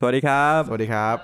[0.00, 1.16] สวัสดีครับ สวัสดีครับ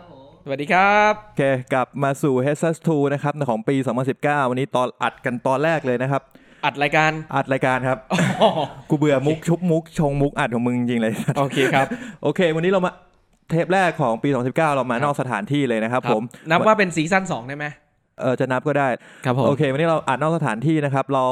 [0.45, 3.77] สวัสดีครับโอเคกลับมาสู่ h s 2นะครับของปี
[4.13, 6.23] 2019 วันนี้ตอนอัดกันตอนแรกเลยนะครับ
[6.65, 7.99] อัดรายการ อัดรายการครับ
[8.91, 11.87] กูเบื่อมุกชุบมุกชงมุกอัดของมึงจริงๆเลย โอเคครับ
[12.23, 12.93] โอเค วันนี้เรามา
[13.51, 17.67] เทปแรกของปี 2019 เรามานอกสถานที่เลยนะครับผม นับว่าเป็นซีซั่นสองได้ไหม
[18.21, 18.89] เออจะนับก็ได้
[19.25, 21.25] ครับผมโอเค วันนี้เราอัดนอกสถานที่นะครับ เรา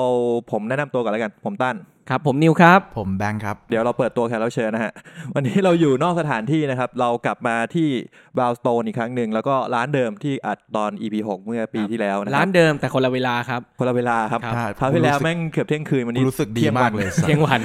[0.53, 1.77] ผมแนะนำตัวก่อนแล้วกัน ผมตั้น
[2.11, 4.93] ครับ ผมนิวครับ ผมแบงค์ครับ เดี๋ยวเราเปิดตัวแขกรับเชิญนะฮะ
[5.35, 7.89] วันนี้เราอยู่นอกสถานที่นะครับ เรากลับมาที่
[8.37, 17.61] บราวสโตนอีกครั้งหนึ่ง แล้วก็ร้านเดิมที่อัดตอน EP 6 เมื่อปีที่แล้วนะคร้ารับนเดิมแต่คนละเวลาครับ คนละเวลาครับครับคราวที่แล้วแม่งเกือบเที่ยงคืนวันนี้รู้สึกดีที่งมากวันเลยสัตว์เที่ยงวัน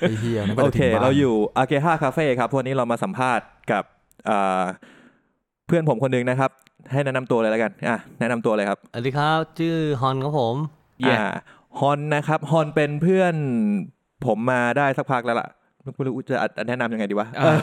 [0.00, 3.84] ไอ้เฮียนึกโอว่าจะเคถึงบ้นเราอยู่อาเกฮาคาเฟ่ครับวันนี้เรามาสัมภาษณ์กับ
[4.28, 4.64] อ่า
[5.66, 6.50] เพื่อนผมคนหนึ่งนะครับ
[6.92, 10.56] ให้แนะนำตัวเลยแล้วกันอะแนะนำตัวเลยครับสวัสดีครับ ชื่อฮอนครับผม
[11.06, 11.26] Yeah อ่า
[11.80, 13.34] ฮอนนะครับฮอนเป็นเพื่อน
[14.26, 15.48] ผมมาได้สักพักแล้วล่ะ
[15.96, 16.36] ไม่รู้จะ
[16.68, 17.54] แนะนำยังไงดีวะอ่า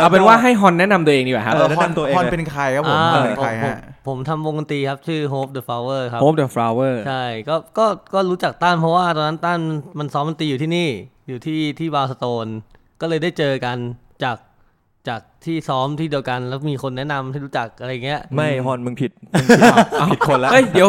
[0.00, 3.76] เอาเป็นว่าให้ฮอนแนะนำตัวเองดีกว่าครับเออแนะนำตัวเองฮอนเลยเป็นใครครับผมอ่าฮอนเป็นใครผมฮะ
[4.08, 9.58] ผมทำวงดนตรีครับ ชื่อ Hope the Flower ครับ Hope the Flower ใช่ก็ก็ก็รู้จักต้านเพราะว่าตอนนั้นต้าน
[9.98, 10.88] มันซ้อมดนตรีอยู่ที่นี่
[11.28, 12.46] อยู่ที่ที่บาร์สโตน
[13.00, 13.76] ก็เลยได้เจอกัน
[14.24, 14.36] จาก
[15.08, 19.60] จากที่ซ้อมที่เดียวกันแล้วมีคนแนะนำให้รู้จักอะไรเงี้ยไม่ฮอนมึงผิดมึงผิด
[20.10, 20.88] ผิดคนละเฮ้ยเดี๋ยว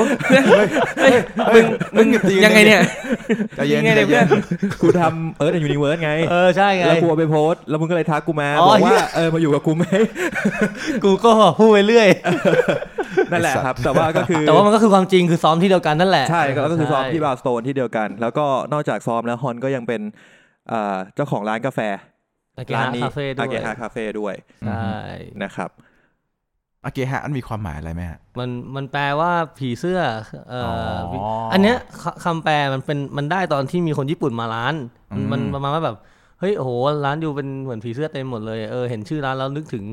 [1.02, 1.14] เฮ้ย
[1.54, 1.66] มึง
[1.98, 2.08] มึง
[2.46, 2.82] ยังไงเนี่ย
[3.56, 4.28] ใจเย็นยังไงใจเนี่ยเย็น
[4.82, 9.86] กูทำเอิร์ธยูนิเวิร์สไงเออใช่ไงแล้วกูเอาไปโพสต์แล้วมึงก็เลยทักกูมาอ๋อบอกว่าเหี้ยเออมาอยู่กับกูไหม
[11.04, 12.08] กูก็พูดไปเรื่อย
[13.32, 20.02] นั่นแหละครับ แต่ว่าก็คือแต่ว่ามันก็คือความจริงคือซ้อมที่เดียวกันนั่นแหละใช่ก็คือซ้อมที่ใช่บาร์สโตนที่เดียวกัน แล้วก็นอกจากซ้อมแล้วฮอนก็ยังเป็น
[20.72, 22.17] อ่าเจ้าของร้านกาแฟอาเก
[22.74, 24.72] ร้านฮะนี้คาเฟ่ด้วอายเกฮาคาเฟ่ด้วยใช่
[25.44, 25.70] นะครับ
[26.82, 30.00] โอเคฮะอันมีความหมายอะไรไหมฮะมันมันแปลว่าผีเสื้อ
[30.50, 30.68] เอ่อออ
[31.52, 34.74] อัอันเนี้ยคคำแปลมันเป็นมันได้ตอนที่มีคนญี่ปุ่นมาร้าน
[35.12, 35.96] มันอืมมันประมาณว่าแบบ
[36.40, 36.72] เฮ้ยโอ้โห
[37.06, 39.84] ร้านอยู่เป็นเหมือนผีเสื้อเต็มหมดเลยเออเห็นชื่อร้านแล้วนึกถึง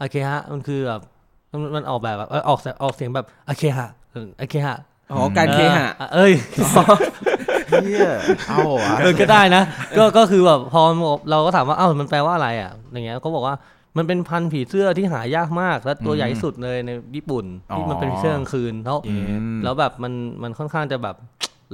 [0.00, 1.00] อาเคฮะมันคือแบบ
[1.52, 3.88] มันมันออกแบบแบบเออออกเสียงออกเสียงแบบอาเคฮะ
[4.40, 4.76] อาเคฮะ
[5.12, 6.32] อ๋อการเคหะเอ้ย
[7.70, 8.10] เฮีย
[8.48, 9.62] เอาเหรอเออก็ได้นะ
[9.98, 10.82] ก็ก็คือแบบพอ
[11.30, 13.54] เราก็ถามว่าอ้าวมันแปลว่าอะไรอะอย่างเงี้ยเขาบอกว่า
[13.96, 17.44] มันเป็นพันธุ์ผีเสื้อที่หายากมาก และตัวใหญ่ที่สุดเลยในญี่ปุ่น
[17.76, 19.14] ที่มันเป็นผีเสื้อกลางคืนแล้วอื
[19.54, 20.12] มแล้วแบบมัน
[20.42, 21.16] มันค่อนข้างจะแบบ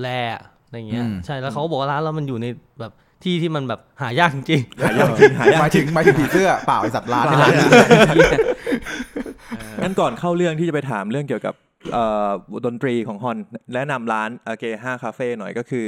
[0.00, 2.47] แรอะอะไรเงี้ยอืมใช่แล้วเขาก็บอกว่าร้านเรามันอยู่ใน
[2.80, 2.92] แบบ
[3.24, 7.50] ที่ที่มันแบบหายากจริงหายากจริงหายากหมายถึงหมายถึงผีเสื้อเปล่าไอสัตว์ร้านนี่แหละ
[9.82, 11.75] งั้นก่อนเข้าเรื่องที่จะไปถามเรื่องเกี่ยวกับเอ่อ
[12.64, 13.38] ดนตรีของฮอน
[13.74, 15.86] แนะนำร้านอาเกฮาคาเฟ่หน่อยก็คือ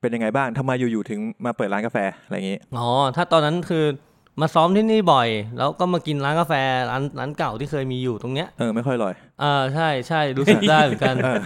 [0.00, 3.84] เป็นยังไงบ้างทำไมอยู่ๆถึงมาเปิดร้านกาแฟอะไรอย่างงี้ๆอ๋อถ้าตอนนั้นคือ
[4.40, 5.28] มาซ้อมที่นี่บ่อย
[5.58, 6.52] แล้วก็มากินร้านกาแฟ
[6.90, 11.42] ร้านร้านเก่าที่เคยมีอยู่ตรงเนี้ยเออไม่ค่อยอร่อยอ่าใช่ใช่รู้สึกได้เหมือนกันเออ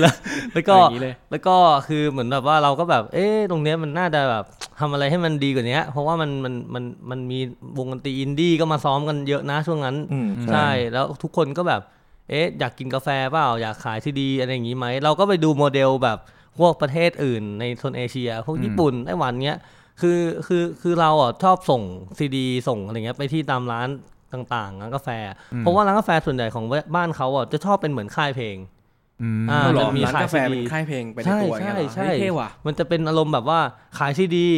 [0.00, 0.14] แล้ว
[0.52, 1.56] แล้วก็อย่างนี้เลยแล้วก็
[1.88, 4.44] คือเหมือนแบบว่าเราก็แบบ เอ๊ะตรงเนี้ยมันน่าจะแบบ
[4.80, 7.38] ทำอะไรให้มันดีกว่านี้เพราะว่ามันมันมันมันมี
[7.78, 11.80] วงดนตรีอินดี้ก็มาซ้อมกันเยอะนะช่วงนั้นอืมใช่แล้วทุกคนก็แบบ
[12.30, 16.18] เอ๊ะอยากกินกาแฟเปล่าอยากขายที่ดีอะไรอย่างนี้ไหมเราก็ไปดูโมเดลแบบ
[16.58, 19.58] พวกประเทศอื่นในโซนเอเชีย พวกญี่ปุ่นไต้หวันเนี้ย
[20.00, 21.82] คือคือคือเราอะชอบส่ง
[22.18, 23.88] ซีดีส่งอะไรเงี้ยไปที่ตามร้าน
[24.32, 25.08] ต่างๆร้านกาแฟ
[25.58, 26.64] เพราะว่าร้านกาแฟส่วนใหญ่ของ
[26.96, 28.56] บ้านเขาอะจะชอจะเหมือนค่ายเพลง
[29.22, 33.60] อืมอ่าหรอจะมีร้านขายกาแฟซีดีเป็นค่ายเพลงไปในใช่ตัวอย่างใช่เงี้ยเหรอใช่เฮ้ยเท่ว่ะมันจะเป็นอารมณ์แบบว่า
[33.98, 34.48] ขายซีดี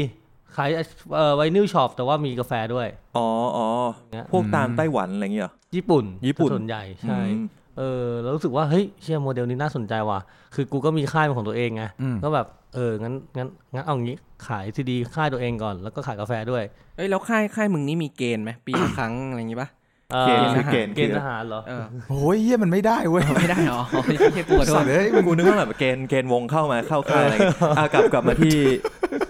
[0.56, 0.68] ขาย
[1.14, 3.26] เอ่อ vinyl shop แต่ว่ามีกาแฟด้วย อ๋อ
[3.56, 3.66] อ๋อ
[4.12, 7.46] เงี้ยพวกตามไต้หวันอะไรอย่างเงี้ยเหรอ ญี่ปุ่นญี่ปุ่นส่วนใหญ่ใช่อืม
[7.78, 10.20] เออแล้วรู้สึกว่าเฮ้ยเชื่อโมเดลนี้น่าสนใจว่ะ
[10.54, 16.62] คือกูก็มีค่ายเป็นของตัวเองไงอืมก็แบบเอองั้นงั้นงั้นเอางี้ขายซีดีค่ายตัวเองก่อนแล้วก็ขายกาแฟด้วย
[16.96, 19.68] เอ้ยแล้วค่ายค่ายมึงนี่มีเกณฑ์ไหมปีละครั้งอะไรอย่างงี้ปะ
[20.14, 28.56] อ่อเกณฑ์คือเกณฑ์เกณฑ์ทหารเหรอเออโอ้ยเฮียมันไม่ได้เว้ยไม่ได้เหรอโอ้ยเฮียกูขอโทสัษตว์เอ้ยกูนึกว่าแบบเกณฑ์เกณฑ์วงเข้ามาเข้าค่ายอะไรอย่างงี้อะกลับกลับมาที่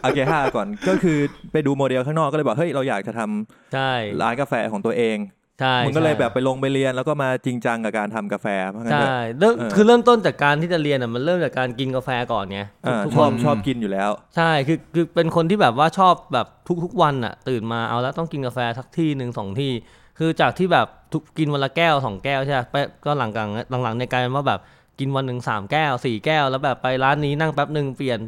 [0.04, 1.18] อาเกฮาก่อนก็คือ
[1.52, 5.16] ไปดูโมเดลข้างนอกก็เลยบอกเฮ้ยเราอยากจะทำใช่ร้านกาแฟของตัวเอง
[5.60, 16.46] ใช่มึงก็เลยใช่แบบไปลงไปเรียนแล้วก็มาจริงจังกับการทำกาแฟเพราะงั้นใช่เถอะเริ่มเออคือเริ่มต้นจากการที่จะเรียนอะมันเริ่มจากการกินกาแฟก่อนไงอ่าทุกชคอบนชอบกินอยู่แล้ว ใช่คือคือเป็นคนที่แบบว่าชอบแบบ
[16.84, 19.72] ทุกๆวันอะ ตื่นมาเอาแล้วต้องกินกาแฟสักที่หนึ่งสองที่
[20.18, 23.50] คือจากที่แบบทุกกินวันละแก้วสองแก้วใช่ไหมไปก็หลังกลาง
[23.82, 24.60] หลังๆในกลายเป็นว่าแบบ
[24.98, 28.18] กินวันหนึ่งสามแก้วสี่แก้วแล้วแบบไปร้านนี้นั่งแป๊บหนึ่งเปลี่ยน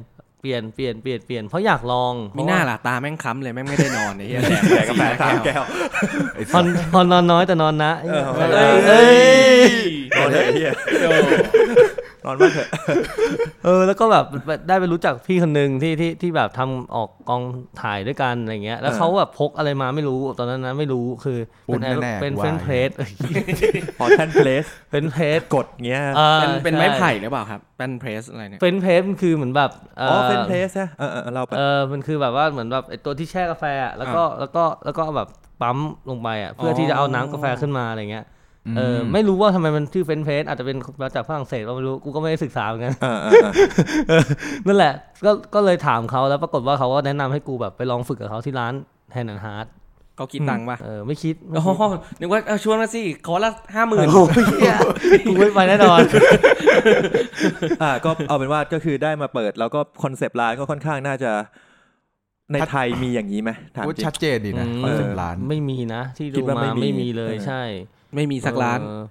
[0.40, 5.62] เปลี่ยนเปลี่ยนเปลี่ยนเปลี่ยนเพราะอยากลองมีหน้าล่ะตาแม่งค้ำเลยแม่งไม่ได้นอนไอ้เฮียแดกแดกกาแฟสามแก้ว
[6.34, 8.24] ไอ้พสัอตว์พอนอนน้อยแต่นอนนะเออ
[8.54, 9.70] เอ้ยเอ้ย
[10.10, 10.72] โดนเลยไอ้เหี้ย
[12.26, 12.68] นอนบ้างเถอะ
[13.64, 14.24] เออ แล้วก็แบบ
[14.68, 17.42] ได้ไปรู้จักพี่คนหนึ่งที่ที่ที่แบบทำออกกอง
[17.82, 21.38] ถ่ายด้วยกันอะไรเงี้ย แล้วเออเขาแบบพกอะไรมาไม่รู้ตอนนั้นนะไม่รู้คือ
[21.68, 22.90] ปุ้เป็นนแน่ๆเป็นกูว่าเฟนเพลส
[23.98, 26.02] พอแทนเพลสเป็นเพลสกดเงี้ย
[26.40, 35.28] เป็นเป็นไม้ไผ่หรือเปล่าครับเป็น press อะไรเนี่ย French press มันคือเหมือนแบบเอ๋อเป็น press นะเออเออเออเราไปเออมันคือแบบว่าเหมือนแบบไอตัวที่แช่กาแฟอะแล้วก็แล้วก็แล้วก็แบบ
[35.62, 35.78] ปั๊ม
[36.10, 38.24] ลงไปอะเพื่อที่จะเอาน้ำกาแฟขึ้นมาอะไรเงี้ย
[38.76, 43.64] เออไม่รู้ว่าทำไมมันชื่อ French press อาจจะเป็นมาจากฝรั่งเศสก็ไม่รู้กูก็ไม่ได้ศึกษาเหมือนกันเออเออเออ
[44.08, 44.22] เออ
[44.66, 44.92] นั่นแหละ
[45.24, 48.74] ก็ก็เลยถามเขาแล้วปรากฏว่าเขาก็แนะนำให้กูแบบไปลองฝึกกับเขาที่ร้าน
[49.12, 49.66] Hands and Heart
[50.16, 51.82] เขาคิดตังค์ป่ะเออไม่คิดไม่โอ้คิดโห
[52.20, 54.76] นึกว่าเอาชวนมาสิขอละห้าหมื่นโอ้ยเหี้ย
[55.26, 56.00] กูไม่ไปแน่นอน
[57.82, 61.32] อ่าก็เอาเป็นว่าก็คือได้มาเปิด แล้วก็คอนเซปต์ร้านก็ค่อนข้างน่าจะ
[62.52, 67.62] ในไทยมีอย่างนี้ไหมถามกูจริงชัดเจนดีนะอืมคอนเซ็ปต์ร้านไม่มีนะ ที่คิดูดว่ามาไม่มีไม่มีเลยเออใช่
[68.16, 69.02] ไม่มีสักร้านเออ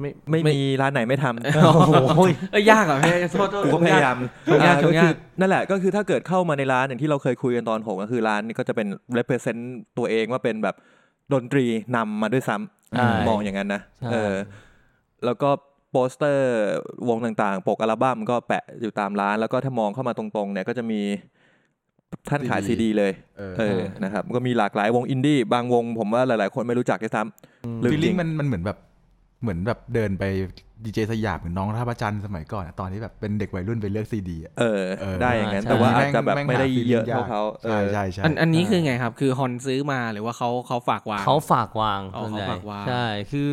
[0.00, 2.22] ไม่ไม่มีร้านไหนไม่ทำโอ้โห
[2.52, 4.16] เอ้ยยากอะพี่โทษโทษกูก็พยายาม
[4.46, 8.88] ชงยากอ่ชงยากก็คือนั่นแหละก็คือถ้าเกิดเข้ามาในร้านอย่างที่เราเคยคุยกันตอนหกก็คือร้านนี้ก็จะเป็น
[9.18, 9.62] represent
[9.98, 10.76] ตัวเองว่าเป็นแบบ
[11.32, 11.64] ดนตรี
[11.96, 12.56] นำมาด้วยซ้ำ
[12.90, 14.34] ใช่มองอย่างนั้นนะใช่เออ
[15.24, 15.50] แล้วก็
[15.90, 16.54] โปสเตอร์
[17.08, 21.00] วงต่างๆ ปกอัลบั้มก็แปะอยู่ตามร้าน แล้วก็ถ้ามองเข้ามาตรงๆเนี่ยก็จะมี
[22.30, 28.78] ท่านขาย CD ซีดีเลยเออเออนะครับก็มีหลากหลายวงอินดี้บางวงผมว่าหลาย ๆ คนไม่รู้จักด้วยซ้ำลึก feeling จริงมันมันเหมือนแบบ
[29.42, 30.24] เหมือนแบบเดินไป
[30.84, 43.48] ดีเจสยามเหมือนน้องท่าพระจันทร์สมัยก่อนอะตอนที่แบบเป็นเด็กวัยรุ่นไปเลือกซีดีอะเออเออ ได้อย่างนั้นใช่แต่ว่าอาจจะแบบแม่งไม่ได้หา feeling เยอะยากเท่าเขาเอใช่อใช่ใช่อันอันนี้คือไงครับ คือฮอนซื้อมาหรือว่าเขาเขาฝากวางเขาฝากวางอ๋อส่วนใหญ่เขาฝากวางใช่คือ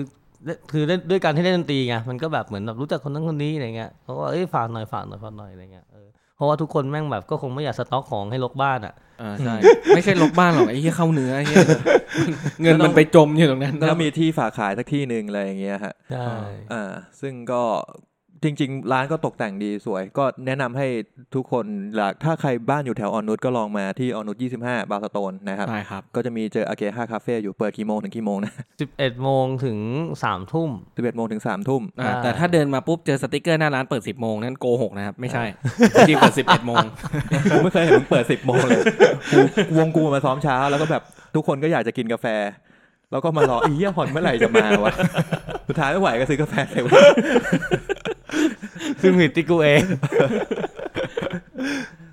[0.72, 9.56] คือเล่นด้วยการที่เล่นดนตรีไงมันก็แบบเหมือนแบบรู้จักคนนั้นคนนี้อะไรเงี้ยเขาก็เอ้ยฝากหน่อยฝากหน่อยฝากหน่อยอะไรเงี้ยเออเพ ราะว่าทุกคนแม่งแบบก็คงไม่อยากสต็อกของให้ลกบ้านอะเออใช่
[9.96, 11.68] ไม่ใช่ลบบ้านหรอกไอ้ที่เข้าเนื้อไอ้เหี้ย
[12.62, 16.26] เงินมันไปจมอยู่ตรงนั้น แล้วมีที่ฝากขายสักที่หนึ่งอะไรอย่างเงี้ยฮะใช่
[16.74, 16.92] อ่า
[17.22, 17.64] ซึ่งก็
[18.44, 20.88] จริง ๆ ร้านก็ตกแต่งดีสวย ก็แนะนำให้
[21.36, 21.66] ทุกคน
[21.96, 29.78] หลักถ้าใครบ้านอยู่แถวออนนุชก็ลองมาที่ออนนุช25 บาร์สโตนนะครับใช่ครับ ก็จะมีเจออาเกฮาคาเฟ่อยู่เปิดกี่โมงถึงกี่โมงนะสิบเอ็ดโมงถึง
[30.24, 35.46] สามทุ่ม 11 โมงถึง3ทุ่มอ่าใช่แต่ถ้าเดินมาปุ๊บเจอสติกเกอร์หน้าร้านเปิด 10 โมงนั่นโกหกนะครับ ไม่ใช่
[36.08, 36.84] จริงเปิด 11 โมง
[37.52, 38.82] กูไม่เคยเห็นมึงเปิด 10 โมงเลย
[39.32, 39.38] กู
[39.78, 41.04] วงกูมาซ้อมเช้าแล้วก็แบบ
[41.36, 42.28] ทุกคนก็อยากจะกินกาแฟ
[43.12, 44.94] แล้วก็มารออีเหี้ยฮอนเมื่อไหร่จะมาวะ
[45.68, 47.02] สุดท้ายไม่ไหวก็ซื้อกาแฟเซเว่น
[49.02, 49.82] ซึ่งผิดที่กูเอง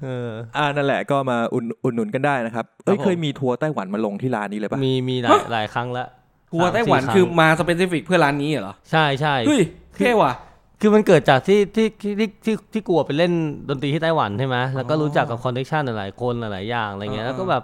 [0.03, 6.07] เอออ่านั่นแหละก็มาอุ่นอุดหนุนกันได้นะครับเอ้ยครับผมเคยมีทัวร์ไต้หวันมาลงที่ร้านนี้เลยปะมีมีหลายหลายครั้งละ
[6.51, 9.63] ทัวร์ไต้หวันสามสี่ครั้งคือมา specific เพื่อร้านนี้เหรอ ใช่ใช่เฮ้ย
[9.97, 10.33] เท่ว่ะ
[10.81, 13.33] คือมันเกิดจากที่ที่ที่ที่ที่ที่กูไปเล่น
[13.69, 17.63] ดนตรีที่ไต้หวันใช่ไหมแล้วก็รู้จักกับ connection หลายๆคนหลายๆอย่างอะไรเงี้ยอ่าแล้วก็แบบ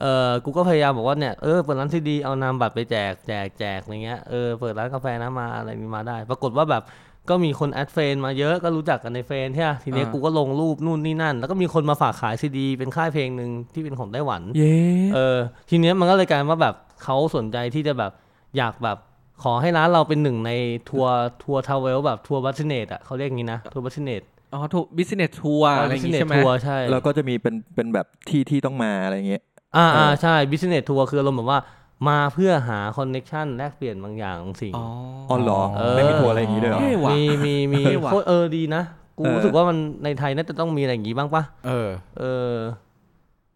[0.00, 6.82] เออกูก็พยายามบอกว่าเนี่ยเออเปิดร้านที่ดีเอานามบัตรไปแจกแจกแจกอะไรเงี้ยเออเปิดร้านกาแฟนะมาอะไรนี้มาได้ ปรากฏว่าแบบ
[7.30, 14.74] ก็มีคน add friend มาเยอะก็รู้จักกันในเฟซใช่ไหมทีเนี้ยกูก็ลงรูปนู่นนี่นั่น แล้วก็มีคนมาฝากขายซีดี เป็นค่ายเพลงหนึ่งที่เป็นของไต้หวันเย้
[15.14, 15.38] เออ
[15.70, 18.12] ทีเนี้ยมันก็เลยกลายเป็นว่าแบบเขาสนใจที่จะแบบ
[18.56, 18.98] อยากแบบ
[19.42, 20.52] ขอให้ร้านเราเป็นหนึ่งใน
[20.90, 29.42] ทัวร์ทัวร์ travel แบบทัวร์ business อะเขาเรียกอย่างนี้นะทัวร์ business อ๋อถูก business ทัวร์อะไรอย่างงี้ใช่ไหมทัวร์ใช่แล้วก็จะมีเป็นเป็นแบบที่ที่ต้องมาอะไรเงี้ย
[29.76, 31.60] อ่าเอออ่อ่าใช่ business ทัวร์คืออารมณ์แบบว่า
[32.08, 34.84] มาเพื่อหา connection แลกเปลี่ยนบางอย่างบางสิ่ง อ๋อ
[35.30, 38.82] อ๋อเหรอเออ ไม่มีทัวร์อะไรอย่างงี้ด้วยเหรอ เท่ว่ะ มีมีมีเท่ว่ะ โคตรเออดีนะ
[39.18, 41.88] กูเออ รู้สึกว่ามันในไทยน่าจะต้องมีอะไรอย่างงี้บ้างปะเออ
[42.18, 42.54] เออ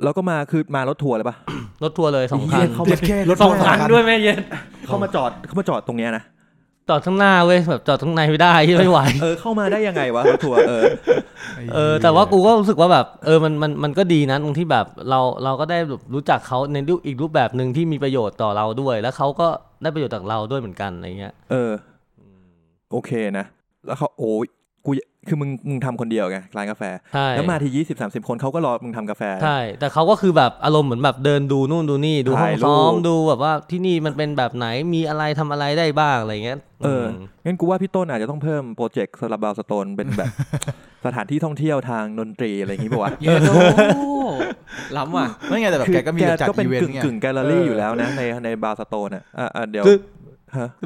[0.02, 1.37] แล้วก็มาคือมารถทัวร์เลยปะ
[1.85, 4.38] รถทัวร์เลยสองคัเหี้นยเขาเจ็ดแค่รถสองคันด้วยแม่เย็น
[4.87, 6.25] เข้ามาจอดเข้ามาจอดตรงเนี้ยนะ
[6.88, 10.83] จอดข้างหน้าเว้ยแบบจอดข้างในไม่ได้ที่ไม่ไหวเออเข้ามาได้ยังไงวะรถทัวร์เออ
[11.75, 19.49] เออ แต่ว่ากูก็รู้สึกว่าแบบ เออมันมันมันก็ดีนะตรงที่แบบเราเราก็ได้แบบรู้จักเขาในรูปอีกรูปแบบหนึ่งที่มีประโยชน์ต่อเราด้วย แล้วเขาก็
[19.83, 21.73] ได้ประโยชน์จากเราด้วยเหมือนกันอะไรเงี้ย เออ
[22.90, 23.47] โอเคนะ
[23.87, 24.58] แล้วเขาโอ้ยกู
[25.28, 26.82] คือมึงมึงทำคนเดียวไงร้านกาแฟ
[27.14, 40.28] ใช่ แล้วมาทียี่สิบสามสิบคนเขาก็รอมึงทำกาแฟ ใช่ แต่เขาก็คือแบบอารมณ์เหมือนแบบเดินดูนู่นดูนี่ดูห้องถ่ายรูป ซ้อมดูแบบว่าที่นี่มันเป็นแบบไหนมีอะไรทำอะไรได้บ้างอะไรเงี้ยเออม งั้นกูว่าพี่ต้นอาจจะต้องเพิ่มโปรเจกต์สลับบาวสโตนเป็นแบบ
[41.06, 44.08] สถานที่ท่องเที่ยวทางดนตรีอะไรอย่างงี้ป่าวะ เย้โอ้
[44.97, 50.17] ล้ำว่ะ ไม่ไงแต่แบบคือแกก็มีแกจัดก็เป็อีนเวนกึ่ต์งไง กึ่งแกลเลอรี่เออออยู่แล้วนะ ในในบาร์สโตนอะอะอะเดี๋ยวคือฮะ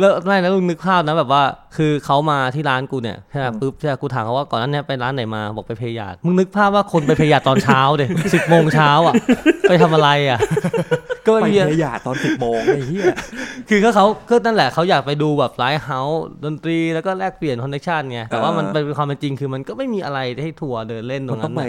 [0.00, 1.42] แล้วไม่แล้วลุงนึกภาพนะแบบว่า
[1.76, 9.14] คือเขามาที่ร้านกูเนี่ยใช่ไหมปุ๊บใช่ไหมกูถามเขาว่าก่อนหนั้านเนี่ยไปร้านไหนมาบอกไปเพยาดมึงนึกภาพว่าคนไปเพยาดตอนเช้าเด็สิบโมงเช้าอะ
[9.68, 10.38] ไปทำอะไรอะ
[11.26, 13.04] ก็ไม่ไปมีเทยาตอนสิบโมงไอ้เหี้ย
[13.68, 21.68] คือก็เขาก็นั่นแหละเขาอยากไปดูแบบไลฟ์เฮาส์ดนตรีแล้วก็แลกเปลี่ยนคอนเนคชันไงแต่ว่ามันเป็นความเป็นจริงคือมันก็ไม่มีอะไรให้ทัวร์เดินเล่นตรมันงต้นั้องนไปน่ะ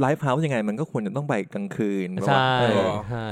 [0.00, 3.28] live house ยังไงมันก็ควรจะต้องไปกลางคืนใช่เออใช่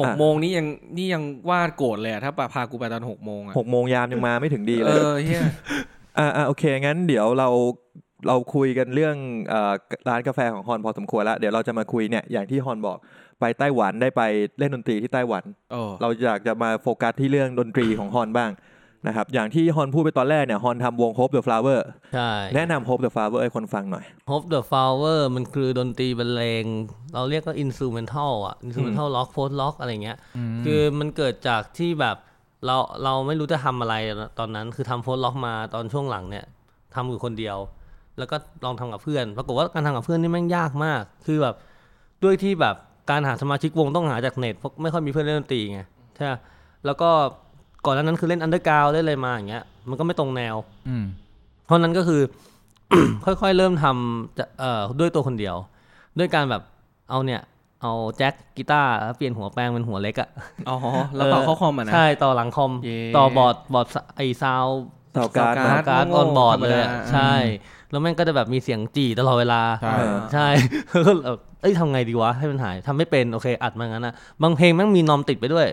[0.00, 5.42] หกโมงนี่ยังนี่ยังว่าโกรธเลยอะถ้าพากูไปตอนหกโมงอะหกโมงยามยังมาไม่ถึงดีเอเลยอเฮีย
[6.18, 7.48] อ่าอ่าโอเค งั้นเดี๋ยวเรา
[8.28, 9.16] เราคุยกันเรื่อง
[9.48, 9.72] เอ่อ
[10.08, 12.98] ร้านกาแฟของฮอนพอสมควรแล้วเดี๋ยวเราจะมาคุยเนี่ยอย่างที่ฮอนบอก
[13.40, 14.22] ไปไต้หวันได้ไป
[14.58, 18.50] เล่นดนตรีที่ไต้หวัน โอ้เราอยากจะมาโฟกัสที่เรื่องดนตรีของฮอนบ้าง
[19.06, 21.80] นะครับอย่างที่ฮอนพูดไปตอนแรกเนี่ยฮอนทำวง Hope the Flower
[22.14, 26.64] ใช่แนะนำ Hope the Flower ให้คนฟังหน่อย Hope the Flower มันคือดนตรีบรรเลง
[27.14, 30.18] เราเรียกว่า instrumental อะ instrumental rock post rock อะไรเงี้ย
[30.64, 32.16] คือมันเกิดจากที่แบบ
[32.66, 33.94] เราเราไม่รู้จะทำอะไร
[34.38, 36.44] ตอนนั้นคือทำโพสล็อกมาตอนช่วงหลังเนี่ย
[36.94, 37.56] ทำอยู่คนเดียว
[38.18, 41.54] แล้วก็ลองทำกับเพื่อน ปรากฏว่าการทำกับเพื่อนนี่แม่งยากมาก คือแบบ
[42.24, 42.76] ด้วยที่แบบ
[43.10, 45.80] การหาสมาชิกวงต้องหาจากเน็ตเพราะไม่ค่อยมีเพื่อนเล่นดนตรีไง
[46.16, 46.38] ใช่ปะ
[46.86, 47.10] แล้วก็
[47.84, 50.56] ก่อนหน้านั้นคือเล่น underground เล่นอะไรมาอย่างเงี้ยมันก็ไม่ตรงแนว
[50.88, 51.04] อืม
[51.64, 52.20] เพราะนั้นก็คือ
[53.24, 55.56] ค่อยๆเริ่มทำจะเอ่อด้วยตัวคนเดียว
[56.18, 56.62] ด้วยการแบบ
[57.10, 57.40] เอาเนี่ย
[57.82, 60.28] เอาแจ็คกีตาร์แล้วเปลี่ยนหัวแปลงเป็นหัวเล็กอะ
[60.68, 60.76] อ๋อ
[61.14, 63.86] แล้วต่อเข้าคอมอะนะ ใช่ต่อหลังคอม เย้ ต่อบอร์ดบอร์ด
[64.16, 64.66] ไอ sound
[65.12, 67.32] เต่า card เต่ามา card card โง่ onboard ธรรมดาเลยอะใช่
[67.90, 70.46] แล้วแม่งก็จะแบบมีเสียงจี่ตลอดเวลา ใช่ เออ ใช่
[71.06, 75.66] ก็แบบเอ้ยทำไงดีวะให้มันหายทำไม่เป็นโอเคอัดมางั้นนะบางเพลงแม่งมีนอมติดไปด้วย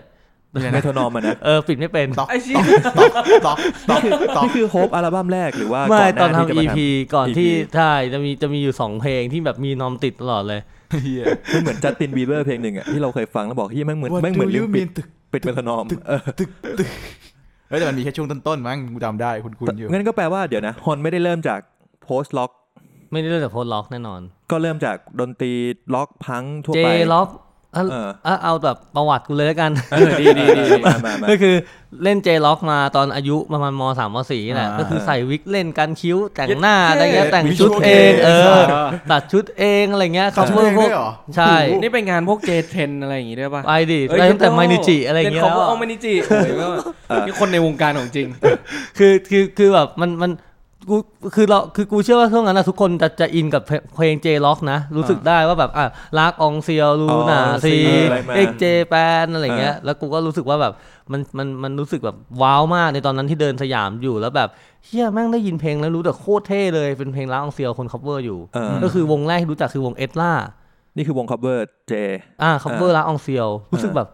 [0.72, 2.58] เมโทรนอมมันนะเออปิดไม่เป็นต๊อกไอ้เชี่ย
[2.98, 3.12] ต๊อก
[3.46, 3.58] ต๊อก
[3.90, 3.98] ต๊อก
[4.44, 6.78] นี่คือ Hope อัลบั้มแรกหรือว่าไม่ก่ตอนหาที่จะทำมา EP
[7.14, 10.60] ก่อนที่ EP ใช่จะมีจะมีอยู่สองเพลงที่แบบมีนอมติดตลอดเลย
[11.02, 16.88] เฮียมันเหมือนจัสตินบีเบอร์เพลงหนึ่งอะที่เราเคยฟังแล้วบอกที่แม่งเหมือน What แม่งเหมือน do ลิ you มปิด mean ตึกปิดเมโทรนอมเออตึกตึก
[17.68, 21.60] เฮ้ยแต่มันมีแค่ช่วงต้นๆมั้งกูจำได้คุณคุณอยู่งั้นก็แปลว่าเดี๋ยวนะฮอนไม่ได้เริ่มจาก
[22.04, 22.50] โพสต์ล็อก
[23.12, 25.52] ไม่ได้เริ่มจากโพสล็อกแน่นอน ก็เริ่มจากดนตรี
[25.94, 27.41] ล็อกพังทั่วเจไปล็อกอะ
[27.74, 31.54] เอออะเอาแบบประวัติกูเลยแล้วกันเออดีดีดีมามามาก็คือ
[32.02, 46.66] เล่นเจล็อกมาตอนอายุประมาณมสามมสี่แหละอ่าก็คือใส่วิกเล่นกันคิ้วแต่งหน้าเย้อะไรเงี้ยแต่งวิชวลชุดเองเกมเออเออตัดชุดเอง อะไรเงี้ยตัดชุด cover เองพวด้กวยเหรอใช่ นี่เป็นงานพวกเจเทนอะไรอย่างงี้ด้วยป่ะไปดิเอ้ยได้ตั้งแต่โมานิจิอะไรอย่างเงี้เงี้ยยเขาแล้วเอามานิจิโอ้ยก็
[47.26, 48.28] นี่คนในวงการของจริง
[48.98, 50.30] คือคือคือแบบมันมัน
[50.90, 50.96] กู
[51.34, 53.62] คือเราคือกูเชื่อว่าช่วงนั้นนะทุกคนจะจะอินกับ
[53.94, 55.86] เพลง J-rock นะ รู้สึกได้ว่าแบบอะ
[56.18, 60.72] L'Arc-en-Ciel Luna Sea อ๋ออะไรมา X Japan อะไรเงี้ยแล้วกูก็รู้สึกว่าแบบ
[61.12, 64.48] มันมันมันรู้สึกแบบว้าวมากในตอนนั้นที่เดินสยามอยู่แล้วแบบ
[64.84, 70.32] เฮียแม่งได้ยินเพลงแล้วรู้สึกโคตรเท่เลยเป็นเพลง L'Arc-en-Ciel คน cover อยู่เออก็คือวงแรกที่รู้จักคือวงเอสล่า
[70.96, 71.58] นี่คือวง cover
[71.88, 71.92] เจ
[72.42, 74.08] อ่า cover L'Arc-en-Ciel รู้สึกเออแบบ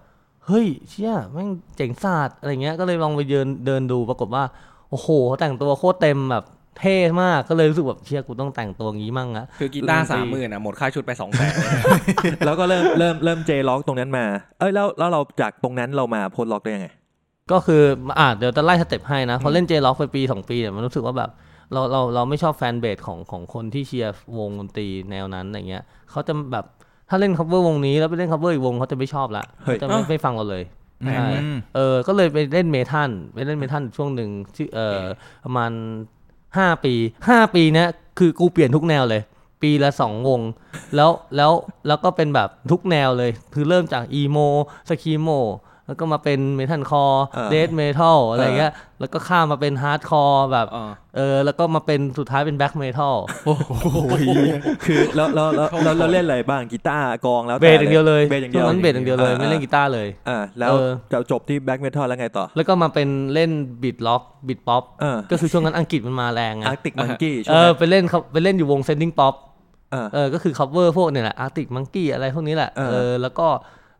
[0.46, 4.44] เฮ้ยเชี่ยแม่งเจ๋งศาสตร์อะไรเงี้ยก็เลยลองไปเดินเดินดูปรากฏว่า
[4.90, 6.44] โอ้โหเขาแต่งตัวโคตรเต็มแบบ
[6.80, 11.52] เท่มากก็เลยรู้สึกแบบเชี่ยกูต้องแต่งตัวงี้มั่งอะคือกีตาร์สามหมื่นอะหมดค่าชุดไปสองแสน
[12.46, 14.24] แล้วก็เริ่มเริ่มเริ่ม J-rock ตรงนั้นมา
[14.58, 16.88] เอ้ยแล้วแล้วเราจากตรงนั้นเรามา post-rock ได้ยังไง
[17.52, 17.82] ก็คือ
[18.18, 21.30] อ่าเดี๋ยวจะไล่ step ให้นะพอเล่น J-rock ไปปีสองปีเนี่ยมันรู้สึกว่าแบบ
[21.72, 26.64] เราเราเราไม่ชอบ fanbase ของของคนที่เชียร์วงดนตรีแนวนั้นอะไรเงี้ยเขาจะแบบ
[27.08, 30.64] ถ้าเล่น cover วงนี้แล้วไปเล่น cover อีกวงเขาจะไม่ชอบละเฮ้ยเขาจะไม่เอ้าไม่ฟังเราเลย
[31.02, 34.98] อืมใช่เออก็เลยไปเล่น metal ไปเล่น metal ช่วงหนึ่งที่เออ
[35.44, 35.70] ประมาณ
[36.56, 36.94] ห้าปี
[37.28, 37.88] ห้าปีเนี้ย
[38.18, 39.22] คือกูเปลี่ยนทุกแนวเลย
[39.62, 40.40] ปีละสองวง
[40.96, 41.52] แล้วแล้ว
[41.86, 44.38] แล้วก็เป็นแบบทุกแนวเลย คือเริ่มจาก emo
[44.88, 45.28] screamo
[45.88, 50.84] แล้วก็มาเป็น metalcore เออ death metal อะไรเงี้ยแล้วก็ข้ามมาเป็น hardcore แบบอ๋อ
[51.16, 53.16] เออแล้วก็มาเป็นสุดท้ายเป็น black metal
[54.84, 63.50] คือแล้วแล้วแล้วแล้วเราเล่นอะไรบ้างกีตาร์กลองแล้วเบสอย่างเดียวเลยเบสอย่างเดีช่ยววงนั้นเบสอย่างเดียวเลยไม่เล่นกีตาร์เลยอ่าแล้วเออจะจบที่ black metal แล้วไงต่อ แล้วก็มาเป็นเล่น
[63.82, 69.34] Brit rock Britpop เออก็คือช่วงนั้นอังกฤษมันมาแรงไง Arctic Monkeys เออช่วงนั้นไปเล่นครับไปเล่นอยู่วง Sending Pop
[69.92, 73.46] เออเออก็คือ cover พวกเนี่ยแหละ Arctic Monkey อะไรพวกนี้แหละเออเออแล้วก็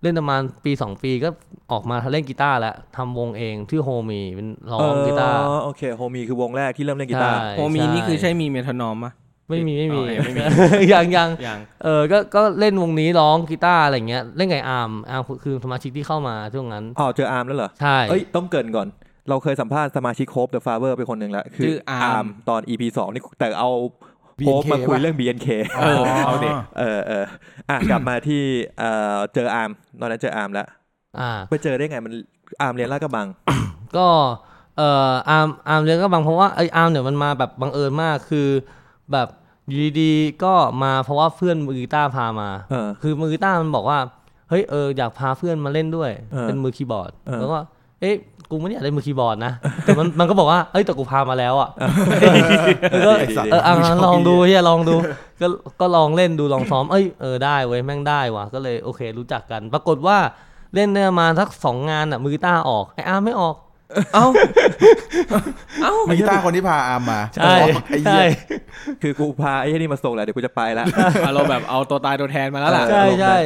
[0.02, 1.28] เล่นประมาณปี2ปีก็
[1.72, 9.12] ออกมาเล่นกีตาร์แล้วทำวงเองชื่อโฮมีเป็นร้องกีตาร์อ๋อโอเคโฮมีคือวงแรกที่เริ่มเล่นกีตาร์ใช่โฮมีนี่คือใช่มี metronome ปะ
[9.48, 10.42] ไม่มีไม่มีอ๋อไม่มี
[10.92, 18.88] ยังยังอย่างเออก็ก็เล่นวงนี้ร้องกีตาร์อะไรเงี้ยเล่นไงอาร์มอาร์มคือสมาชิกที่เข้ามาช่วงนั้นอ๋อเจออาร์มแล้วเหรอใช่เอ้ยต้องเกริ่นก่อน
[19.28, 23.70] เราเคยสัมภาษณ์สมาชิกโคบเดอะฟาเวอร์ไปคนหนึ่งแล้วคือชื่ออาร์มตอน EP สองนี่แต่เอา
[24.47, 25.49] โค BNK บมาคุยปะเรื่อง BNK
[25.80, 27.25] เออเอาเด็กเออเออ
[27.68, 28.42] อะกลับมาที่
[28.78, 30.68] เอ่อเจออาร์มตอนนั้นเจออาร์มแล้ว
[31.18, 32.12] อ่าไปเจอได้ไงมัน
[32.61, 33.26] อาร์มเรียนลาดกระบัง
[33.97, 34.09] ก็
[34.76, 38.49] เอ่ออาร์มอาร์มเรียนก็บางเพราะว่าไออาร์มเนี่ยมันมาแบบบังเอิญมากคือ
[39.12, 39.28] แบบ
[39.66, 43.99] อยู่ดีๆก็มาเพราะว่าเพื่อนมือกีตาร์พามาเออคือมือกีตาร์มันบอกว่า
[44.49, 47.59] เฮ้ยเอออยากพาเพื่อนมาเล่นด้วยเออเป็นมือคีย์บอร์ดเออแล้วก็
[48.00, 48.14] เอ๊ะ
[48.50, 49.52] กูไม่ได้อยากเล่นมือคีย์บอร์ดนะ
[49.84, 51.68] แต่มันมันก็บอกว่าเอ้ยแต่กูพามาแล้วอะ
[52.90, 54.94] แล้วก็ไอ้สัตว์เอออะมึงชอบลองดูดีเฮียลองดู
[55.40, 55.46] ก็
[55.80, 60.18] ก็ลองเล่นดูลองซ้อมเอ้ยเออได้เว้ยแม่งได้ว่ะก็เลยโอเค รู้จักกัน ปรากฏว่า
[60.74, 63.54] เล่นได้ประมาณสักสองงานอะมือกีตาร์ออกไออาร์มไม่ออก
[64.14, 64.26] เอ้า
[65.83, 68.28] เอ้ามีกีตาร์คนที่พาอาร์มมา ใช่อ๋อไอ้เหี้ใช่
[69.02, 70.87] คือกูพาไอ้นี่มาส่งแหละเดี๋ยวกูจะไปแล้ว
[71.35, 73.38] เราแบบเอาตัวตายตัวแทนมาแล้วล่ะใช่ลงได้ใช่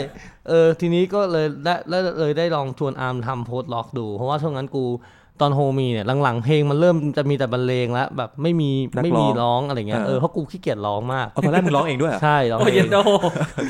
[0.49, 4.85] เออทีนี้ก็เลยได้เลยเลยได้ลองชวนอาร์มทำ post-rock ดู เพราะว่าช่วงนั้นกู
[5.41, 12.99] ตอนโฮมีเนี่ยหลังๆเพลงมันเริ่มจะมีแต่บรรเลงแล้วแบบไม่มีนักร้องไม่มีร้องอะไรเงี้ยเออเออเพราะกูขี้เกียจร้องมากเอาตอนแรกมึงร้องเองด้วยเหรอใช่ร้องโอ้ยโคตร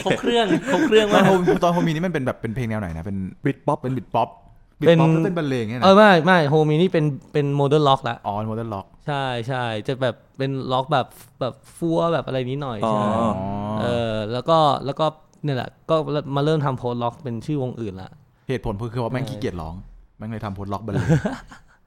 [0.05, 4.42] ครบเครื่องครบเครื่องตอมานกโฮมตอนโฮมีนี่มันเป็นแบบเป็นเพลงแนวไหนนะเป็น Britpop เป็น Britpop Brit
[4.89, 11.07] เป็นป๊อปแล้วเป็นบรรเลงเนี่ยเออนะไม่ไม่โฮมีนี่เป็นเป็น modern rock ละอ๋อ modern rock ใช่ใช่จะแบบเป็นร็อกแบบ
[11.41, 13.07] แบบฟัวแบบอะไรนี้หน่อยอ๋อใช่
[13.83, 15.07] เออแล้วก็แล้วก็
[15.45, 15.97] เนี่ยแหละก็
[16.37, 18.11] มาเริ่มทำโพสต์ล็อกเป็นชื่อวงอื่นละ
[18.49, 19.75] เหตุผลคือว่าแม่งขี้เกียจร้อง
[20.19, 21.09] แม่งเลยทำโพสต์ล็อกบรรเลง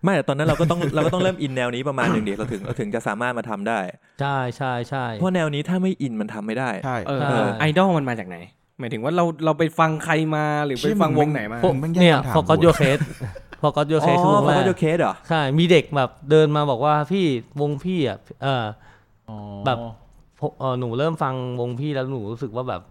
[0.04, 3.80] ไม่แต่ตอนนั้นเราก็ต้องเราก็ต้องเริ่มอินแนวนี้ประมาณหนึ่งเดียวเราถึงเราถึงจะสามารถมาทำได้
[4.22, 8.38] ใช่ใช่ใช่เพราะแนวนี้ถ้าไม่อินมันทำไม่ได้ใช่เออใช่ไอดอลมันมาจากไหน
[8.80, 13.00] หมายถึงว่าเราเราไปฟังใครมาหรือไปฟังวงไหนมาพวกมึงแย่งเนี่ยคำถามพอก็กูโยเคส
[13.62, 17.26] พอก็โยอ๋เคสคือวองแรเขากก็จะเคสเหรอใช่มีเด็กแบบเดินมาบอกว่าพี่
[17.62, 18.64] วงพี่อะเออ
[19.30, 19.78] อ๋อแบบ
[20.40, 22.82] ผมเออหนูเริ่มฟังวงพี่แล้วหนูรู้สึกว่าแบบ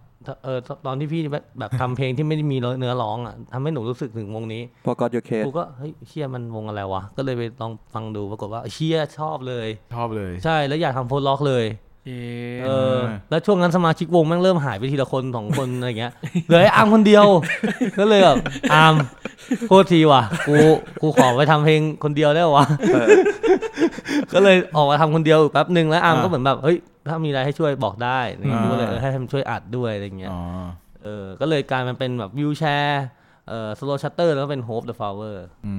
[0.45, 11.65] เออตอนที่พี่แบบแบบทำเพลงที่ไม่ได้มีเนื้อร้องอะทำให้หนูรู้สึกถึงวงนี้พอก็จะเคสกูก็เฮ้ยเชียมันวงอะไรวะก็เลยไปลองฟังดูปรากฏว่าเชียชอบเลย ชอบเลย ใช่แล้วอยากทำโพสต์ล็อกเลย
[12.07, 12.23] เย้
[12.65, 12.99] เออ
[13.31, 16.13] แล้วช่วงนั้นสมาชิกวงแม่งเริ่มหายไปทีละคนสองคนอะไรเงี้ย
[16.47, 17.27] เหลือไอ้อาร์มคนเดียว
[17.99, 18.37] ก็เลยแบบ
[18.73, 18.95] อาร์ม
[19.69, 20.57] โทษทีว่ะ กู
[21.03, 23.09] กูขอไปทำเพลงคนเดียวได้วะเออ
[24.33, 26.77] ก็เลยออกมาทำคนเดียวแป๊บหนึ่งแล้วอาร์มก็เหมือนแบบเฮ้ย
[27.09, 30.41] ถ้ามีอะไรให้ช่วยบอกได้นี่อ่ากูก็เลยเออให้มันช่วยอัดด้วยอะไรเงี้ยอ๋อ
[31.05, 33.05] เออ ก็เลยกลายมันเป็นแบบวิวแชร์
[33.49, 35.73] เอ่อ Slow Shutter แล้วก็เป็น Hope The Flowers อื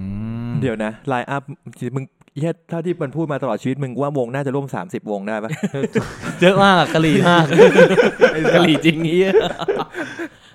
[0.49, 1.43] มเดี๋ยวนะ line-up
[1.95, 2.05] มึง
[2.39, 5.51] เหี้ยเท่าที่มันพูดมาตลอดชีวิตมึงว่าวงน่าจะร่วม 30 วงได้ปะ
[6.41, 7.45] เยอะมากอะกะหรี่มาก
[8.55, 9.31] กะหรี่จริงเฮีย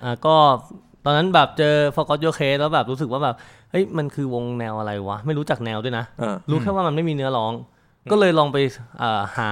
[0.03, 0.35] อะก็
[1.05, 3.35] ตอนนั้นแบบเจอ Forgot Your Case แล้วแบบรู้สึกว่าแบบ
[3.71, 7.53] เฮ้ยมันคือวงแนวอะไรวะ ไม่รู้จักแนวด้วยนะเออรู้แค่ว่ามันไม่มีเนื้อร้อง
[8.11, 8.57] ก็เลยลองไป
[9.01, 9.51] อ่าหา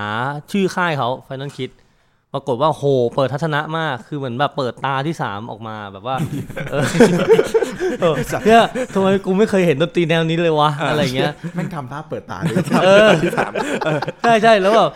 [0.51, 1.69] ชื่อค่ายเขา Final Kid
[2.33, 2.83] ปรากฏว่าโห
[3.15, 6.15] เปิดทัศนะมาก คือเหมือนแบบเปิดตาที่สามออกมาแบบว่า
[6.71, 6.86] เออ
[8.01, 13.09] เออเนี่ยทำไมกูไม่เคยเห็นดนตรีแนวนี้เลยวะ อะไรเงี้ยแม่งทำท่าเปิดตาด้วยเออ
[14.21, 14.89] ใช่ใช่แล้วแบบ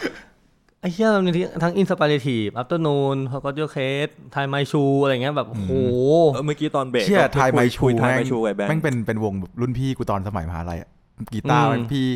[0.81, 1.31] ไอ้เหี้ยมันมี
[1.63, 5.71] ทั้งอินสปิเรทีฟอัปเตอร์นูนพอก็โยเคสไทไมชูอะไรเงี้ยแบบโห
[6.33, 10.89] เออเมื่อกี้ตอนเบรกเชี่ยไทยไมชูคุยไทยแม่ไมงชูไอ้แบงแม่งค์เป็นเป็นวงแบบรุ่นพี่กูตอนสมัยมหาลัยอะ
[11.33, 12.07] กีตาร์อืมแม่งพี่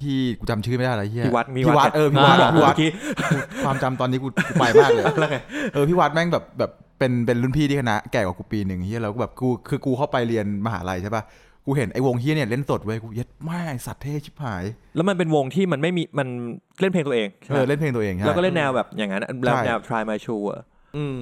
[0.00, 2.90] พี่กูจำชื่อไม่ได้อะไรเฮียพี่วัดมีพี่วัดเออพี่วัดอ่าพี่วัดเมื่อกี้
[3.64, 5.04] ความจำตอนนี้กูกูไปมากเลย
[5.72, 11.22] เออพี่วัดแม่งแบบแบบเป็นเป็นรุ่นพี่ที่คณะแก่กว่ากูปีหนึ่งเฮียแล้วก็แบบกูคือกูเข้าไปเรียนมหาลัยใช่ป่ะ
[11.66, 14.64] กูเห็นไอ้วงเฮียเนี่ยเล่นสดเว้ยกูเย็ดแม่งสัตว์เท่ชิบหาย
[14.96, 16.28] แล้วมันเป็นวงที่มันไม่มีมัน
[16.80, 20.62] เล่นเพลงตัวเองใช่เอไหมอเล่นเพลงตัวเองใช่แล้วก็เล่นแนวแบบอย่างนั้นแล้วใช่แนว try my shoe อะ
[20.96, 21.20] อืม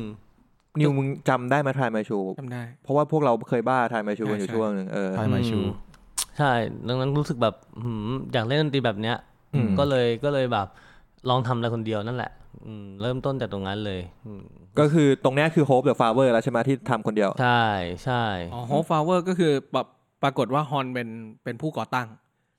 [0.80, 5.68] นิวมึงจำได้ไหม try my shoe จำได้ เพราะว่าพวกเราเคยบ้า try my shoe กันอยู่ใช่ช่วงหนึ่งเออไทยไมชูอืม
[6.38, 6.52] ใช่
[6.88, 9.16] ดังนั้นรู้สึกแบบหืมอยากเล่นดนตรีแบบเนี้ย
[9.54, 10.66] อืมก็เลยก็เลยแบบ
[11.30, 12.32] ลองทำอะไรคนเดียวนั่นแหละ
[12.66, 14.42] อืมเริ่มต้นจากตรงนั้นเลยอืม
[14.78, 17.64] ก็คือตรงเนี้ยคือ hope the flower แล้วใช่ไหมที่ทำคนเดียว ใช่
[18.04, 19.86] ใช่อ๋อ Hope the Flower ก็คือแบบ
[20.22, 21.08] ปรากฏว่าฮอนเป็น
[21.44, 22.08] เป็นผู้ก่อตั้ง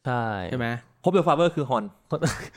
[0.08, 0.68] ใช่ใช่ไหม
[1.04, 1.84] hope the flower คือฮอน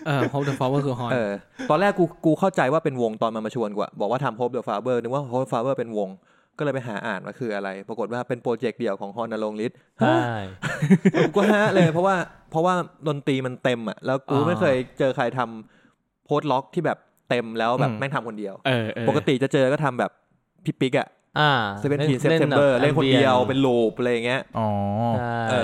[0.07, 1.33] เออ Hope the Flower คือฮอนเออ
[1.70, 6.09] ตอนแรกกูกูเข้าใจว่าเป็นวงตอนมันมาชวนกูอะบอกว่าทำ hope the flower นึกว่า hope the flower เป็นวง
[6.59, 10.18] ก็เลยไปหาอ่านว่าคืออะไร ปรากฏว่าเป็นโปรเจกต์เดี่ยวของฮอนนรงค์ฤทธิ์ใช่
[11.18, 12.16] กูก็ฮะเลยเพราะว่า
[12.51, 12.75] เพราะว่า
[13.09, 20.11] ดนตรีมันเต็มอะแล้วกูไม่เคยเจอใครทำ post-rock ที่แบบเต็มแล้วแบบแม่งทำคนเดียวเออเออปกติจะเจอก็ทำแบบ
[20.64, 24.68] พี่ปิ๊กอะอ่า Seventeenth September เล่นคนเดียวเป็น loop อะไรอย่างเงี้ยอ๋อ
[25.51, 25.62] ใช่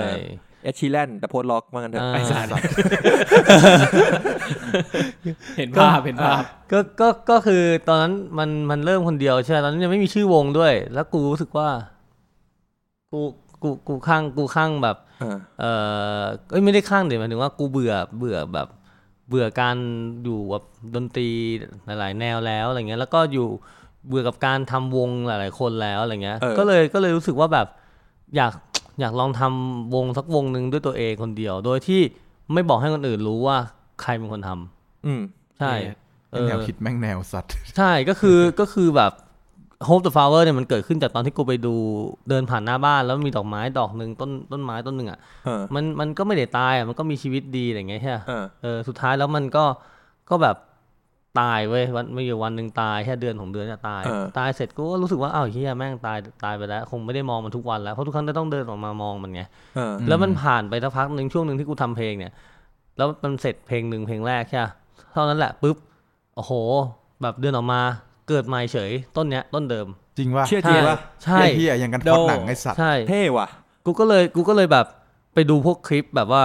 [0.65, 2.51] เออ Ed Sheeran แต่ post-rock ว่างันเถอะอ่าไอสัตว์
[5.57, 11.67] เห็นภาพเห็นภาพก็ก็ก็คือตอนนั้นมันมันเริ่มคนเดียวใช่ไหมตอนนั้นยังไม่มีชื่อวงด้วย แล้วกูรู้สึกว่า
[13.11, 13.19] กู
[13.63, 15.63] กูกูข้างกูข้างแบบเออเอ
[16.19, 18.67] อเอ้ยไม่ได้ข้างเดี๋ยวหมายถึงว่ากูเบื่อเบื่อแบบ
[19.29, 19.75] เบื่อการ
[20.23, 20.63] อยู่กับ
[20.95, 21.29] ดนตรี
[21.85, 23.47] หลาย ๆ แนวแล้วอะไรเงี้ย แล้วก็อยู่
[24.07, 27.67] เบื่อกับการทำวงหลาย ๆ คนแล้วอะไรเงี้ยเออก็เลยก็เลยรู้สึกว่าแบบ
[28.35, 28.53] อยาก
[28.99, 32.01] อยากลองทำวงสักวงหนึ่งด้วยตัวเองคนเดียว โดยที่
[32.53, 33.57] ไม่บอกให้คนอื่นรู้ว่า
[34.01, 35.21] ใครเป็นคนทำอืม
[35.59, 35.73] ใช่
[36.31, 39.13] เออเออแนวคิดแม่งแนวสัตว์ ใช่ก็คือก็คือแบบ
[39.87, 41.75] Hope the Flower เนี่ยมันเกิดขึ้นจากตอนที่กูไปดู
[42.29, 49.65] เดินผ่านหน้าบ้าน แล้วมีดอกไม้ดอกหนึ่งต้นต้นไม้ต้นหนึ่งอะเออมันมันก็ไม่ได้ตายอะมันก็มีชีวิตดีอะไรอย่างเงี้ยใช่ปะเออเออสุดท้ายแล้วมันก็
[50.29, 50.55] ก็แบบ
[51.39, 59.41] ตายเว้ยวันไม่อยู่วันหนึ่งตายแค่เดือนของเดือนจะตาย เออ ตายเสร็จกูก็รู้สึกว่าอ้าวเฮียแม่งตายตายไปแล้ว คงไม่ได้มองมันทุกวันแล้วเพราะทุกครั้งจะต้องเดินออกมามองมันไง
[59.75, 62.33] เออ แล้วมันผ่านไปสักพักหนึ่งช่วงหนึ่งที่กูทำเพลงเนี่ย
[62.97, 64.71] แล้วมันเสร็จเพลงหนึ่งเพลงแรกใช่ปะ
[65.13, 65.77] เท่านั้นแหละปุ๊บ
[66.35, 66.51] โอ้โห
[67.21, 67.81] แบบเดินออกมา
[68.29, 73.47] เกิดใหม่เฉยต้นเนี้ยต้นเดิม จริงว่าเชื่อจริงปะ ใช่ เฮียอย่างกันพล็อดหนังไอ้สัตว์ ใช่ เท่ว่ะ
[73.85, 74.85] กูก็เลยกูก็เลยแบบ
[75.33, 76.43] ไปดูพวกคลิปแบบว่า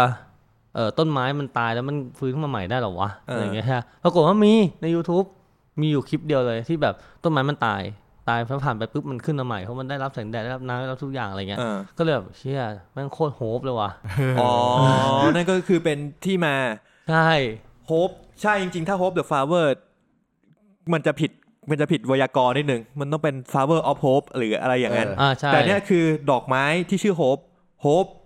[0.74, 4.52] เออต้นไม้มันตายแล้วมันฟื้นขึ้นมาใหม่ได้เหรอวะเออออะไรอย่างเงี้ยฮะปรากฏว่ามี
[4.83, 5.26] ใน YouTube
[5.80, 7.83] มีอยู่คลิปเดียวเลยที่แบบต้นไม้มันตาย
[8.28, 13.90] ตายพอผ่านไปปุ๊บมันขึ้นมาใหม่เพราะมันได้รับแสงแดดได้รับน้ำได้รับทุกอย่างอะไรเงี้ยเออก็เลยแบบเชี่ยแม่งโคตรโฮปเลยว่ะ
[14.40, 14.52] อ๋อ
[15.33, 16.54] นั่นก็คือเป็นที่มา
[17.11, 17.30] ใช่
[17.87, 18.11] โฮป
[18.42, 19.66] ใช่จริงๆ ถ้า Hope the Flower
[20.92, 21.30] มันจะผิด
[21.70, 27.42] มันจะผิดไวยากรณ์นิดนึง มันต้องเป็น Flower of Hope หรืออะไรอย่างนั้นเอออ่าใช่แต่เนี่ยคือดอกไม้ที่ชื่อ Hope
[27.85, 28.19] Hope The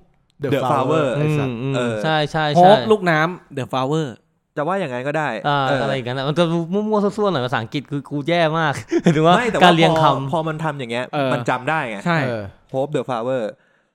[0.44, 4.14] The Flower ไอ้อืสัมตว์อืมเออใช่ใช่โฮใช่ปลูกน้ำเดอะฟลาวเวอร์
[4.56, 8.72] จะว่าอย่างนั้นก็ได้อ่าเอะไรอย่างเงี้ยมันจะมั่วๆซั่วๆหน่อยภาษาอังกฤษคือกูแย่มาก
[9.14, 13.42] หรือว่าไม่แต่กาว่ารเรียงพอคพอมันทำอย่างเงี้ย เออ มันจำได้ไงใช่ เออ Hope the Flower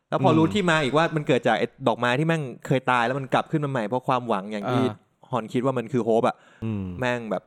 [0.10, 7.44] แล้วพออมรู้ที่มาอีกว่ามันเกิดจากไอ้ดอกไม้ที่แม่งเคยตายแล้วมันกลับขึ้นมาใหม่เพราะความหวังอย่างที่อ่า ฮอนคิดว่ามันคือโฮปอะำอืม แม่งแบบ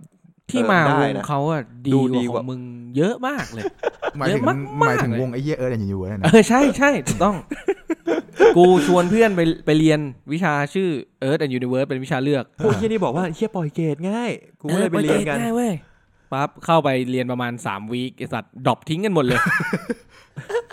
[0.52, 2.60] ที่เออมาได้วงนะ เขาอะดีดูกดีว่าขกว่าองมึง
[2.96, 3.64] เยอะมากเลย
[4.16, 7.36] หมายถึงเยอะมากๆหมายถึงเลย วงไอ้เหี้ย Earth and Universeะอใช่ใช่ถูกต้อง
[8.56, 9.98] กูชวนเพื่อนไปไปเรียน
[10.32, 10.88] วิชาชื่อ
[11.26, 15.72] Earth and Universe เป็นวิชาเลือกพวกที่นี่บอกว่าเฮียปล่อยเกรดง่าย กูก็เลยไปเรียนกัน ออง่ายเว้ย
[16.32, 19.40] ปั๊บเข้าไปเรียนประมาณ 3 week ไอสัตว์ drop ทิ้งกันหมดเลย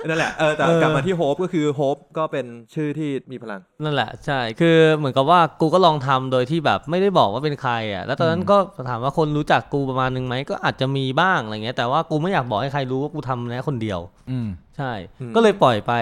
[0.07, 8.57] นั่นแหละเออแต่เออกลับมาที่ Hope ก็คือ Hope ก็เป็นชื่อที่มีพลัง นั่นแหละใช่คือเหมือนกับว่ากูก็ลองทำโดยที่แบบไม่ได้บอกว่าเป็นใครอะแล้วตอนนั้นก็
[8.89, 13.99] ถามว่าคนรู้จักกูประมาณนึงไหมก็อาจจะมีบ้างอะไรเงี้ยแต่ว่ากูไม่อยากบอกให้ใครรู้ว่ากูทำนะคนเดียว
[14.31, 15.93] อืมใช่อืมก็เลยปล่อยไป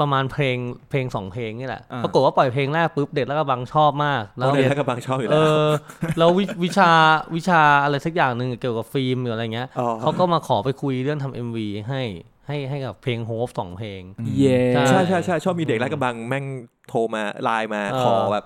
[0.00, 0.56] ประมาณเพลง
[0.90, 5.70] เพลงสองเพลงนี่แหละอ่าปรากฏว่าปล่อยเพลงแรกปุ๊บเด็กแล้วก็บังชอบมากแล้แล้ววเรียนแล้วกับบางชอบอยู่เอแล้วอ
[6.18, 6.90] แล้ววิวิชา
[7.36, 12.02] วิชาอะไรสักอย่างหนึ่งเกี่ยวกับฟิล์มหรืออะไรเงี้ยอ๋อเขาก็มาขอไปคุยเรื่องทำเอ็มวีให้
[12.50, 14.02] ให้ให้กับเพลงโฮปสองเพลง
[14.38, 16.44] เย่ใช่ใช่ใช่ใช่ชอบมีเด็กแล้วกับบางแม่ง
[16.88, 18.44] โทรมาไลน์มาเออขอแบบ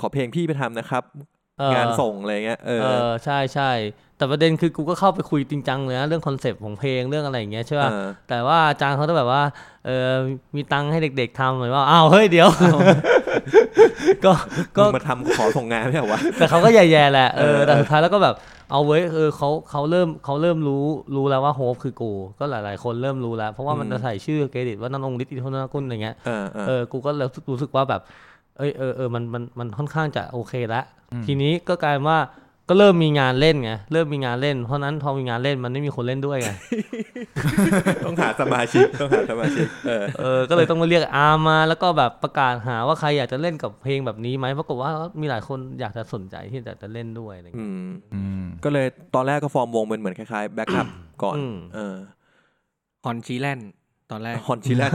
[0.00, 1.02] ขอเพลงพี่ไปทำนะครับ
[1.58, 3.70] เอองานส่งอะไรเงี้ยเออเออใช่ใช่
[4.20, 9.42] แต่ประเด็นคือกูก็เข้าไปคุยจริงจังเลยนะเรื่องคอนเซปต์ของเพลงเรื่องอะไรอย่างเงี้ยใช่ป่ะเออแต่ว่าอาจารย์เขาจะแบบว่า
[9.86, 10.10] เออ
[10.56, 12.48] มีตังค์ให้เด็ก ๆทำหรือว่าอ้าวเฮ้ยเดี๋ยว
[14.24, 14.32] ก็
[14.76, 18.34] ก็ก็มาทำขอส่งงานไม่ใช่เหรอวะแต่เขาก็แย่ๆแหละเออเออแต่สุดท้ายแล้วก็แบบ
[18.72, 20.84] เอาไว้เออเขาเขาเริ่มเขาเริ่มรู้
[21.16, 28.00] รู้แล้วว่า Hope คือกูก็หลาย ๆ คนเริ่มรู้แล้ว เพราะว่ามันจะใส่ชื่อเครดิตว่านนงฤทธิ์อินทนกุลอะไรเงี้ยเออเออเออกูก็เลยรู้สึกว่าแบบ
[28.58, 30.84] เอยเออเออมันมันมันค่อนข้างจะโอเคแล้ว
[31.26, 32.18] ทีนี้ก็กลายเป็นว่า
[32.72, 36.50] ก็เริ่มมีงานเล่นไงเริ่มมีงานเล่น เพราะนั้นพอมีงานเล่นมันไม่มีคนเล่นด้วยไง
[38.04, 50.88] ต้องหาสมาชิกต้องหาสมาชิกเออเออก็เลยต้องมาเรียกอาร์มมา แล้วก็แบบประกาศหาว่าใครอยากจะเล่นกับเพลงแบบนี้ไหมปรากฏว่ามีหลายคนอยากจะสนใจที่จะจะเล่นด้วยอะไรอย่างอืเงี้ยมอืมก็เลยตอนแรกก็ฟอร์มวงเป็นเหมือนคล้ายๆ backup
[51.22, 51.96] ก่อนอืมเออ
[53.04, 53.70] ฮอน Sheeran
[54.10, 54.90] ตอนแรกฮอนชิแลน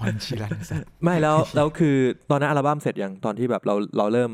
[0.00, 1.96] ฮอนชิลันสัตว์ไม่แล้วแล้วคือ
[2.30, 4.32] ตอนนั้นอัลบั้มเสร็จยังตอนที่แบบเราเราเริ่ม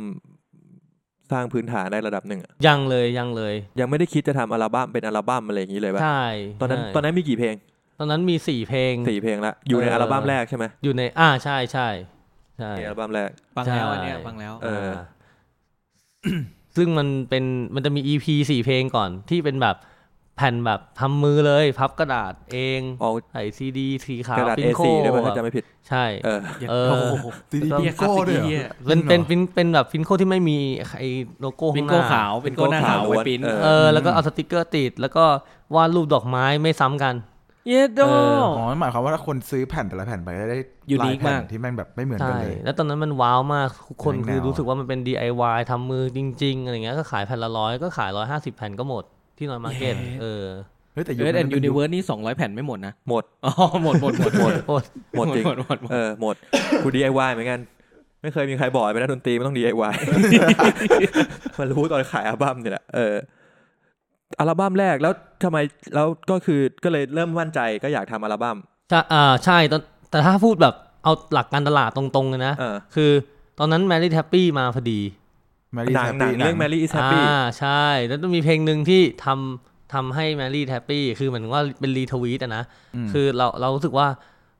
[1.32, 6.24] สร้างพื้นฐานได้ระดับหนึ่งอะยังเลยยังเลย ยังไม่ได้คิดจะทำอัลบั้มเป็นอัลบั้มอะไรอย่างนี้เลยป่ะใช่
[6.60, 7.54] ตอนนั้นใช่ตอนนั้นมีกี่เพลง
[7.98, 11.88] ตอนนั้นมีสี่เพลง สี่เพลงละอยู่ในเอออั อัลบั้มแรกใช่ไหมอยู่ในอ่าใช่ใช่
[12.58, 14.90] ใช่ ในอัลบั้มแรก ฟังแล้วใช่อันเนี้ยฟังแล้ว เออ
[16.76, 19.76] ซึ่งมันเป็นมันจะมี EP สี่เพลงก่อนที่เป็นแบบ
[20.36, 30.58] แผ่นแบบทำมือเลยพับกระดาษเองเอาใส่ซีดีสีขากวระดาษปิ้นโค A4 ด้วยป่ะถ้าจำไม่ผิด ใช่เออเออโอ้โหตีดีแล้วก็ปิโก้ด้วยเหรอเหี้ยเป็นเป็นเป็นเป็นแบบฟินโคที่ไม่มี
[30.98, 31.02] ไอ
[31.40, 35.24] โลโก้เป็ข้านงหโก้น้าขาวเป็นโก้หน้าขาวไว้ปริ้นเออเออแล้วก็เอาสติกเกอร์ติด แล้วก็
[35.74, 37.14] วาดรูปดอกไม้ไม่ซ้ำกัน
[37.68, 40.58] เย็ดโดเอออ๋อหมายความว่าถ้าคนซื้อแผ่นแต่ละแผ่นไปได้
[40.90, 49.04] ยูนิลาคยแผ่นมากที่แม่งแบบไม่เหมือนกัใช่นเลย แล้วตอนนั้นมันว้าวมากทุกคนแนวคือรู้สึกว่ามันเป็น DIY ทำมือจริง ๆอะไรเงี้ยก็ขายแผ่นละร้อยก็ขายร้อยห้าสิบแผ่นก็หมด
[49.36, 50.44] ที่ Noise Market เออ
[50.92, 54.84] เฮ้ยแต่ยุคเอิร์ธแอนั้นสนี่สองร้อยแผ่นไม่หมดนะ หมดอ๋อหมดหมดหมดหมดโอ้ย
[55.16, 56.34] หมดจริงหมดหมดหมดเออหมด
[56.82, 57.60] กู DIY เหมือนกัน
[58.22, 59.94] ไม่เคยมีใครบอกไปนะดนตรีไม่ต้อง DIY
[61.58, 63.14] มารู้ตอนขายอัลบั้มเนี่ยแหละเออ
[64.38, 65.12] อัลบั้มแรกแล้ว
[65.44, 65.58] ทำไม
[65.94, 68.56] แล้วก็คือก็เลยเริ่มมั่นใจก็อยากทำอัลบั้ม
[68.90, 73.10] ใช่อ่าใช่ตอนแต่ถ้าพูดแบบเอาหลักการตลาดตรงๆเลยนะเออคือ
[73.58, 75.25] ตอนนั้น Mary is Happy มาพอดี Mary
[75.96, 77.20] หนังหนังเรื่อง Mary is อ่า Happy
[77.58, 82.64] ใช่ แล้วต้องมีเพลงหนึ่งที่ทำทำให้ Mary is Happy คือเหมือนว่าเป็น retweet อะนะ
[83.12, 84.08] คือเราเรารู้สึกว่า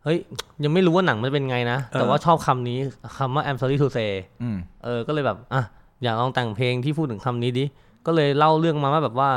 [0.05, 0.18] เฮ้ย
[0.64, 2.79] ยังไม่รู้ว่าหนังมันเป็นไงนะ แต่ว่าชอบคำนี้
[3.18, 5.62] คำว่า I'm sorry to say อืมเออ ก็เลยแบบอะ
[6.02, 7.64] อยากลองแต่งเพลงที่พูดถึงคำนี้ดิ
[8.07, 9.31] ก็เลยเล่าเรื่องมาว่าแบบว่า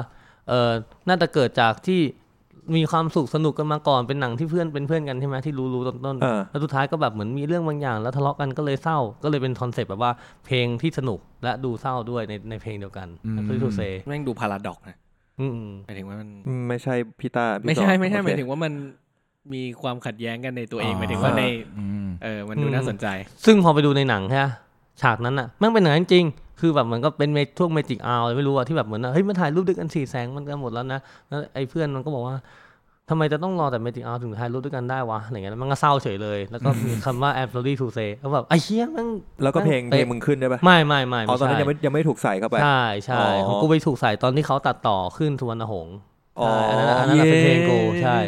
[0.50, 0.72] เออ
[1.08, 2.02] น่าจะเกิดจากที่
[2.76, 10.12] มีความสุขสนุกกันมาก่อนเป็นหนังที่เพื่อนเป็นเพื่อนกันใช่ไหมที่รู้รู้ต้นต้นๆเออแล้วสุดท้ายก็แบบเหมือนมีเรื่องบางอย่าง แล้วทะเลาะกันก็เลยเศร้าก็เลยเป็นคอนเซปต์แบบว่า
[10.46, 14.98] เพลงที่สนุกและดูเศร้าด้วยในในเพลงเดียวกันอืมคือทูเซแม่งดูพาราดอกนะ
[15.40, 18.74] อืมหมายถึงว่ามันอืมไม่ใช่พี่ตาพี่ไม่ใช่ต่อไม่ใช่โอหมายเคถึงว่ามัน
[19.54, 21.44] มีความขัดแย้งกันในตัวเองอ๋อหมายถึงว่าใน
[21.80, 23.08] อืมเออมันดูน่าสนใจ
[23.46, 24.46] ซึ่งพอไปดูในหนังใช่ไหม
[25.02, 26.26] ฉากนั้นอะแม่งเป็นอย่างนั้นจริง
[26.60, 32.36] คือแบบเหมือนก็เป็นเมช่วงเมจิกอาร์ไม่รู้อะที่แบบเหมือนอะเฮ้ยมันถ่ายรูปด้วยกันสีแสงมันกันหมดแล้วนะแล้วไอ้เพื่อนมันก็บอกว่า
[33.10, 39.08] ทำไมจะต้องรอแต่เมจิกอาร์ถึงถ่ายรูปด้วยกันได้วะอะไรเงี้ยแล้วมันก็เศร้าเฉยเลย แล้วก็มีคำว่า I'm sorry to say แล้วแบบไอ้เชี่ยแมัน
[39.44, 45.96] แล้วก็เพลงเพลป๊ะงมึงขึ้นได้ปะไม่ไม่ไม่อ๋อไม่ตอนนั้นใช่ยังไม่ยังไม่ถูกใส่เข้าไป ใช่ใช่อ๋อของกูไปถูกใส่ตอนที่เขาตัดต่อขึ้นสุวรรณหงษ์
[46.40, 48.20] อ๋อใช่อันนั้นอันนั้นเป็นเพลงกูใช่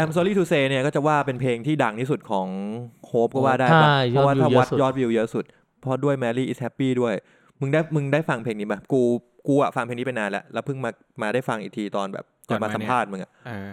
[0.00, 2.46] I'm sorry to say เนี่ยก็จะว่าเป็นเพลงที่ดังที่สุดของ
[3.06, 5.44] โฮปก็ว่าได้ใช่ปะเพราะว่าถ้ายอวัดดวิวเยอะสุดยอดวิวเยอะสุด
[5.80, 7.14] เพราะด้วย Mary is happy ด้วย
[7.60, 9.02] มึงได้มึงได้ฟังเพลงนี้ปะกู
[9.48, 10.90] กูอะฟังเพลงนี้ไปนานแล้วแล้วเพิ่งมา
[11.22, 13.70] มาได้ฟังอีกทีตอนแบบก่จะอนมามาสัมภาษณ์มึงอะเออ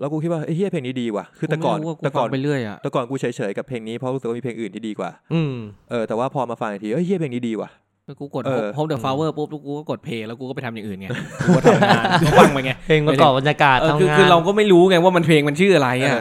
[0.00, 5.54] แล้วกูคิดว่าเฮ้ยเพลงนี้ดีว่ะ คือแต่ก่อนไม่รู้ว่าแต่ก่อนฟังไปเรื่อยอะแต่ก่อนกูเฉยๆกับเพลงนี้เพราะรู้สึกว่ามีเพลงอื่นที่ดีกว่า อืม
[5.90, 7.70] เออแต่ว่าพอมาฟังอีกทีเฮ้ยเฮียเพลงนี้ดีว่ะ
[8.12, 11.08] แล้วกูกดเออ Hope the Flower ปุ๊บแล้วกูก็กด play แล้วกูก็ไปทำอย่างอื่นไง
[11.44, 16.14] กูก็ทำงานกูฟังไปไงเพลงประกอบบรรยากาศเออทำคืองานคือเราก็ไม่รู้ไงว่ามันเพลงมันชื่ออะไรอะ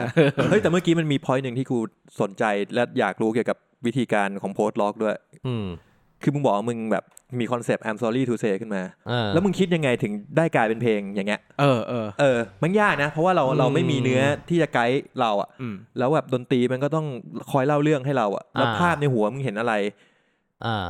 [0.50, 1.78] เฮ้ยแต่เมื่อกี้มันมี point หนึ่งที่กู
[2.22, 2.44] สนใจ
[2.76, 5.16] และอยากรู้เกี่ยวกับวิธีการของ post-rock ด้วย
[5.48, 5.66] อืม
[6.24, 7.06] คือมึงบอกว่ามึงแบบ
[7.40, 17.06] มีคอนเซปต์ I'm sorry to say ขึ้นมาเออแล้วมึงคิดยังไงถึงได้กลายเป็นเพลงอย่างเงี้ย เออเออเออ มันยากนะ เพราะว่าเราอืมเราไม่มีเนื้อที่จะไกด์เราอะอืมแล้วแบบดนตรีมันก็ต้อง
[17.52, 20.10] คอยเล่าเรื่องให้เราอะแล้วอ่าภาพในหัวมึงเห็นอะไรอ่า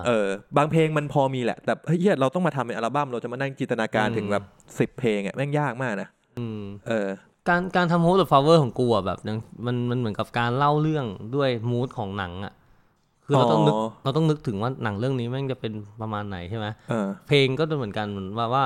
[0.07, 4.43] เออบางเพลงมันพอมีแหละ แต่เฮ้ยเหี้ยเราต้องมาทำเป็นอัลบั้มเราจะมานั่งจินตนาการอืมถึงแบบ
[4.79, 6.07] สิบเพลงอะแม่งยากมากนะ
[6.37, 7.09] อืมเออ
[7.49, 11.05] การการทำ Hope the Flower ของกูอะแบบยังมันมันเหมือนกับการเล่าเรื่อง
[11.35, 12.53] ด้วย mood ของหนังอะ
[13.25, 18.65] คือเราต้องนึกอ๋อเราต้องนึกถึงว่าหนังเรื่องนี้แม่งจะเป็นประมาณไหนใช่ไหมเออเพลงก็จะเหมือนกันเหมือนว่าว่า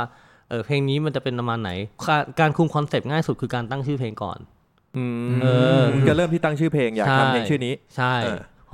[0.49, 1.71] เออเพลงนี้มันจะเป็นประมาณไหน
[2.09, 4.39] การการคุมคอนเซปต์ง่ายสุดคือการตั้งชื่อเพลงก่อน
[4.97, 5.47] อืมเอ
[5.79, 8.25] อมึงจะเริ่มที่ตั้งชื่อเพลงอยากใช่ทำเพลงชื่อนี้ ใช่เ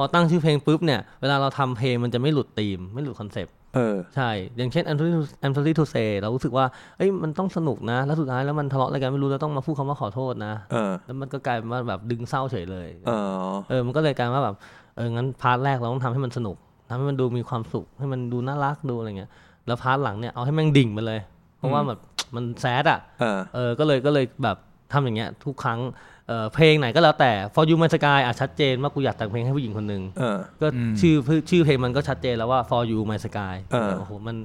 [0.02, 5.12] ออพอตั้งชื่อเพลงปุ๊บเนี่ย เวลาเราทำเพลงมันจะไม่หลุดธีม ไม่หลุดคอนเซปต์เออใช่ อย่างเช่น Anthony
[5.48, 6.66] Anthony to say เรารู้สึกว่า
[6.98, 14.56] เอ้ย มันต้องสนุกนะ แล้วสุดท้ายแล้วมันทะเลาะอะไรกันไม่รู้ แล้วต้องมาพูดคำว่าขอโทษนะเออแล้วมันก็กลายเป็นว่าแบบดึงเศร้าเฉยเลยเออเออ มันก็เลยกลายว่าแบบ
[14.96, 16.58] เออ งั้น part แรกเราต้องทำให้มันสนุก
[16.90, 19.32] ทำให้มันดูมีความสุข ให้มันดูน่ารัก ดูอะไรเงี้ย
[19.68, 21.20] แล้ว part หลังเนี่ย เอาให้แม่งดิ่งไปเลย
[21.58, 22.00] เพราะว่าแบบ
[22.36, 24.58] มัน sad อะ เออเออก็เลยก็เลยแบบ
[24.94, 25.80] ทำอย่างเงี้ยทุกครั้ง
[26.28, 31.16] เออเพลงไหนก็แล้วแต่ For You My Sky อะชัดเจนว่ากูอยากแต่งเพลงให้ผู้หญิงคนหนึ่งเออก็อืมชื่อ
[31.50, 34.38] ชื่อเพลงมันก็ชัดเจนแล้วว่า For You My Sky เออโอ้โหมัน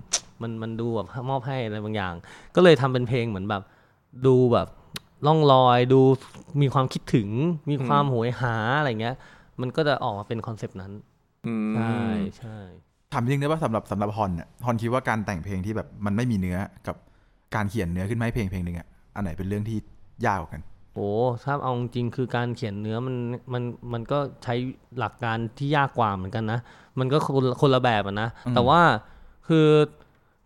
[0.43, 2.15] มันมันดูแบบมอบให้อะไรบางอย่าง
[2.57, 3.63] ก็เลยทำเป็นเพลงเหมือนแบบ
[4.27, 4.69] ดูแบบ
[5.27, 6.01] ล่องลอยดู
[6.63, 7.29] มีความคิดถึง
[7.71, 9.17] มีความโหยหาอะไรเงี้ย
[9.61, 10.93] มันก็จะออกมาเป็นคอนเซปต์นั้น
[11.47, 12.01] อืมใช่
[12.39, 12.57] ใช่
[13.13, 16.97] ถามจริงได้ว่าสำหรับสำหรับฮอนเนี่ยฮอนคิดว่าการแต่งเพลงที่แบบมันไม่มีเนื้อกับ
[17.55, 19.79] การเขียนเนื้อขึ้นมาให้เพลงเพลงหนึ่งอะอันไหนเป็นเรื่องที่
[20.27, 20.63] ยากกว่ากัน
[20.97, 21.11] โอ้
[21.45, 23.17] ถ้าเอาจริงๆคือการเขียนเนื้อมัน
[23.53, 24.55] มันมันก็ใช้
[24.99, 26.61] หลักการที่ยากกว่าเหมือนกันนะ
[26.99, 28.81] มันก็คนละคนละแบบอะนะอืมแต่ว่า
[29.49, 29.67] คือ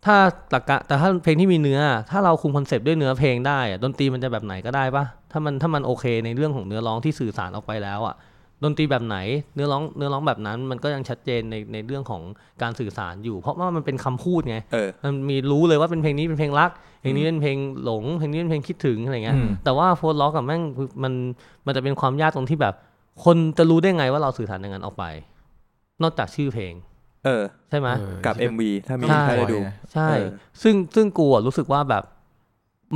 [0.05, 0.17] ถ้า
[0.51, 8.15] หลักการแต่ถ้าเพลงที่มีเนื้อ ถ้าเราคุมคอนเซปต์ด้วยเนื้อเพลงได้อะดนตรีมันจะแบบไหนก็ได้ปะถ้ามันถ้ามันโอเคในเรื่องของเนื้อร้องที่สื่อสารออกไปแล้วอะ
[8.63, 9.17] ดนตรีแบบไหน
[9.55, 12.21] เนื้อร้องเนื้อร้องแบบนั้น มันก็ยังชัดเจนในในเรื่องของ
[12.61, 16.71] การสื่อสารอยู่ เพราะว่ามันเป็นคำพูดไงเออมันมีรู้เลยว่าเป็นเพลงนี้เป็นเพลงรัก
[17.01, 20.61] เพลงนี้เป็นเพลงหลงเพลงนี้เป็นเพลงคิดถึงอะไรเงี้ยอืมแต่ว่าโฟล์ล็อกกับแม่ง
[21.03, 21.13] มัน
[21.65, 22.75] มันจะเป็นความยากตรงที่แบบ
[23.25, 25.05] คนจะรู้ได้ไงว่าเราสื่อสารอย่างนั้นออกไป
[26.03, 26.73] นอกจากชื่อเพลง
[27.25, 29.59] เออ ใช่ไหมเออกับ MV ถ้ามีใช่ใครได้ดู
[29.93, 30.27] ใช่เออ
[30.61, 32.03] ซึ่งซึ่งกูอะรู้สึกว่าแบบ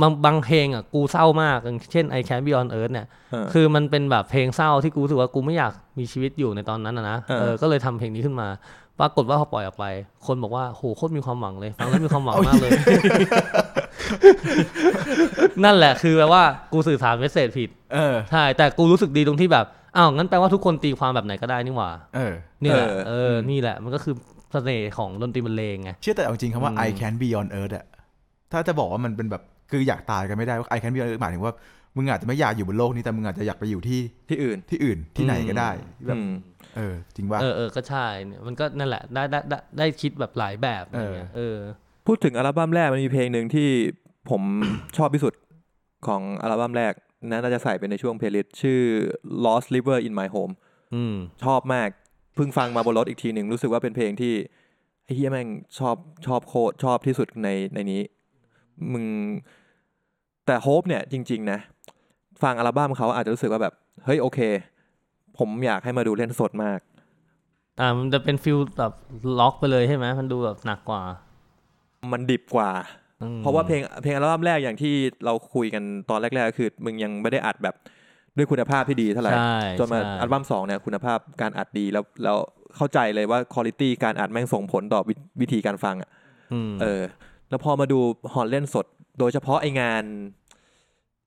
[0.00, 8.48] บางบางเพลงอะกูเศร้ามากอย่างเช่น I Can Be On Earth เนี่ยเออคือมันเป็นแบบเพลงเศร้าที่กูรู้สึกว่ากูไม่อยากมีชีวิตอยู่ในตอนนั้นนะนะเออเออก็เลยทำเพลงนี้ขึ้นมา
[9.00, 9.84] ปรากฏว่าพอปล่อยออกไป
[10.26, 12.70] คนบอกว่าโหโคตรมีความหวังเลยฟังแล้วมีความหวังมากเลย
[15.64, 22.32] นั่นแหละคือแปลว่ากูสื่อสารเมสเซจผิดเออใช่แต่กูรู้สึกดีตรงที่แบบอ้าวงั้นแปลว่าทุกคนตีความแบบไหนก็ได้นี่หว่า เออ
[22.62, 24.14] นี่แหละเออเออนี่แหละมันก็คือ
[24.52, 27.84] เสน่ห์ของดนตรีบรรเลงไงเชื่อแต่เอาจริงคำว่าอืม I can be on earth อะ
[28.52, 31.54] ถ้าจะบอกว่ามันเป็นแบบ คืออยากตายกันไม่ได้ว่า I can be on earth หมายถึงว่า
[31.96, 35.70] มึงอาจจะไม่อยากอยู่บนโลกนี้แต่มึงอาจจะอยากไปอยู่ที่ที่อื่นที่อื่นที่ไหนก็ได้
[36.06, 36.30] แบบอืม
[36.76, 41.56] เออ จริงว่าเออเออก็ใช่เนี่ยมันก็นั่นแหละได้ได้ได้ได้คิดแบบหลายแบบอะไรเงี้ยเออ
[42.06, 43.68] พูดถึงอัลบั้มแรกมันมีเพลงหนึ่งที่
[44.30, 44.42] ผม
[44.96, 45.34] ชอบที่สุด
[46.06, 46.92] ของอัลบั้มแรก
[47.30, 48.80] นะน่าจะใส่เป็นในช่วง playlist ชื่อ
[49.44, 50.52] Lost River in My Home
[50.94, 51.88] อืมชอบมาก
[52.34, 54.34] เพิ่งฟังมาบนรถอีกทีหนึ่งรู้สึกว่าเป็นเพลงที่
[55.04, 55.48] ไอ้เหี้ยแม่ง
[55.78, 58.00] ชอบชอบโคตรชอบที่สุดในในนี้
[58.92, 59.06] มึง
[60.46, 61.58] แต่ Hope เนี่ยจริง ๆ นะ
[62.42, 64.40] ฟังอัลบั้มเขาอาจจะรู้สึกว่าแบบ เฮ้ยโอเค
[65.38, 66.80] ผมอยากให้มาดูเล่นสดมาก
[67.80, 68.92] อ่ามันจะเป็น feel แบบ
[69.38, 71.02] ร็อกไปเลยใช่ไหมมันดูแบบหนักกว่า
[72.12, 72.70] มันดิบกว่า
[73.22, 77.74] อืมเพราะว่าเพลงเพลงอัลบั้มแรกอย่างที่เราคุยกันตอนแรกๆก็คือ มึงยังไม่ได้อัดแบบ
[78.36, 82.36] ด้วยคุณภาพที่ดีเท่าไหร่ใช่จนมาใช่อัลบั้มสองเนี่ยคุณภาพการอัดดีแล้วแล้ว
[82.76, 86.10] เข้าใจเลยว่าคุณภาพการอัดแม่งส่งผลต่อวิวิธีการฟังอะ
[86.52, 87.02] อืมเออ
[87.50, 87.98] แล้วพอมาดู
[88.32, 88.86] ฮอนเล่นสด
[89.18, 90.04] โดยเฉพาะไอ้งาน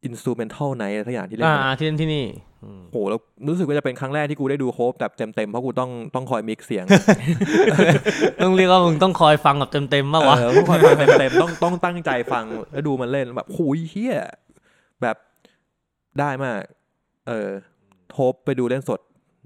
[0.06, 2.26] Instrumental Night อะไรทุกอย่างที่เล่นอ่ากันอะที่นั่นที่นี่
[2.64, 6.86] อืมโหแล้วรู้สึกว่าจะเป็นครั้งแรกที่กูได้ดู Hope แบบเต็มๆเพราะกูต้องต้องคอย mix เสียง
[8.42, 14.16] ต้องเรียกว่ามึงต้องคอยฟังแบบเต็มๆมากวะเออต้องคอยฟังเต็มๆต้องต้องตั้งใจฟังแล้วดูมันเล่นแบบโหยเหี้ย
[15.02, 15.16] แบบ
[16.20, 16.62] ได้มาก
[17.28, 17.50] เออ
[18.14, 19.00] โฮปไปดูเล่นสด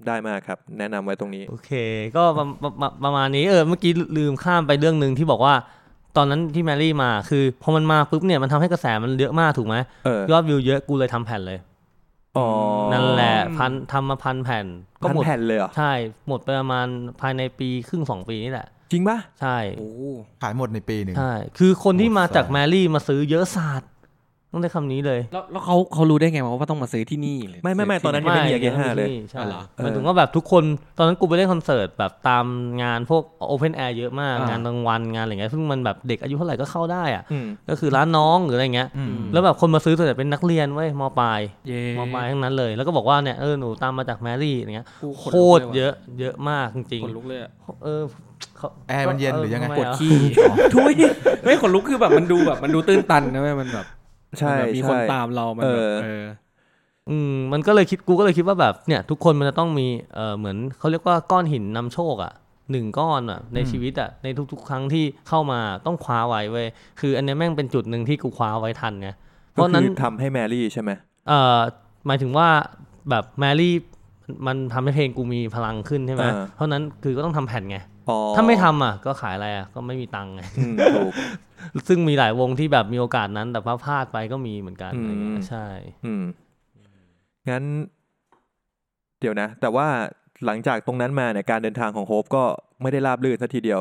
[0.06, 1.70] ได้มากครับ แนะนำไว้ตรงนี้ โอเค
[2.16, 5.54] ก็ประประประประมาณนี้เออเมื่อกี้ลืมข้ามไปเรื่องหนึ่งที่บอกว่า
[6.16, 11.58] ตอนนั้นที่แมรี่มาคือพอมันมาปุ๊บเนี่ยมันทำให้กระแสมันเยอะมากถูกไหมเออยอดวิวเยอะกูเลยทำแผ่นเลย
[12.36, 12.48] อ๋อ
[12.92, 14.66] นั่นแหละพันทำมาพันแผ่น
[15.02, 15.92] ก็พันหมดแผ่นเลยเหรอใช่
[16.28, 16.86] หมดไปประมาณ
[17.20, 19.88] ภายในปีครึ่งสองปีนี่แหละ จริงปะใช่โอ้
[20.42, 23.90] ขายหมดในปีหนึ่งใช่คือคนที่โอ้มาจากแสบแมรี่มาซื้อเยอะศาสตร์
[24.54, 30.64] ต้องได้คำนี้เลย แล้วแล้วเขาเขารู้ได้ไงว่าต้องมาซื้อที่นี่หรือไม่ไม่ไม่ซื้ตอนนั้นยังไม่มียาเกห้าเลย ใช่อ๋อเหรอเออหมายถึงว่าแบบทุกคน
[30.98, 32.46] ตอนนั้นกูไปเล่นคอนเสิร์ตแบบตาม
[32.82, 48.02] งานพวกโอเพนแอร์เยอะมากอ่างงานกลางวันงานอะไรเงี้ยซึ่งมันแบบเด็กอายุเท่าไหร่ก็เข้าได้อะอืมก็คือร้านน้องหรืออะไรเงี้ยอืมแล้วแบบคนมาซื้อส่วนใหญ่เป็นนักเรียนเว้ยมปลายเย่มปลายทั้งนั้นเลย แล้วก็บอกว่าเนี่ยเออหนูตามมาจากแมรี่อะไรเงี้ยกูขโคนลุกตรลว่ะเยอะเยอะมากจริงขนลุกเลยอะๆเออ
[48.56, 50.14] เขาแอร์มันเย็นหรือยังไงทำมปวดอะขี้
[50.74, 50.92] ทุย
[51.44, 53.86] ไม่ขนลุกคือแบบมันดูแบบมันดูตื้นตันนะเว้ยมันแบบ
[54.40, 56.24] ใช่มันแบบมีคนใช่ตามเรามันแบบเออเออ
[57.10, 62.32] อืมมันก็เลยคิดกูก็เลยคิดว่าแบบเนี่ย ทุกคนมันจะต้องมีเออเหมือนเขาเรียกว่าก้อนหินนำโชคอะ
[62.70, 66.66] หนึ่งก้อนอะในชีวิตอะในทุก ๆ ครั้งที่เข้ามาต้องคว้าไว้เว้ย
[67.00, 69.08] คือ อันเนี้ยแม่งเป็นจุดหนึ่งที่กูคว้าไว้ทันไง
[69.52, 70.90] เพก็ราะคืนั้นอทำให้แมรี่ใช่ไหม
[71.28, 71.60] เอ่อ
[72.06, 72.48] หมายถึงว่า
[73.10, 73.74] แบบแมรี่
[74.46, 81.12] มันทำให้เพลงกูมีพลังขึ้นใช่ไหมเพราะนั้นคือก็ต้องทำแผ่นไงอ๋อถ้าไม่ทำอะก็ขายอะไรอะก็ไม่มีตังค์ไงอืมถูก
[81.88, 85.66] ซึ่งมีหลายวงที่แบบมีโอกาสนั้น แต่ว่าพลาดไปก็มีเหมือนกันอืมอะไรเงี้ยใช่
[86.06, 86.24] อืม
[87.50, 87.64] งั้น
[89.20, 89.86] เดี๋ยวนะ แต่ว่า
[90.46, 92.44] หลังจากตรงนั้นมาเนี่ยการเดินทางของโฮปก็
[92.82, 93.80] ไม่ได้ราบรื่นสัทีเดียว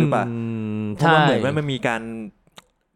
[0.00, 0.24] หรือเปล่า
[0.82, 2.02] มเพราะใช่ว่าเหมือนว่ามันมีการ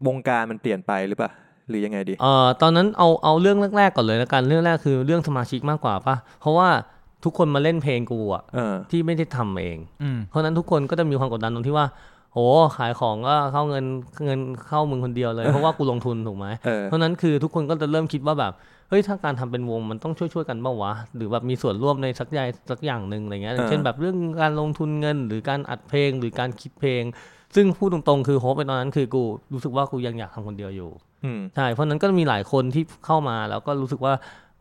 [0.06, 1.30] วงการมันเปลี่ยนไปหรือเปล่า
[1.68, 6.68] หรือยังไงดีเอ่อตอนนั้นเอาเอาเรื่องแรกๆก่อนเลยแล้วกันเรื่องแรกคือเรื่องสมาชิกมากกว่าปะเพราะว่า
[7.24, 11.86] ทุกคนมาเล่นเพลงกูอะเออที่ไม่ได้ทำเองอืมเพราะฉะนั้นทุกคนก็จะมีความกดดันตรงที่ว่า
[12.32, 12.38] โห
[12.76, 13.84] ขายของก็เข้าเงิน
[14.24, 18.52] เงินเข้ามึงคนเดียวเลยเพราะว่ากูลงทุนถูกไหมเออเพราะฉะนั้นคือทุกคนก็จะเริ่มคิดว่าแบบ
[18.88, 27.02] เฮ้ยถ้าการทำเป็นวงมันต้องช่วยช่วยๆกันบ้างวะ หรือแบบมีส่วนร่วมในสักอย่างสักอย่างหนึ่งอะไรเงี้ยอย่างเช่นเออแบบเรื่องการลงทุนเงิน หรือการอัดเพลงหรือการคิดเพลง
[27.54, 30.90] ซึ่งพูดตรงๆ คือโฮปไปตอนนั้นคือกูรู้สึกว่ากูยังอยากทำคนเดียวอยู่
[31.24, 34.12] อืมใช่เพราะฉะนั้นก็มีหลายคนที่เข้ามาแล้วก็รู้สึกว่า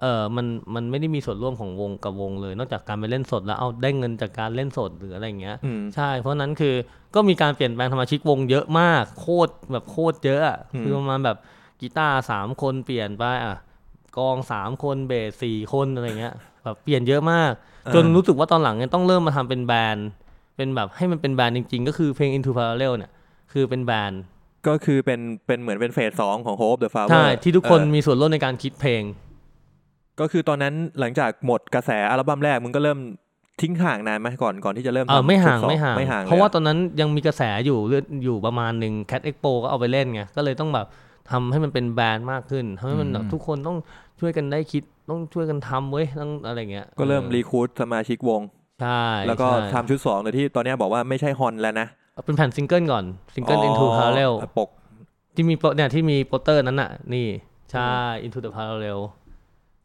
[0.01, 6.75] เออมันมันไม่ได้มีส่วนร่วมของวงกับวงเลย นอกจากการไปเล่นสดแล้วเอาได้เงินจากการเล่นสดหรืออะไรอย่างเงี้ยอืมใช่ เพราะฉะนั้นคือ
[7.15, 11.37] ก็มีการเปลี่ยนแปลงสมาชิกวงเยอะมาก โคตรแบบโคตรเยอะอะอืมคือประมาณแบบ
[11.81, 13.57] กีตาร์สามคนเปลี่ยนไปอะ
[14.17, 16.33] กองสามคนเบสสี่คนอะไรเงี้ย
[16.63, 17.51] แบบเปลี่ยนเยอะมาก
[17.93, 20.07] จนรู้สึกว่าตอนหลังเนี่ยต้องเริ่มมาทำเป็นแบรนด์
[20.57, 23.11] เป็นแบบให้มันเป็นแบรนด์จริง ๆ ก็คือเพลง Into Parallel เนี่ย
[23.53, 24.21] คือเป็นแบรนด์
[24.67, 29.03] ก็คือเป็นเป็นเหมือนเป็น phase สองของ Hope the Flowers ใช่ที่ทุกคนมีส่วนร่วมในการคิดเพลง
[30.19, 32.99] ก็คือตอนนั้นหลังจากหมดกระแสอัลบั้มแรกมึงก็เริ่ม
[33.61, 40.87] ทิ้งห่างนานไหมก่อนก่อนที่จะเริ่มเออทำไม่ห่างชุดสองไม่ห่างไม่ห่าง เพราะว่าลยตอนนั้นยังมีกระแสอยู่เรื่อยอยู่ประมาณหนึ่ง Cat Expo ก็เอาไปเล่นไงก็เลยต้องแบบ
[41.31, 43.77] ทำให้มันเป็น band มากขึ้นทำให้มันแบบอืมทุกคนต้อง
[44.19, 48.41] ช่วยกันได้คิดต้องช่วยกันทำเว้ยต้องอะไรเงี้ยก็เริ่มออรีคูดสมาชิกวง
[48.81, 51.87] ใช่แล้วก็ใช่ทำชุดสองโดยที่ตอนเนี้ยบอกว่าไม่ใช่ฮอนแล้วนะ
[52.25, 54.69] เป็นแผ่นซิงเกิลก่อนซิงเกิล Into Parallel อ๋อปก
[55.35, 57.27] ที่มีโปรเนี่ยที่มีโปสเตอร์นั้นน่ะนี่
[57.71, 57.91] ใช่
[58.25, 58.99] Into the Parallel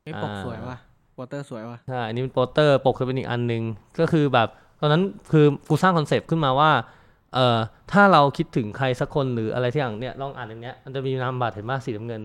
[0.04, 0.76] ไอ้ปกอ่าสวยว่ะ
[1.18, 3.62] โปสเตอร์สวยว่ะใช่อันนี้เป็นโปสเตอร์ปกจะเป็นอีกอันหนึ่ง
[4.00, 4.48] ก็คือแบบ
[4.80, 6.70] ตอนนั้นคือกูสร้างคอนเซปต์ขึ้นมาว่า
[7.34, 7.58] เอ่อ
[7.92, 12.22] ถ้าเราคิดถึงใครสักคนหรืออะไรที่อย่างเนี้ยลองอ่านอันเนี้ยมันจะมีนามบัตรเห็นไหมสีน้ำเงิน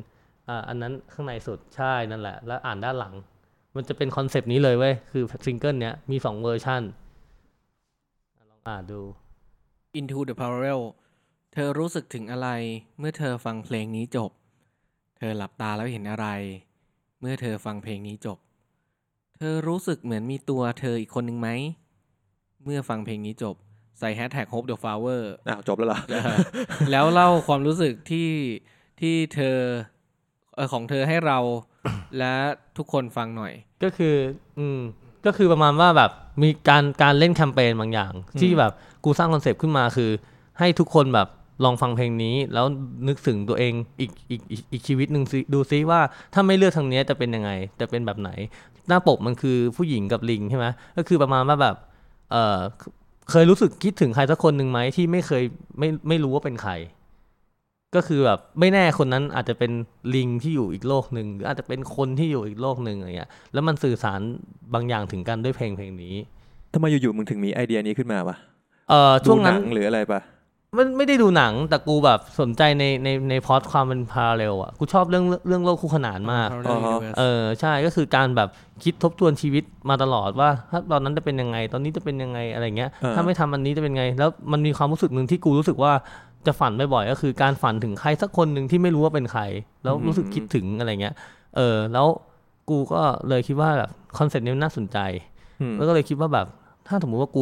[0.49, 3.13] อ่าอันนั้นข้างในสุดใช่นั่นแหละ แล้วอ่านด้านหลัง
[3.75, 6.81] มันจะเป็นคอนเซปต์นี้เลยเว้ยคือซิงเกิลเนี้ยมีสองเวอร์ชัน
[8.51, 9.01] ลองอ่านดู
[9.99, 10.81] Into the Parallel
[11.53, 12.49] เธอรู้สึกถึงอะไร
[12.99, 14.31] เมื่อเธอฟังเพลงนี้จบ
[15.17, 16.27] เธอหลับตาแล้วเห็นอะไร
[17.21, 18.37] เมื่อเธอฟังเพลงนี้จบ
[19.37, 21.49] เธอรู้สึกเหมือนมีตัวเธออีกคนหนึ่งไหม
[22.63, 23.55] เมื่อฟังเพลงนี้จบ
[23.99, 26.37] ใส่แฮชแท็ก Hope the Flower อ้าวจบแล้วเหรอเออ
[26.91, 28.29] แล้วเล่าความรู้สึกที่
[29.01, 29.57] ที่เธอ
[30.55, 31.39] เออของเธอให้เรา
[32.17, 32.33] และ
[32.77, 33.53] ทุกคนฟังหน่อย
[33.83, 34.15] ก็คือ
[34.59, 34.79] อืม
[35.25, 36.11] ก็คือประมาณว่าแบบ
[36.43, 38.71] มีการการเล่นแคมเปญบางอย่าง ที่แบบ
[39.03, 40.11] กูสร้างคอนเซปต์ขึ้นมาคือ
[40.59, 41.27] ให้ทุกคนแบบ
[41.63, 42.65] ลองฟังเพลงนี้ แล้ว
[43.07, 45.99] นึกถึงตัวเองอีกอีกอีกอีกชีวิตหนึ่งซิดูซิว่า
[46.33, 48.29] ถ้าไม่เลือกทางเนี้ยจะเป็นยังไง จะเป็นแบบไหน
[48.87, 50.65] หน้าปกมันคือผู้หญิงกับลิงใช่ไหม
[50.97, 51.75] ก็คือประมาณว่าแบบ
[52.31, 52.59] เออ
[53.31, 55.43] เคยรู้สึกคิดถึงใครสักคนหนึ่งไหมที่ไม่เคย
[55.79, 56.71] ไม่ไม่รู้ว่าเป็นใคร
[57.95, 59.71] ก็คือแบบไม่แน่คนนั้นอาจจะเป็น
[60.15, 64.19] ลิงที่อยู่อีกโลกหนึ่งหรืออาจจะเป็นคนที่อยู่อีกโลกหนึ่งอะไรเงี้ยแล้วมันสื่อสาร
[64.73, 66.15] บางอย่างถึงกันด้วยเพลงเพลงนี้
[66.73, 68.35] ทำไมอยู่ๆมึงถึงมีไอเดียนี้ขึ้นมาวะ
[68.89, 70.19] เอ่อช่วงดูหนั้นันงหรืออะไรปะ
[70.75, 78.49] มันไม่ได้ดูหนังแต่กูแบบสนใจในในในพล็อดความเป็นพาราเรลอะกูชอบเรื่องเรื่องโลกคู่ขนานมาก Parallel Universe เออใช่ก็คือการแบบ
[78.83, 85.91] คิดทบทวนชีวิตมาตลอดว่าถ้าตอนนั้นจะเป็นยังไง ตอนนี้จะเป็นยังไงอะไรเงี้ยเออถ้าไม่ทำอันนี้จะเป็นไง แล้วมันมีความรู้สึกหนึ่งที่กูรู้สึกว่า
[86.47, 89.41] จะฝันบ่อยๆก็คือการฝันถึงใครสักคนหนึ่งที่ไม่รู้ว่าเป็นใคร
[89.83, 91.13] แล้วรู้สึกคิดถึงอะไรเงี้ย
[91.55, 92.07] เออแล้ว
[92.69, 94.97] กูก็เลยคิดว่าแบบคอนเซ็ปต์นี้มันน่าสนใจ
[95.61, 96.45] อืม แล้วก็เลยคิดว่าแบบ
[96.87, 97.41] ถ้าสมมติว่ากู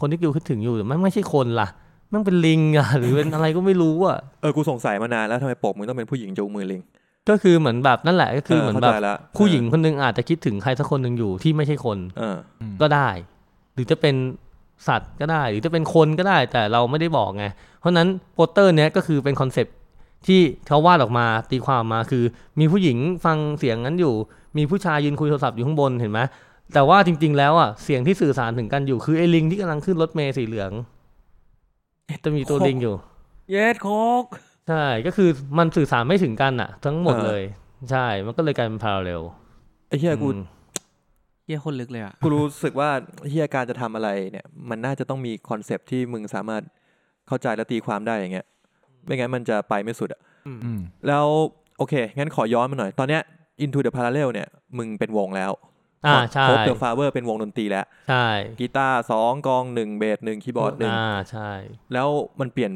[0.00, 1.68] คนที่กูคิดถึงอยู่ไม่ไม่ใช่คนล่ะ
[2.14, 6.82] มันเป็นลิงอะหรือเป็นอะไรก็ไม่รู้อะเออกูสงสัยมานานแล้วทำไมปกมึงต้องเป็นผู้หญิงจูงมือลิง
[7.28, 12.36] ก็คือเหมือนแบบนั่นแหละก็คือเหมือนแบบเข้าใจละผู้หญิงคนหนึ่งอาจจะคิดถึงใครสักคนหนึ่งอยู่ที่ไม่ใช่คนเออ
[12.80, 13.08] ก็ได้
[13.74, 14.14] หรือจะเป็น
[14.88, 17.46] สัตว์ก็ได้ หรือจะเป็นคนก็ได้แต่เราไม่ได้บอกไง
[17.80, 19.74] เพราะฉะนั้นโปสเตอร์เนี้ยก็คือเป็นคอนเซปต์
[20.26, 22.24] ที่เขาวาดออกมาตีความมาคือ
[22.60, 24.14] มีผู้หญิงฟังเสียงนั้นอยู่
[24.56, 26.20] มีผู้ชายยืนคุยโทรศัพท์อยู่ข้างบนเห็นไหม
[26.74, 30.70] แต่ว่าจริง ๆ แล้วอะเสียงที่สื่อสารถึงกันอยู่คือไอ้ลิงที่กำลังขึ้นรถเมล์สีเหลือง
[32.24, 32.94] จะมีตัวลิงอยู่
[33.50, 33.88] เย็ดโค
[34.22, 34.24] ตร
[34.68, 35.28] ใช่ก็คือ
[35.58, 37.42] มันสื่อสารไม่ถึงกันอะ ทั้งหมดเออเลย
[37.90, 39.22] ใช่มันก็เลยกลายเป็น parallel
[39.88, 40.28] ไอ้เหี้ยกู
[41.46, 42.90] เหี้ยขนลุกเลยอะกูรู้สึกว่า
[43.28, 46.62] เหี้ยการจะทำอะไรเนี่ย มันน่าจะต้องมีคอนเซปต์ที่มึงสามารถ
[47.28, 48.46] เข้าใจและตีความได้อย่างเงี้ย
[49.04, 51.26] ไม่งั้นมันจะไปไม่สุดอะอืมแล้ว
[51.78, 53.22] โอเค งั้นขอย้อนมาหน่อย ตอนเนี้ย
[53.64, 54.48] Into the Parallel เนี่ย
[54.78, 55.52] มึงเป็นวงแล้ว
[56.06, 58.28] อ่าใช่ Hope the Flowers เป็นวงดนตรีแล้ว ใช่
[58.58, 61.50] กีตาร์สองกลองหนึ่งเบสหนึ่งคีย์บอร์ดหนึ่งอ่าใช่
[61.92, 62.08] แล้ว
[62.40, 62.72] มันเปลี่ยน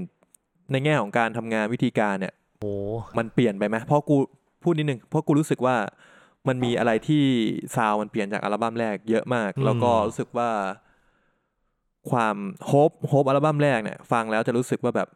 [0.72, 2.72] ในแง่ของการทำงานวิธีการเนี่ยโอ้
[3.18, 4.16] มันเปลี่ยนไปไหมเพราะกู
[4.62, 5.76] พูดนิดนึงเพราะกูรู้สึกว่า
[6.48, 7.24] มันมีอะไรที่
[7.76, 10.50] ซาวมันเปลี่ยนจากอัลบั้มแรกเยอะมาก แล้วก็รู้สึกว่า
[12.10, 15.08] ความ Hope Hope อัลบั้มแรกเนี่ยฟังแล้วจะรู้สึกว่าแบบ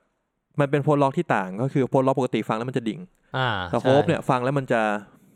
[0.61, 3.01] มันเป็น post-rock ที่ต่าง ก็คือ post-rock ปกติฟังแล้วมันจะดิ่ง
[3.37, 4.81] อ่าแต่โฮใช่เนี่ยฟังแล้วมันจะ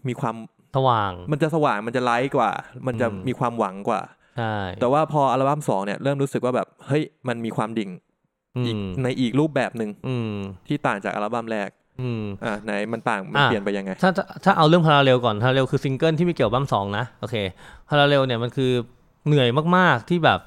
[0.09, 0.37] มีความ
[0.77, 2.51] สว่าง มันจะสว่างมันจะ light กว่า
[2.87, 4.03] มันจะอืมมีความหวังกว่า
[4.39, 7.91] ใช่แต่ว่าพออัลบั้มสองเนี่ยเริ่มรู้สึกว่าแบบเฮ้ยมันมีความดิ่ง
[8.57, 10.33] อืมอีกในอีกรูปแบบหนึ่งอืม
[10.67, 11.69] ที่ต่างจากอัลบั้มแรก
[12.01, 17.37] อืมอ่าไหนมันต่างมันอะเปลี่ยนไปยังไงถ้าถ้าถ้าเอาเรื่อง Parallel ก่อน Parallel คือซิงเกิลที่มีเกี่ยวกับอัลบั้มสองนะโอเค
[17.89, 18.73] Parallel เนี่ยมันคือ
[19.27, 20.41] เหนื่อยมากๆที่แบบ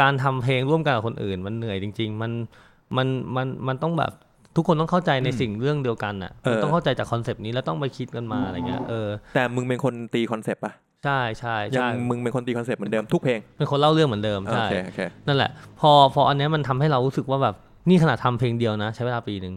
[0.00, 2.32] การทำเพลงร่วมกันกับคนอื่น มันเหนื่อยจริง ๆ มัน
[2.96, 3.06] มัน
[3.36, 4.12] มันมันต้องแบบ
[4.56, 10.72] ทุกคนต้องเข้าใจในสิ่งเรื่องเดียวกันอะเออมันต้องเข้าใจจากคอนเซปต์นี้แล้วต้องไปคิดกันมาอะไรเงี้ยเออแต่มึงเป็นคนตีคอนเซปต์ปะ
[11.04, 15.50] ใช่ใช่ยังใช่มึงเป็นคนตีคอนเซปต์เหมือนเดิมทุกเพลงเป็นคนเล่าเรื่องเหมือนเดิมใช่โอเคโอเคนั่นแหละ
[15.80, 17.54] พอพออันเนี้ยมันทำให้เรารู้สึกว่าแบบ
[17.88, 19.54] นี่ขนาดทำเพลงเดียวนะ ใช้เวลาปีหนึ่ง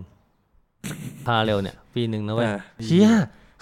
[1.26, 3.10] Parallel เนี่ย ปีหนึ่งนะเว้ยอ่าเชี่ย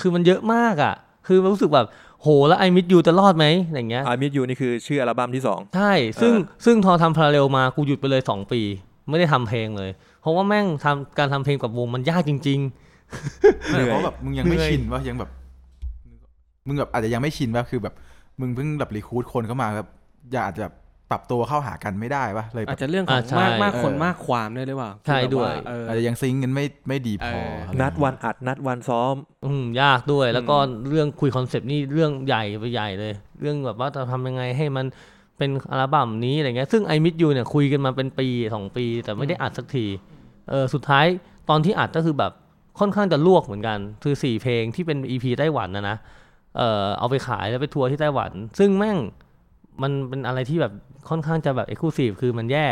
[0.02, 0.96] คือมันเยอะมากอะ
[1.28, 1.88] คือรู้สึกแบบ
[2.22, 8.62] โหแล้ว I Miss You จะรอดไหมอย่างเงี้ย I Miss You นี่คือชื่ออัลบั้มที่สองใช่ ซึ่งเออซึ่งพอทำ Parallel มากูหยุดไปเลยสองปี
[9.10, 9.92] ไม่ได้ทำเพลงเลย
[10.22, 12.62] เพราะว่าแม่งทำการทำเพลงกับวงมันยากจริง
[13.72, 15.32] ไม่เพราะแบบมึงยังไม่เหนื่อยชินว่ายังแบบ
[16.68, 17.94] มึงแบบอาจจะยังไม่ชินว่าคือแบบ
[18.40, 19.88] มึงเพิ่งแบบ recruit คนเข้ามาแบบ
[20.34, 20.74] อยากจะแบบ
[21.12, 30.56] ปรับตัวเข้าหากันไม่ได้ปะเลยแบบอาจจะเรื่องของอ่าใช่มากมากคนเออมากความด้วยหรือเปล่าใช่คือแบบด้วยเอออาจจะยัง sync กันไม่ไม่ดีพอเอออะไรนัดวันอัดนัดวันซ้อมๆอืมยากด้วย แล้วก็
[30.90, 34.86] เรื่องคุยคอนเซปต์นี่เรื่องใหญ่ไปใหญ่เลย เรื่องแบบว่าจะทำยังไงให้มัน
[35.38, 39.86] เป็นอัลบั้มนี้อะไรเงี้ยซึ่ง I Miss You เนี่ยคุยกันมาเป็นปีสองปี แต่ไม่ได้อัดสักที
[40.50, 41.06] เออสุดท้าย
[41.50, 42.32] ตอนที่อัดก็คือแบบ
[42.80, 45.98] ค่อนข้างจะลวกเหมือนกันคือสี่เพลงที่เป็น EP ไต้หวันนะนะ
[46.58, 48.98] เออเอาไปขายแล้วไปทัวร์ที่ไต้หวัน ซึ่งแม่ง
[49.82, 50.74] มันเป็นอะไรที่แบบ
[51.10, 52.66] ค่อนข้างจะแบบเอ็กซ์คลูซีฟคือมันแย่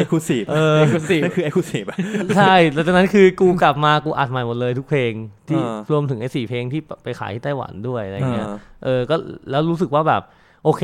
[0.00, 1.98] Exclusive เออ Exclusive นั่นคือ Exclusive อะ
[2.36, 5.12] ใช่แล้วจากนั้นคือกูกลับมากูอัดใหม่หมดเลยทุกเพลง
[5.48, 9.16] ที่อ่ารวมถึงไอ้สี่เพลงที่ไปขายที่ไต้หวันด้วยอะไรเงี้ยอ่าเออก็
[9.50, 10.22] แล้วรู้สึกว่าแบบ
[10.64, 10.82] โอเค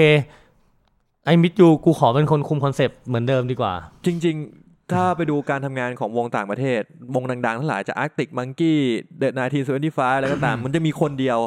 [1.24, 3.74] I Miss You กูขอเป็นคนคุมคอนเซปต์เหมือนเดิมดีกว่า
[4.06, 6.80] จริง ๆ ถ้าไปดูการทำงานของวงต่างประเทศ
[7.14, 8.74] วงดังๆทั้งหลายจะ Arctic Monkeys
[9.20, 9.28] The
[9.72, 11.38] 1975อะไรก็ตาม มันจะมีคนเดียว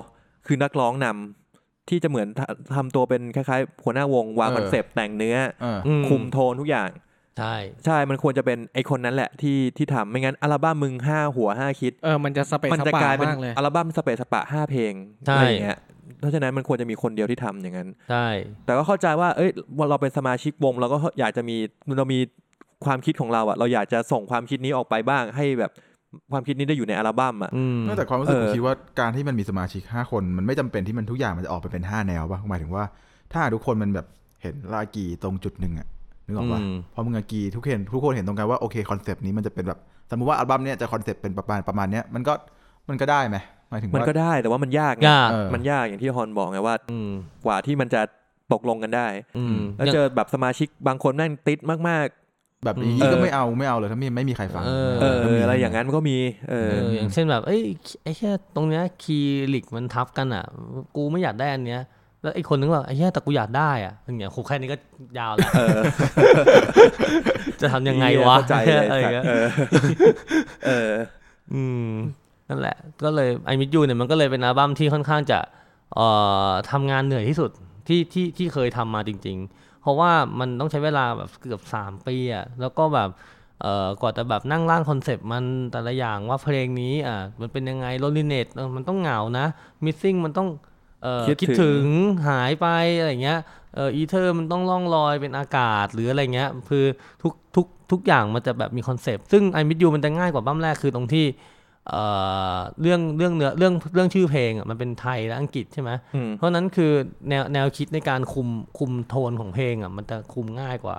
[0.48, 6.90] คือนักร้องนำที่จะเหมือนทำตัวเป็นคล้ายๆหัวหน้าวงวางเออคอนเซปต์แต่งเนื้อเอออืคุมโทนทุกอย่าง
[7.38, 7.56] ใช่
[7.86, 14.94] ใช่ มันควรจะเป็นไอคนนั้นแหละที่ที่ทำไม่งั้นอัลบั้มมึงห้าหัวห้าคิด เออ มันจะสะเปะมันจะสะปะกลายเป็นมากเลย อัลบั้มสะเปะสะปะห้าเพลง
[15.28, 15.78] ใช่อะไรอย่างเงี้ย
[16.20, 18.28] เพราะฉะนั้นมันควรจะมีคนเดียวที่ทำอย่างนั้น ใช่
[18.66, 19.50] แต่ก็เข้าใจว่า เอ้ย
[19.90, 21.56] เราเป็นสมาชิกวงเราก็อยากจะมี
[21.98, 22.20] เรามี
[22.86, 25.72] ความคิดของเราอะเราอยากจะส่งความคิดนี้ออกไปบ้างให้แบบ
[26.32, 32.84] ความคิดนี้ได้อยู่ในอัลบั้มอะอืมนอกจากความรู้สึกเออผมคิดว่าการที่มันมีสมาชิกห้าคนมันไม่จำเป็นที่มันทุกอย่างมันจะออกไปเป็นห้าแนวป่ะหมายถึงว่า
[33.34, 34.06] ถ้าทุกคนมันแบบ
[34.42, 35.88] เห็นลากีตรงจุดหนึ่งอะ
[36.26, 39.80] นึกออกป่ะอืมพอมึงอากีทุกเห็นทุกคนเห็นตรงกันว่าโอเคคอนเซปต์นี้มันจะเป็นแบบ
[40.12, 42.34] สมมติว่าอัลบั้มเนี้ยจะคอนเซปต์เป็นประมาณประมาณเนี้ยมันก็
[42.90, 43.38] มันก็ได้ไหม
[43.70, 47.12] หมายถึงมันว่าก็ได้แต่ว่ามันยากไงยากเออมันยากอย่างที่ฮอนบอกไงว่า อืม
[47.46, 48.02] กว่าที่มันจะ
[48.54, 49.08] ตกลงกันได้
[49.38, 51.60] อืมแล้วเจอแบบสมาชิกบางคนแม่งติด
[51.90, 52.08] มาก
[52.66, 56.18] แบบนี้เออก็ไม่เอาไม่เอาเลยถ้าไม่ไม่มีใครฟังเออ ๆ เออก็มีอะไรอย่างนั้นมันก็มี
[56.50, 57.62] เอเออ ออย่างเช่นแบบเอ้ย
[58.04, 60.46] ไอ้แค่ตรงเนี้ยคีย์ลิกมันทับกันอะ
[60.96, 61.82] กูไม่อยากได้อันเนี้ย
[62.22, 64.78] แล้วไอ้คนนึงว่าไอ้เหี้ยแต่กูอยากได้อะอย่างเงี้ยโหแค่นี้ก็
[65.20, 65.80] ยาวแล้วเออ
[67.62, 69.48] จะทำยังไงวะเข้าใจเลยอะไรอย่างเงี้ยเออ
[70.66, 70.92] เออ
[71.54, 71.90] อืม
[72.50, 75.40] นั่นแหละ ก็เลย I Miss You เนี่ยมันก็เลยเป็นอัลบั้มที่ค่อนข้างจะ
[75.96, 76.08] เอ่
[76.48, 77.52] อทำงานเหนื่อยที่สุด
[77.88, 83.10] ที่ที่ที่เคยทำมาจริง ๆ เพราะว่ามันต้องใช้เวลาแบบเกือบสามปีอะแล้วก็แบบ
[83.62, 89.46] เอ่อกว่าจะแบบนั่งร่างคอนเซปต์มันแต่ละอย่างว่าเพลงนี้อะมันเป็นยังไง Loneliness มันต้องเหงานะ
[89.84, 90.48] Missing มันต้อง
[91.04, 91.88] เออคิดคิดถึงถึง
[92.28, 92.68] หายไป
[93.00, 93.40] อะไรเงี้ย
[93.76, 96.86] เอออีเทอร์มันต้องล่องลอยเป็นอากาศหรืออะไรเงี้ยคือ
[97.24, 101.26] ทุกทุกทุกอย่างมันจะแบบมีคอนเซปต์ซึ่ง I Miss You มันจะง่ายกว่าอัลบั้มแรกคือตรงที่
[101.92, 102.06] เอ่
[102.54, 106.92] อเรื่องเรื่องเนื้อเรื่องเรื่องชื่อเพลงอะมันเป็นไทยและอังกฤษใช่ไหมอืมเพราะฉะนั้นคือ
[107.30, 110.98] แนวแนวคิดในการคุมคุมโทนของเพลงอะมันจะคุมง่ายกว่า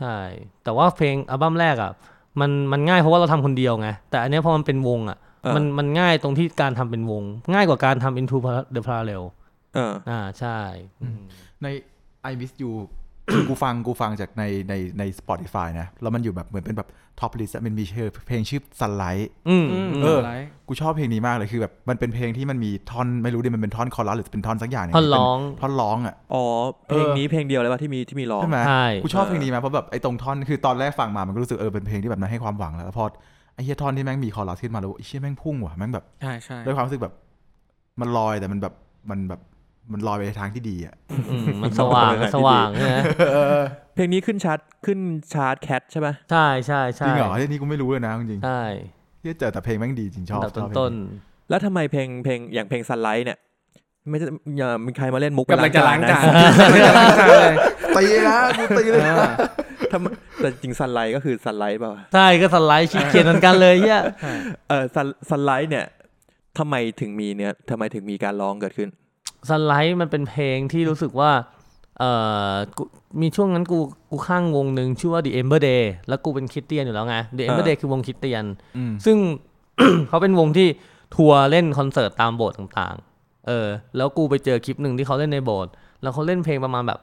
[0.00, 0.16] ใช่
[0.64, 1.92] แต่ว่าเพลงอัลบั้มแรกอะ
[2.40, 7.22] มันมันง่ายเพราะว่าเราทำคนเดียวไง แต่อันเนี้ยพอมันเป็นวงอะเออมันมันง่ายตรงที่การทำเป็นวง
[7.54, 8.36] ง่ายกว่าการทำ Into
[8.74, 9.24] the Parallel
[9.74, 10.58] เอออ่าใช่
[11.62, 11.66] ใน
[12.30, 12.72] I Miss You
[13.32, 16.88] คือกูฟังกูฟังจากในในใน Spotify นะ แล้วมันอยู่แบบเหมือนเป็นแบบ
[17.20, 20.34] top list มันมีชื่อเพลงชื่อ Sunlight อืมอืมเออไร
[20.68, 26.44] กูชอบเพลงนี้มากเลยคือแบบมันเป็นเพลงที่มันมีท่อนไม่รู้ดิมันเป็นท่อนคอรัสหรือเป็นท่อนสักอย่างเนี่ยท่อนร้องเป็นท่อนร้องอะอ๋อ
[26.86, 33.04] เพลงนี้เพลงเดียวเลยป่ะที่มีที่มีร้องใช่ไหมใช่กูชอบเพลงนี้มากเพราะแบบไอ้ตรงท่อนคือตอนแรกฟังมามันก็รู้สึกเออเป็นเพลงที่แบบมันให้ความหวังแล้วแล้วพอ
[33.54, 37.14] ไอ้เหี้ยท่อนที่แม่งมีคอรัสขึ้นมาแล้วไอ้เชี่ยแม่งพุ่งว่ะแม่งแบบใช่ใช่ด้วยความรู้สึกแบบ
[38.00, 38.74] มันลอยแต่มันแบบ
[39.10, 39.40] มันแบบ
[39.92, 40.94] มันลอยไปในทางที่ดีอะ
[41.30, 42.98] อืมมันสว่างมันสว่างใช่ไหม
[43.94, 44.98] เพลงนี้ขึ้นชาร์ตขึ้น
[45.34, 50.92] ชาร์ตแคทใช่ป่ะใช่ใช่จใช่ริงเหรอเรื่องนี้กูไม่รู้เลยนะจริงใช่ๆที่เจอแต่เพลงแม่งดีจริงชอบอันดับชอบเพลงต้น
[51.48, 53.38] แล้วทำไมเพลงเพลงอย่างเพลงซันไลท์เนี่ย
[54.08, 54.26] ไม่จะ
[54.56, 57.54] อย่ามีใครมาเล่นมุกกำลังจะล้างจานนะกำลังจะล้างจานเลย
[57.96, 59.16] ตีนะกูตีเลยนะ
[59.92, 64.00] ทำไมแต่จริงซันไลท์ก็คือซันไลท์เปล่าๆใช่ก็สไลด์ชิคเขียนเหมือนกันเลยเฮีย
[64.68, 65.86] เออ Sun Sunlight เนี่ย
[66.58, 68.88] ทำไมถึงมีเนี่ยทำไมถึงมีการร้องเกิดขึ้น
[69.50, 71.30] Sunlight มันเป็นเพลงที่รู้สึกว่า
[71.98, 72.10] เอ่
[72.52, 72.82] อกู
[73.20, 73.78] มีช่วงนั้นกู
[74.10, 78.44] กูคลั่งวงหนึ่งชื่อว่า The Ember Day แล้วกูเป็นคริสเตียนอยู่แล้วไง The Ember อ่า Day คือวงคริสเตียน
[78.76, 79.16] อืมซึ่ง
[80.08, 80.68] เขาเป็นวงที่
[81.16, 85.72] ทัวร์เล่นคอนเสิร์ตตามโบสถ์ต่างๆ เออ แล้วกูไปเจอคลิปหนึ่งที่เขาเล่นในโบสถ์
[86.02, 87.00] แล้วเขาเล่นเพลงประมาณแบบ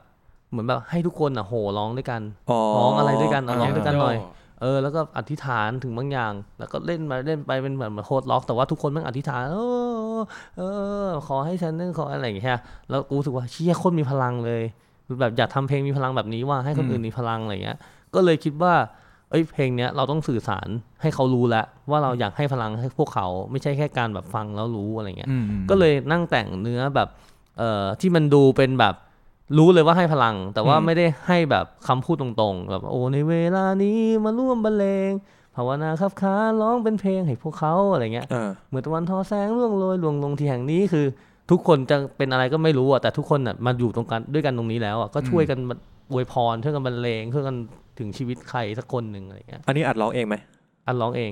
[0.50, 9.58] เหมือนแบบให้ทุกคนอะโห่ร้องด้วยกันอ๋อร้องอะไรด้วยกันอะร้องด้วยกันหน่อยย่อ เออแล้วก็อธิษฐานถึงบางอย่าง แล้วก็เล่นมาเล่นไปเป็นเหมือนโคดล็อก แต่ว่าทุกคนแม่งอธิษฐาน เอ
[10.18, 10.20] อ
[10.58, 10.62] เอ
[11.06, 14.62] อ ขอให้ฉันนั่นขออะไรอย่างเงี้ยแล้วกูรู้สึกว่าเชี่ยโคตรมีพลังเลย
[15.22, 17.78] แบบอยากทำเพลงมีพลังแบบนี้ว่าให้คนอื่นมีพลังอะไรเงี้ย
[18.16, 18.74] ก็เลยคิดว่า
[19.30, 20.68] เอ้ยเพลงเนี้ยเราต้องสื่อสาร
[21.02, 27.08] ให้เขารู้แล้วว่าเราอยากให้พลังให้พวกเขาไม่ใช่แค่การแบบฟังแล้วรู้อะไรเงี้ยอืมก็เลยนั่งแต่งเนื้อแบบ
[27.58, 28.96] เอ่อที่มันดูเป็นแบบ
[29.58, 35.12] รู้เลยว่าให้พลัง แต่ว่าอืมไม่ได้ให้แบบคำพูดตรงๆแบบโอ้ในเวลานี้มาร่วมบรรเลง
[35.56, 41.06] ภาวนาคับค้าร้องเป็นเพลงให้พวกเขาอะไรเงี้ยเออเหมือนตะวันทอแสงร่วงโรยลวงลงที่แห่งนี้คือ
[41.52, 45.76] ทุกคนจะเป็นอะไรก็ไม่รู้อะแต่ทุกคนอะมาอยู่ตรงกันด้วยกันตรงนี้แล้วอะก็ช่วยกันมา
[46.12, 47.56] อวยพรช่วยกันบรรเลงช่วยกัน
[48.00, 50.36] ถึงชีวิตใครสักคนหนึ่งอะไรเงี้ยอันนี้อัดร้องเองไหม
[50.88, 51.32] อันร้องเอง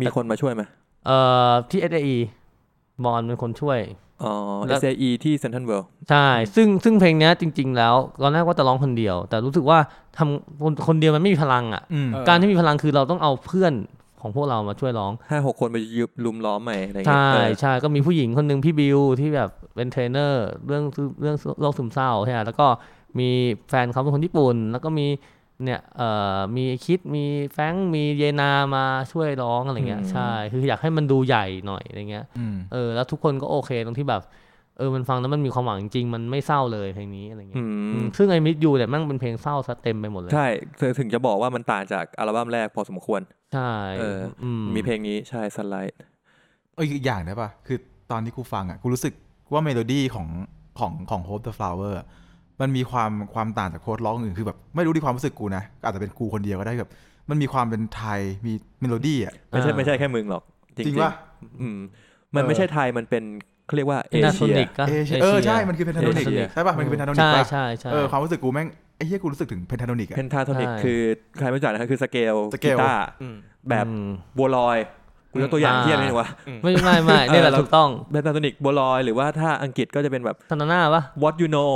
[0.00, 0.62] มีคนมาช่วยไหม
[1.06, 1.18] เอ่
[1.50, 2.16] อที่ SAE
[3.04, 3.78] บอลเป็นคนช่วย
[4.24, 4.32] อ๋อ
[4.66, 9.78] แล้ว SAE ที่เซนทรัลเวิลด์ใช่ ซึ่งซึ่งเพลงเนี้ยจริง ๆ แล้วตอนแรกว่าจะร้องคนเดียว แต่รู้สึกว่า
[10.18, 13.72] ทำคนคนเดียวมันไม่มีพลังอะอืมเออการที่มีพลังคือเราต้องเอาเพื่อน
[14.20, 20.84] ของพวกเรามาช่วยร้องห้าหกคนไปยืนรุมล้อมไมค์อะไรเงี้ใช่เออใช่ก็มีผู้หญิงคนหนึ่งพี่บิวที่แบบเป็นเทรนเนอร์ เรื่อง
[21.20, 22.66] เรื่องโรคซึมเศร้าใช่ไหมแล้วก็
[23.18, 23.28] มี
[23.68, 25.06] แฟนเขาเป็นคนญี่ปุ่น แล้วก็มี
[25.64, 34.22] เนี่ยเอ่อมีคิดมีแฟรงค์มีเยนามาช่วยร้องอะไรเงี้ยใช่คืออยากให้มันดูใหญ่หน่อยอะไรเงี้ยอืมเออแล้วทุกคนก็โอเคตรงที่แบบ
[34.78, 40.46] เออมันฟังแล้วมันมีความหวังจริงๆมันไม่เศร้าเลยเพลงนี้อะไรเงี้ยอืมอืมซึ่ง I Miss You เนี่ยมันเป็นเพลงเศร้าซะเต็มไปหมดเลยใช่
[40.78, 43.20] เธอถึงจะบอกว่ามันต่างจากอัลบั้มแรกพอสมควร
[43.54, 45.96] ใช่เอออืมมีเพลงนี้ใช่ Sunlight
[46.74, 47.78] เอออีกอย่างได้ป่ะคือ
[48.10, 49.14] ตอนที่กูฟังอะกูรู้สึก
[49.52, 50.28] ว่าเมโลดี้ของ
[50.78, 52.06] ของของ Hope the Flowers อะ
[52.60, 56.90] มันมีความความต่างจาก post-rock อื่นคือแบบไม่รู้ที่ความรู้สึกกูนะอาจจะเป็นกูคนเดียวก็ได้แบบ
[57.30, 60.42] มันมีความเป็นไทยมีเมโลดี้อะไม่ใช่ไม่ใช่แค่มึงหรอก
[60.76, 61.12] จริงจริงๆป่ะ
[61.60, 61.78] อืม
[62.34, 63.24] มันเออไม่ใช่ไทยมันเป็น
[63.66, 71.00] เขาเรียกว่าเอนาโทเชียนิกก็เอเชียเออใช่มันคือเพนทาโทนิกเอเชียใช่ป่ะมันคือเพนทาโทนิกใช่ป่ะใช่ใช่เออความรู้สึกกูแม่งไอ้เหี้ยกูรู้สึกถึงเพนทาโทนิกอะเพนทาโทนิกใช่คือ
[71.38, 73.36] ใครไม่รู้จักนะครับคือสเกลสเกกีลตาร์อืม
[73.68, 74.78] แบบอืมบัวลอย
[75.32, 76.28] กูยกตัวอย่างอ่าเทียบนิดนึงวะ
[76.62, 81.72] ไม่ไม่ไม่เนี่ยแหละเออแล้วถูกต้องเพนทาโทนิกบัวลอยหรือว่าถ้าอังกฤษก็จะเป็นแบบทานาน่าปะ what you know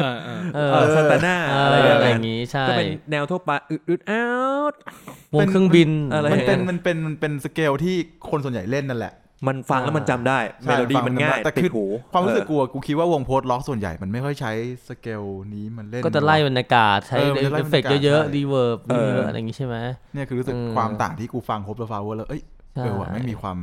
[0.00, 4.24] เออเออเอเอออสตาน่าเออะไรอแบบอะไรอนั้นย่างงี้ใช่ก็เป็นแนวทั่วไปอึดอึดอ้า
[4.64, 7.96] วงเครื่องบินอะไรมันเป็นอย่างเงี้ยมันเป็นมันเป็นสเกลที่
[8.30, 9.14] คนส่วนใหญ่เล่นนั่นแหละ
[9.48, 14.52] มันฟังแล้วมันจำได้ใช่เมโลดี้ฟังมันง่ายแต่ติคืดอหูความรู้สึกเออกูอะกูคิดว่าวง post-rock ส่วนใหญ่มันไม่ค่อยใช้
[14.88, 15.22] สเกล
[15.54, 19.76] นี้มันเล่น ก็จะไล่บรรยากาศใช้เออมันจะไล่เอฟเฟกต์บรรยากาศเยอะใช่ๆ reverb เออเยอะๆอะไรอย่างงี้ใช่ไหม
[20.14, 23.58] เนี่ยคือรู้สึกเออความต่างที่กูฟัง Hope the Flower แล้วเอ้ยใช่เอ อว่ะไม่มีความ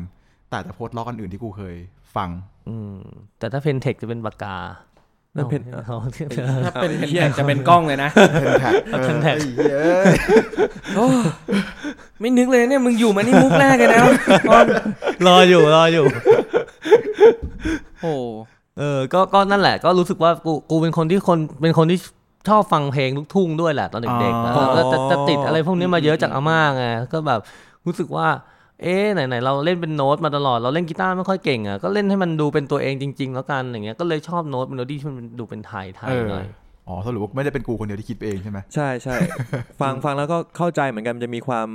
[0.53, 1.75] ต่างจาก post- rock อันอื่นที่กูเคย
[2.15, 2.29] ฟัง
[2.69, 2.97] อืม
[3.39, 4.55] แต่ถ้า Pentel จะเป็นปากกา
[5.35, 5.97] นั่นเป็นอา
[6.65, 8.09] ถ้า Pentax จะเป็นกล้องเลยนะ
[8.41, 8.73] Pentax
[9.03, 9.37] Pentax
[12.19, 14.01] ไม่นึกเลยเนี่ยมึงอยู่มานี่มุกแรกเลยนะ
[15.27, 16.05] รออยู่รออยู่
[18.01, 18.13] โอ้
[18.77, 21.99] เออ ก็ก็นั่นแหละ ก็รู้สึกว่ากูกูเป็นคนที่คนเป็นคนที่
[22.49, 26.83] ชอบฟังเพลงลูกทุ่งด้วยแหละตอนเด็กๆอ๋อแล้วแล้วจะจะติดอะไรพวกนี้มาเยอะจากอาม่าไง
[27.13, 27.39] ก็แบบ
[27.85, 28.27] รู้สึกว่า
[28.81, 36.47] เอ๊ะไหนๆเราเล่นเป็นโน้ตมาตลอดเราเล่นกีตาร์ไม่ค่อยเก่งอะก็เล่นให้มันดูเป็นตัวเองจริง ๆ แล้วกันอย่างเงี้ยก็เลยชอบโน้ตเมโลดี้ที่มันดูเป็นไทยไทยเออหน่อย
[36.87, 39.15] อ๋อสรุปว่าไม่ได้เป็นกูคนเดียวที่คิดไปเองใช่ไหมใช่ใช่
[39.81, 41.67] ฟังฟังแล้วก็เข้าใจเหมือนกันมันจะมีความ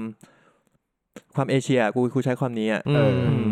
[1.36, 3.48] ความเอเชียกูกูใช้ความนี้อะอืมอืม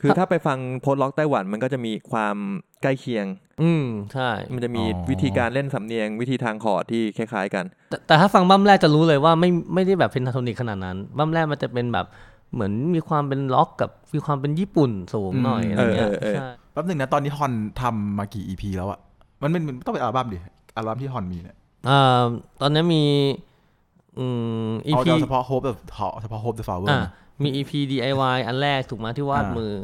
[0.00, 2.36] คือถ้าไปฟัง post-rock ไต้หวันมันก็จะมีความ
[2.82, 3.26] ใกล้เคียง
[3.62, 12.06] อืมใช่ มันจะมีวิธีการเล่นสำเนียง วิธีทางคอร์ดที่คล้าย ๆ กัน แต่แต่ถ้าฟังบั้มแรกจะรู้เลยว่าไม่ไม่ได้แบบ pentatonic ขนาดนั้นบั้มแรกมันจะเป็นแบบ
[12.52, 18.98] เหมือนมีความเป็นร็อกกับมีความเป็นญี่ปุ่นสูงหน่อยอะไรเงี้ยเออเออเออใช่แป๊บหนึ่งนะตอนนี้ฮอนทำมากี่ EP แล้วอะ
[19.42, 20.38] มันเป็นมันต้องเป็นอัลบั้มดิ
[20.76, 21.56] อัลบั้มที่ฮอนมีเนี่ย
[21.88, 22.24] อ่า
[22.60, 23.04] ตอนนี้มี
[24.18, 24.26] อื
[24.68, 25.72] มเอา EP เอาเฉพาะ Hope the
[26.22, 27.00] เฉพาะ Hope the Flower อะ
[27.42, 29.74] มี EP DIY อันแรกถูกไหมาที่วาดอ่ามืมือ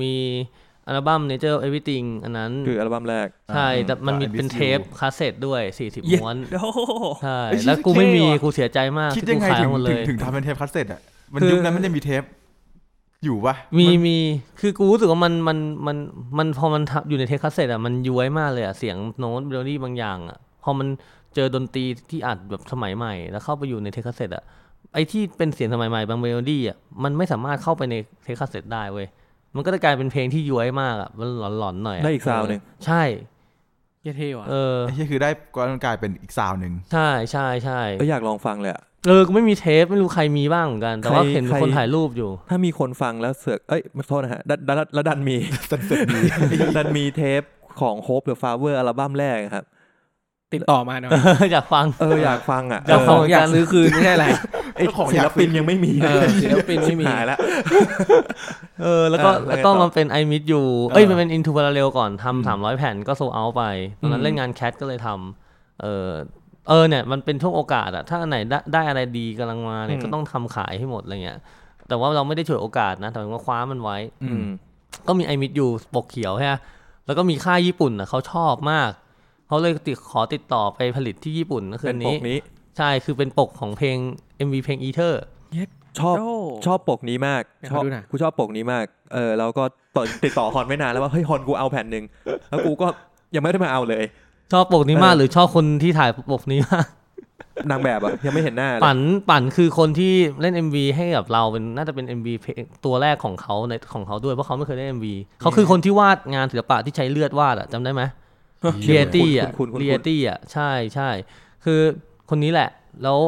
[0.00, 0.12] มี
[0.86, 6.80] อัลบั้ม Nature of Everything อันนั้น คืออัลบั้มแรก ใช่ แต่มันมีกับ I Miss เป็น You เทปคาสเซ็ตด้วย 40เย้ม้วนโอ้โห
[7.22, 11.00] ใช่เอ้ยแล้วกูไม่มีเท่ว่ะกูเสียใจมากคิดที่ยังกูไงขายถึงหมดเลถึงยถึงทำเป็นเทปคัสเซ็ตอะ
[11.32, 12.22] มันคือยุคนั้นมันจะมีเทป
[13.24, 14.16] อยู่ปะมีนมี
[14.60, 15.96] คือกูรู้สึกว่ามันมันมัน
[16.38, 20.88] มันพอมันทำอยู่ในเทปคาสเซ็ตอะมันย้วยมากเลยอะเสียงโน้ตเมโลดี้บางอย่างอะพอมัน
[21.34, 24.44] เจอดนตรีที่อัดแบบสมัยใหม่ แล้วเข้าไปอยู่ในเทปคาสเซ็ตอะ
[24.94, 29.06] ไอที่เป็นเสียงสมัยใหม่บางเมโลดี้อะมันไม่สามารถเข้าไปในเทปคาสเซ็ตได้เว้ย
[29.54, 33.02] มันก็จะกลายเป็นเพลงที่ย้วยมากอะมันหลอนๆหน่อยะได้อีก sound หนึ่งใช่
[34.06, 45.36] เหี้ยเท่ว่ะเออไอ้ที่คือได้ก็กลายเป็นอีก sound หนึ่งใช่ใช่ใช่ก็อยากลองฟังเลยอะเออกูไม่มีเทปไม่รู้ใครมีบ้างเหมือนกัน แต่ว่าใครเห็นใครคนถ่ายรูปอยู่ ถ้ามีคนฟังแล้วเสือกเอ้ยโทษนะฮะดันดันแล้วดันมี
[45.70, 46.20] สันเสร็จดี
[46.76, 47.42] ดันมีเทป
[47.80, 49.64] ของ Hope the Flower อัลบั้มแรกครับ
[50.54, 51.12] ติดต่อมาหน่อย
[51.52, 54.26] อยากฟัง เอออยากฟังอะอยากฟัของอยากซื้อคืนไม่ใช่อะไร
[54.74, 57.38] ไอ้ศิลปินยังไม่มีเออศิลปินไม่มีหายแล้ว
[58.82, 63.62] เออแล้วก็เออแล้วไงแล้วก็ต่อมันเป็นไอมิดอยู่เออเอ้ยมันเป็นอินทู a าราเรลก่อนทำสามร้อยแผ่นก็โซเอาไป
[64.00, 66.10] ตอนนั้อืนมเล่นงานแคทก็เลยทำเออ
[66.68, 71.38] เออเนี่ยมันเป็นช่วงโอกาสอะถ้าอันไหนได้ได้อะไรดีกำลังมาเนี่ยก็ต้องทำขายให้หมดอะไรเงี้ย
[71.88, 74.46] แต่ว่าเราไม่ได้ฉวยโอกาสนะแต่ว่าคว้ามันไว้ อืม
[75.06, 76.54] ก็มีไอมิดอยู่ปกเขียวใช่ไหม
[77.06, 78.90] แล้วก็มีค่ายญี่ปุ่นอะเขาชอบมาก
[79.46, 82.38] เขาเลยติดขอติดต่อไปผลิตที่ญี่ปุ่นก็คือเป็อันนปนี้กนี้
[82.78, 83.96] ใช่คือเป็นปกของเพลง
[84.46, 85.14] MV เพลง Ether
[86.00, 86.34] ชอบโอ้
[86.66, 88.84] ชอบปกนี้มากอยากชอบดูหน่อยกูชอบปกนี้มาก
[89.14, 89.64] เออแล้วก็
[89.96, 92.04] ต่อติดต่อฮอนไม่นานแล้วว่าเฮ้ยฮอนกูเอาแผ่นหนึ่ง
[92.50, 92.86] แล้วกูก็
[93.34, 94.04] ยังไม่ได้มาเอาเลย
[94.52, 96.86] ชอบปกนี้มากเออหรือชอบคนที่ถ่ายปกนี้มาก
[97.70, 98.98] นางแบบอะยังไม่เห็นหน้าเลยปั่น
[99.30, 105.06] ปั่นคือคนที่เล่น MV ให้กับเราเป็นน่าจะเป็น MV เพลงตัวแรกของเขาในของเขาด้วยเพราะเขาไม่เคยเล่น MV
[105.40, 108.02] เขาคือคนที่วาดงานศิลปะที่ใช้เลือดวาดอะจำได้ไหม
[108.86, 111.08] เรียตี้อะคุณคุณเรียตี้อะใช่ใช่
[111.64, 111.80] คือ
[112.30, 112.68] คนนี้แหละ
[113.02, 113.18] แล้ว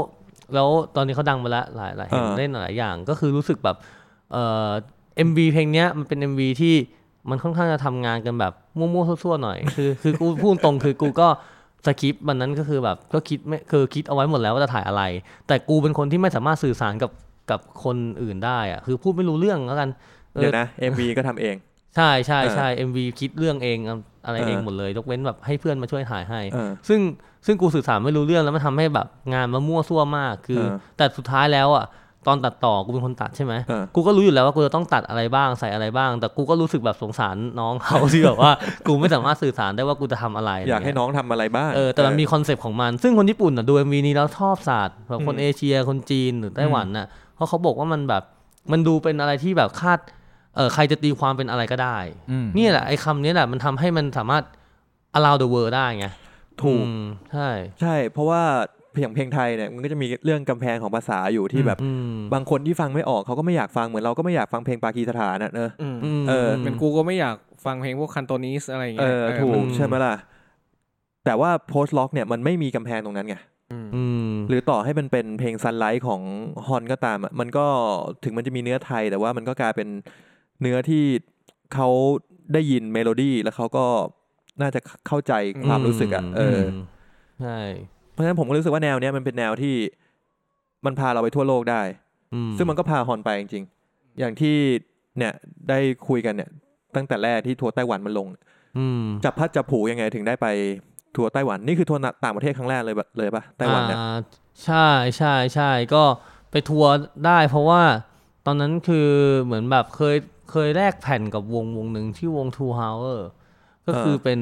[0.55, 3.76] แล้วตอนนี้เขาดังมาแล้วหลายหลายเห็นเล่นหลายอย่างก็คือรู้สึกแบบ
[4.33, 4.70] เอ่อ
[5.29, 6.74] MV เพลงเนี้ยมันเป็น MV ที่
[7.31, 11.29] มันค่อนข้างจะทำงานกันแบบมั่วๆซั่วๆหน่อย คือคือกูพูดตรงคือกูก็
[11.87, 15.03] สคริปต์วันนั้นก็คือแบบก็คิดไม่คือคิดเอาไว้หมดแล้วว่าจะถ่ายอะไร
[15.47, 17.11] แต่กูเป็นคนที่ไม่สามารถสื่อสารกับ
[17.51, 19.89] กับคนอื่นได้อะคือพูดไม่รู้เรื่องแล้วกัน
[20.35, 21.57] เออเดี๋ยวนะ MV ก็ทำเอง
[21.97, 23.78] ใช่ใช่เออใช่ MV คิดเรื่องเอง
[24.24, 27.01] อะไรเออเองหมดเลยยกเว้นแบบให้เพื่อนมาช่วยถ่ายให้เออซึ่ง
[27.47, 31.86] ซึ่งกูสื่อสารไม่รู้เรื่องแล้วมันทำให้แบบงานมามั่วซั่วมากคือเออแต่สุดท้ายแล้วอะ
[32.26, 38.51] ตอนตัดต่อกูเป็นคนตัดใช่ไหมเออกูก็รู้อยู่แล้วว่ากูจะต้องตัดอะไรบ้างใส่อะไรบ้าง แต่กูก็รู้สึกแบบสงสารน้องเขาที่แบบว่า
[38.86, 48.22] กูไม่สามารถสื่อสารได้ว่ากูจะทำอะไระไร อยากให้เงี้น้องทำอะไรบ้างเออแต่มันมีคอนเซปต์ของมัน ซึ่งคนญี่ปุ่นอะดู MV นี้แล้วชอบศาสตร์แบบคนอืมเอเชียคนจีนหรือไต้หวันน่ะเพราะเขาบอกว่ามันแบบ
[48.72, 49.99] มันดูเป็นอะไรที่แบบคาด
[50.59, 51.98] เออใครจะตีความเป็นอะไรก็ได้
[52.30, 54.44] อืมนี่แหละไอ้คำนี้แหละมันทำให้มันสามารถ
[55.16, 56.06] around the world ได้ไง
[56.62, 57.02] ถูกอืม
[57.32, 57.48] ใช่
[57.80, 58.42] ใช่ เพราะว่า
[58.94, 70.14] เพลงเพลงไทยเนี่ยมันก็จะมีเรื่องกำแพงของภาษาอยู่ที่แบบอืมบางคนที่ฟังไม่ออกเขาก็ไม่อยากฟังเหมือนเราก็ไม่อยากฟังเพลงปากีสถานนะเนอะอืมมเออเป็นกูก็ไม่อยากฟังเพลงพวกคันโตนิสอะไรอย่างเอเงี้ยอเออถูมักนใช่ไหมล่ะ
[71.24, 73.36] แต่ว่า post-rock เนี่ยมันไม่มีกำแพงตรงนั้นไง
[73.72, 76.22] อืมอืมหรือต่อให้มันเป็นเพลง sunlight ของ
[76.66, 77.66] ฮอนก็ตามอะมันก็
[78.24, 79.88] ถึงมันจะมีเนื้อไทยแต่ว่ามันก็กลายเป็น
[80.61, 81.04] เนื้อที่
[81.74, 81.88] เขา
[82.52, 83.86] ได้ยินเมโลดี้แล้วเขาก็
[84.61, 85.32] น่าจะเข้าใจ
[85.66, 86.84] ความรู้สึกอะเอออม
[87.40, 87.59] ใช่
[88.12, 89.74] เพราะฉะนั้นผมก็รู้สึกว่าแนวเนี้ยมันเป็นแนวที่
[90.86, 91.82] มันพาเราไปทั่วโลกได้
[92.34, 94.56] อืซึ่งมันก็พาฮอนไปจริงๆ อย่างที่
[95.18, 95.32] เนี่ย
[95.68, 95.78] ได้
[96.09, 96.50] คุยกันเนี่ย
[96.96, 98.28] ตั้งแต่แรกที่ทัวร์ไต้หวันมันลง
[98.78, 100.46] อืมจับพัดจับผูยังไงถึงได้ไป
[101.16, 104.18] ทัวร์ไต้หวันนี่คือทัวร์ต่างประเทศครั้งแรกเลยปะเลยปะไต้หวันเนี่ยอ่า
[104.64, 106.04] ใช่ใช่ใช่ก็
[106.50, 106.90] ไปทัวร์
[107.26, 107.82] ได้เพราะว่า
[108.46, 109.09] ตอนนั้นคือ
[109.44, 110.16] เหมือนแบบเคย
[110.51, 113.18] เคยแลกแผ่นกับวงวงหนึ่งที่วง Two Hour
[113.86, 114.40] ก็คือเป็น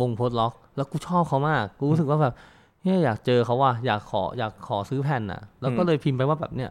[0.00, 2.34] วงโพสล็อก แล้วกูชอบเขามาก กูรู้สึกว่าแบบ
[2.82, 6.70] เนี่ยอยากเจอเขาว่ะอยากขออยากขอซื้อแผ่นอะ แล้วก็เลยพิมพ์ไปว่าแบบเนี่ย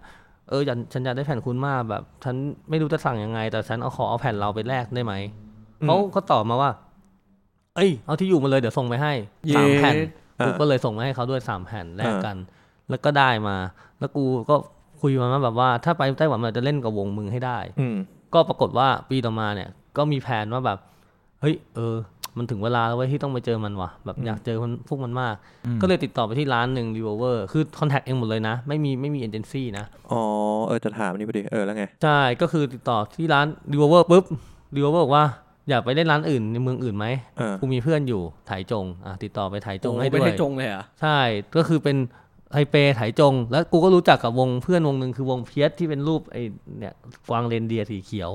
[0.49, 2.36] เอออยากฉันอยากได้แผ่นคุณมากแบบ ฉัน
[2.69, 5.13] ไม่รู้จะสั่งยังไง แต่ฉันเอาขอเอาแผ่นเราไปแลกได้ไหม
[5.82, 6.71] อืมเขาก็ตอบมาว่า
[7.75, 9.13] เอ้ย เอาที่อยู่มาเลยเดี๋ยวส่งไปให้
[9.55, 9.95] สามแผ่น
[10.39, 12.38] อ่ากูก็เลยส่งมาให้เขาด้วยสามแผ่นแลกอ่ากัน
[12.89, 13.55] แล้วก็ได้มา
[13.99, 14.55] แล้วกูก็
[15.01, 17.97] คุยมาว่าแบบว่า ถ้าไปไต้หวันเราจะเล่นกับวงมึงให้ได้อืม
[18.34, 20.77] ก็ปรากฏว่าปีต่อมาเนี่ยก็มีแผนว่าแบบ
[21.41, 21.95] เฮ้ยเออ
[22.38, 25.36] มันถึงเวลาแล้วเว้ยที่ต้องไปเจอมันว่ะแบบอยากเจอมันพวกมันมาก
[25.82, 30.21] ก็เลยติดต่อไปที่ร้านหนึ่ง Revolver คือคอนแทคเองหมดเลยนะ ไม่มีไม่มีเอเจนซี่นะ อ๋อ
[30.67, 34.23] เออจะถามนี่พอดี เออแล้วไง ใช่ ก็คือติดต่อที่ร้าน Revolver ปุ๊บ
[34.75, 35.25] Revolver บอกว่า
[35.69, 37.07] อยากไปเล่นร้านอื่นในเมืองอื่นไหม
[37.38, 41.19] เออกูมีเพื่อนอยู่ไถจงอะติดต่อไปไถจงโอ้ให้เป็ด้นวยไทจงเลยเหรอะใช่
[41.55, 41.97] ก็คือเป็น
[42.51, 46.41] ไทเปไถจง แล้วกูก็รู้จักกับวงเพื่อนวงหนึ่งคือวงเพียสที่เป็นรูปไอ้
[46.77, 46.93] เนี่ย
[47.29, 48.31] กวางเรนเดียร์สีเขียว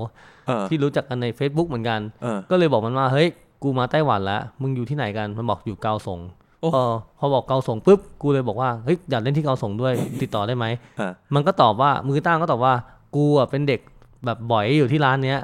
[0.47, 3.27] เออที่รู้จักกันใน Facebook เหมือนกันเออก็เลยบอกมันว่าเฮ้ย
[3.63, 6.19] กูมาไต้หวันแล้ว มึงอยู่ที่ไหนกัน มันบอกอยู่เกาสง
[6.61, 10.65] โอ้เออพอบอกเกาสงปุ๊บกูเลยบอกว่าเฮ้ยอยากเล่นที่เกาสงด้วยติดต่อได้ไหม
[10.99, 12.73] อ่ามันก็ตอบว่ามือตั้งก็ตอบว่า
[13.15, 13.81] กูอะเป็นเด็ก
[14.25, 15.39] แบบบ่อยอยู่ที่ร้านเนี้ย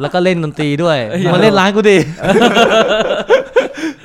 [0.00, 0.98] แล้วก็เล่นดนตรีด้วย
[1.32, 1.98] มาเล่นร้านกูดิ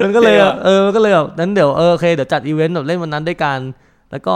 [0.02, 3.58] มันก็เลยแบบเออมันก็เลยแบบนั้นเดี๋ยวเออโอเคเดี๋ยวจัดอีเวนต์แบบเล่นวันนั้นด้วยกัน
[4.12, 4.36] แล้วก็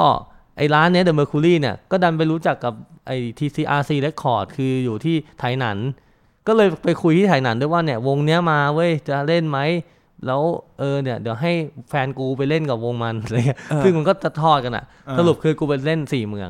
[0.57, 2.73] ไอ้ร้านเนี้ย The Mercury เนี่ยก็ดันไปรู้จักกับ
[3.07, 5.77] ไอ้ TCRC Record คืออยู่ที่ไทยหนัน
[6.47, 9.59] ก็เลยไปคุยที่ไทยหนันด้วยว่าเนี่ยวงเนี้ยมาเว้ยจะเล่นไหม
[10.25, 10.41] แล้ว
[10.79, 11.51] เออเนี่ยเดี๋ยวให้
[11.89, 16.49] แฟนกูไปเล่นกับวงมันอะไรเงี้ยเออซึ่งมันก็จะทอดกันอะเออสรุปคือกูไปเล่นสี่เมือง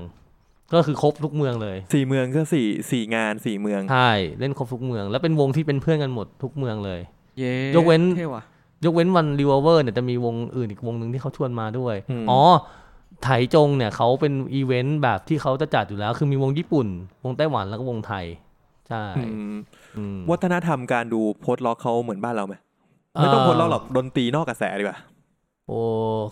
[0.74, 7.00] ก็คือครบทุกเมืองเลยสี่เมืองก็สี่สี่งานสี่เมืองใช่เล่นครบทุกเมือง แล้วเป็นวงที่เป็นเพื่อนกันหมดทุกเมืองเลย
[7.40, 8.44] เย้ยกเว้นเท่ว่ะ
[8.86, 12.42] ยกเว้นวันรีเวอร์เนี่ยจะมีวงอื่นอีกวงหนึ่งที่เขาชวนมาด้วยอืมอ๋อ
[13.24, 16.88] ไถจงเนี่ยเขาเป็นอีเวนต์แบบที่เขาจะจัดอยู่แล้ว คือมีวงญี่ปุ่น
[17.24, 18.26] วงไต้หวันแล้วก็วงไทย
[18.90, 19.56] ใช่อืม
[19.98, 22.56] อืมวัฒนธรรมการดู post-rock เขาเหมือนบ้านเราไหม
[23.16, 24.98] ไม่ต้อง post-rock หรอกดนตรีนอกกระแสดีกว่า
[25.68, 25.80] โอ้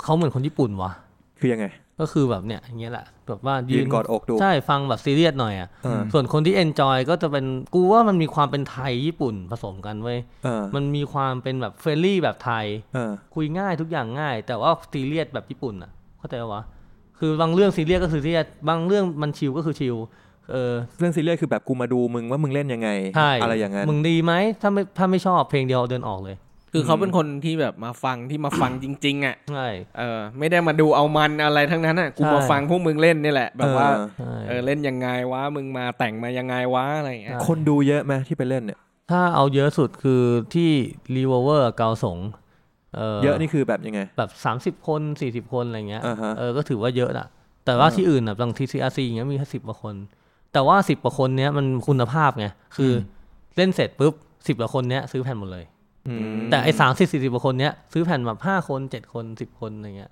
[0.03, 0.91] เขาเหมือนคนญี่ปุ่นวะ
[1.39, 1.65] คือยังไง
[1.99, 16.63] ก็คือแบบเนี่ยอย่างเงี้ยแหละแบบว่ายืนกอดอกดูใช่ฟังแบบซีเรียสหน่อยอะเออส่วนคนที่ enjoy ก็จะเป็นกูว่ามันมีความเป็นไทยญี่ปุ่นผสมกันเว้ยเออมันมีความเป็นแบบ friendly แบบไทยเออคุยง่ายทุกอย่างง่าย แต่ว่าซีเรียสแบบญี่ปุ่นอะเข้าใจปะวะ
[17.23, 19.95] คือบางเรื่องซีเรียสก็คือซีเรียสบางเรื่องมันชิลก็คือชิล
[20.51, 26.37] เออเรื่องซีเรียสคือแบบกูมาดูมึงว่ามึงเล่นยังไง ใช่อะไรอย่างนั้นมึงดีไหมถ้าไม่ถ้าไม่ชอบเพลงเดียวเดินออกเลย
[26.73, 29.67] คือเขาเป็นคนที่แบบมาฟังที่มาฟังจริง ๆ อะใช่
[29.97, 38.79] เออไม่ได้มาดูเอามันอะไรทั้งนั้นอะกูใช่มาฟังพวกมึงเล่นนี่แหละ แบบว่าเออใช่เออเล่นยังไงวะมึงมาแต่งมายังไงวะอะไรอย่างเงี้ยคนดูเยอะไหมที่ไปเล่นเนี่ย
[39.11, 40.69] ถ้าเอาเยอะสุดคือที่
[41.15, 42.17] รีเวอร์เกาสง
[42.95, 47.27] เออเยอะนี่คือแบบยังไง แบบสามสิบคนสี่สิบคนอะไรเงี้ยอ่าฮะเออก็ถือว่าเยอะอะ
[47.65, 49.95] แต่ว่าอ่าที่อื่นอะบางทีซีอาซีอย่างเงี้ยมีแค่สิบกว่าคน
[50.53, 52.93] แต่ว่าสิบกว่าคนเนี้ยมันคุณภาพไงคืออ
[53.57, 54.13] เล่นเสร็จปุ๊บ
[54.47, 55.65] สิบกว่าคนเนี้ยซื้อแผ่นหมดเลย
[56.07, 60.11] อืมแต่ไอ้สามสิบสี่สิบกว่าคนเนี้ยซื้อแผ่นแบบห้าคนเจ็ดคนสิบคนอะไรเงี้ย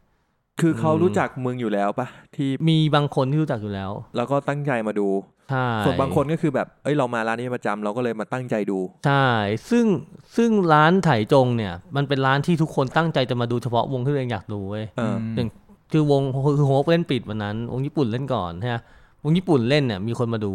[0.62, 5.08] คือเขาอืมรู้จักมึงอยู่แล้วปะที่มีบางคนที่รู้จักอยู่แล้ว แล้วก็ตั้งใจมาดู
[5.50, 9.28] ใช่ส่วนบางคนก็คือแบบเอ้ยเรามาร้านนี้ประจำเราก็เลยมาตั้งใจดู ใช่
[9.70, 9.86] ซึ่ง
[10.38, 15.50] ซึ่งร้านไถจงเนี่ย มันเป็นร้านที่ทุกคนตั้งใจจะมาดูเฉพาะวงที่ตัวเองอยากดูเว้ยเอออย่าง
[15.92, 16.22] คือวง
[16.58, 18.78] คือโฮปเล่นปิดวันนั้น วงญี่ปุ่นเล่นก่อนใช่ไหม
[19.24, 20.54] วงญี่ปุ่นเล่นเนี่ยมีคนมาดู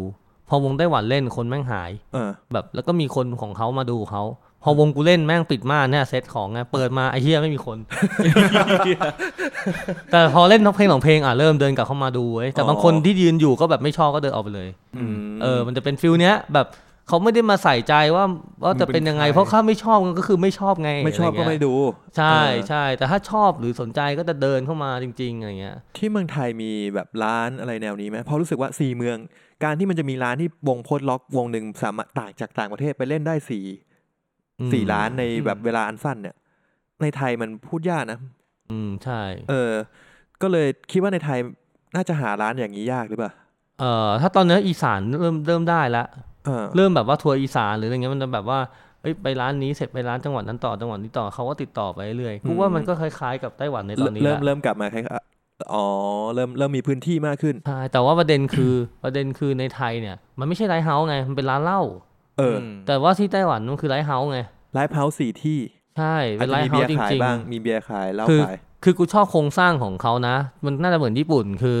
[0.49, 4.23] พอวงไต้หวันเล่นคนแม่งหายเออแบบแล้วก็มีคนของเขามาดูเขา
[4.67, 7.77] พอวงกูเล่นแม่งปิดม่านเนี่ยเซตของไงเปิดมาไอ้เหี้ยไม่มีคน
[10.11, 16.67] แต่พอเล่นนกเพลงสองเพลงอะเริ่มเดินกลับเข้ามาดูเว้ยแต่บางคนที่ยืนอยู่ก็แบบไม่ชอบก็เดินออกไปเลยอืมเออ มันจะเป็นฟิลเนี้ยแบบ
[17.07, 18.25] เขาไม่ได้มาใส่ใจว่า
[18.63, 21.73] ว่าจะเป็นยังไงมึงเป็นใครเพราะข้าไม่ชอบก็คือไม่ชอบไงไม่ชอบก็ะรไม่เงี้ยดู
[22.17, 29.17] ใช่เออใช่แต่ถ้าชอบหรือสนใจก็จะเดินเข้ามาจริงๆอะไรเงี้ยที่เมืองไทยมีแบบร้านอะไรแนวนี้ไหมเพราะรู้สึกว่าสี่เมือง
[29.63, 33.84] การที่มันจะมีร้านที่วงโพสต์ล็อกวงหนึ่งสามารถต่างจากต่างประเทศไปเล่นได้สี่อืม
[34.71, 36.35] สี่ร้านในแบบเวลาอันสั้นเนี่ย
[37.01, 38.19] ในไทยมันพูดยากนะ
[38.71, 39.73] อืมใช่ เออ
[40.41, 41.39] ก็เลยคิดว่าในไทย
[41.95, 43.31] น่าจะหาร้านอย่างนี้ยากหรือเปล่า
[43.79, 46.05] เอ่อ ถ้าตอนนี้อีสานเริ่มเริ่มได้ละ
[46.45, 48.59] เออเริ่มแบบว่าทัวร์อีสานหรืออะไรเงี้ยมันจะแบบว่า
[49.01, 55.85] เอ้ยไปร้านนี้เสร็จไปร้านจังหวัดนั้นต่อจังหวัดนี้ต่อเขาก็ติดต่อไปเรื่อยๆกูว่ามันก็คล้ายๆกับไต้หวันในตอนนี้เริ่มแหละเริ่มกลับมาคล้ายๆอ๋อ
[56.33, 61.81] เริ่มเริ่มมีพื้นที่มากขึ้นใช่แต่ว่าประเด็นคือประเด็นคือในไทยเนี่ย มันไม่ใช่ live house ไงมันเป็นร้านเหล้า
[62.37, 64.39] เออมแต่ว่าที่ไต้หวันมันคือ live house ไง
[64.73, 65.59] live house สี่ที่
[65.97, 71.77] ใช่อาเป็น live house จริงจะมีท์เฮาเบียส์ร์จขายบ้างมีเบียร์ขายเหล้าคือขายๆคือกูชอบโครงสร้างของเขานะ มันน่าจะเหมือนญี่ปุ่นคือ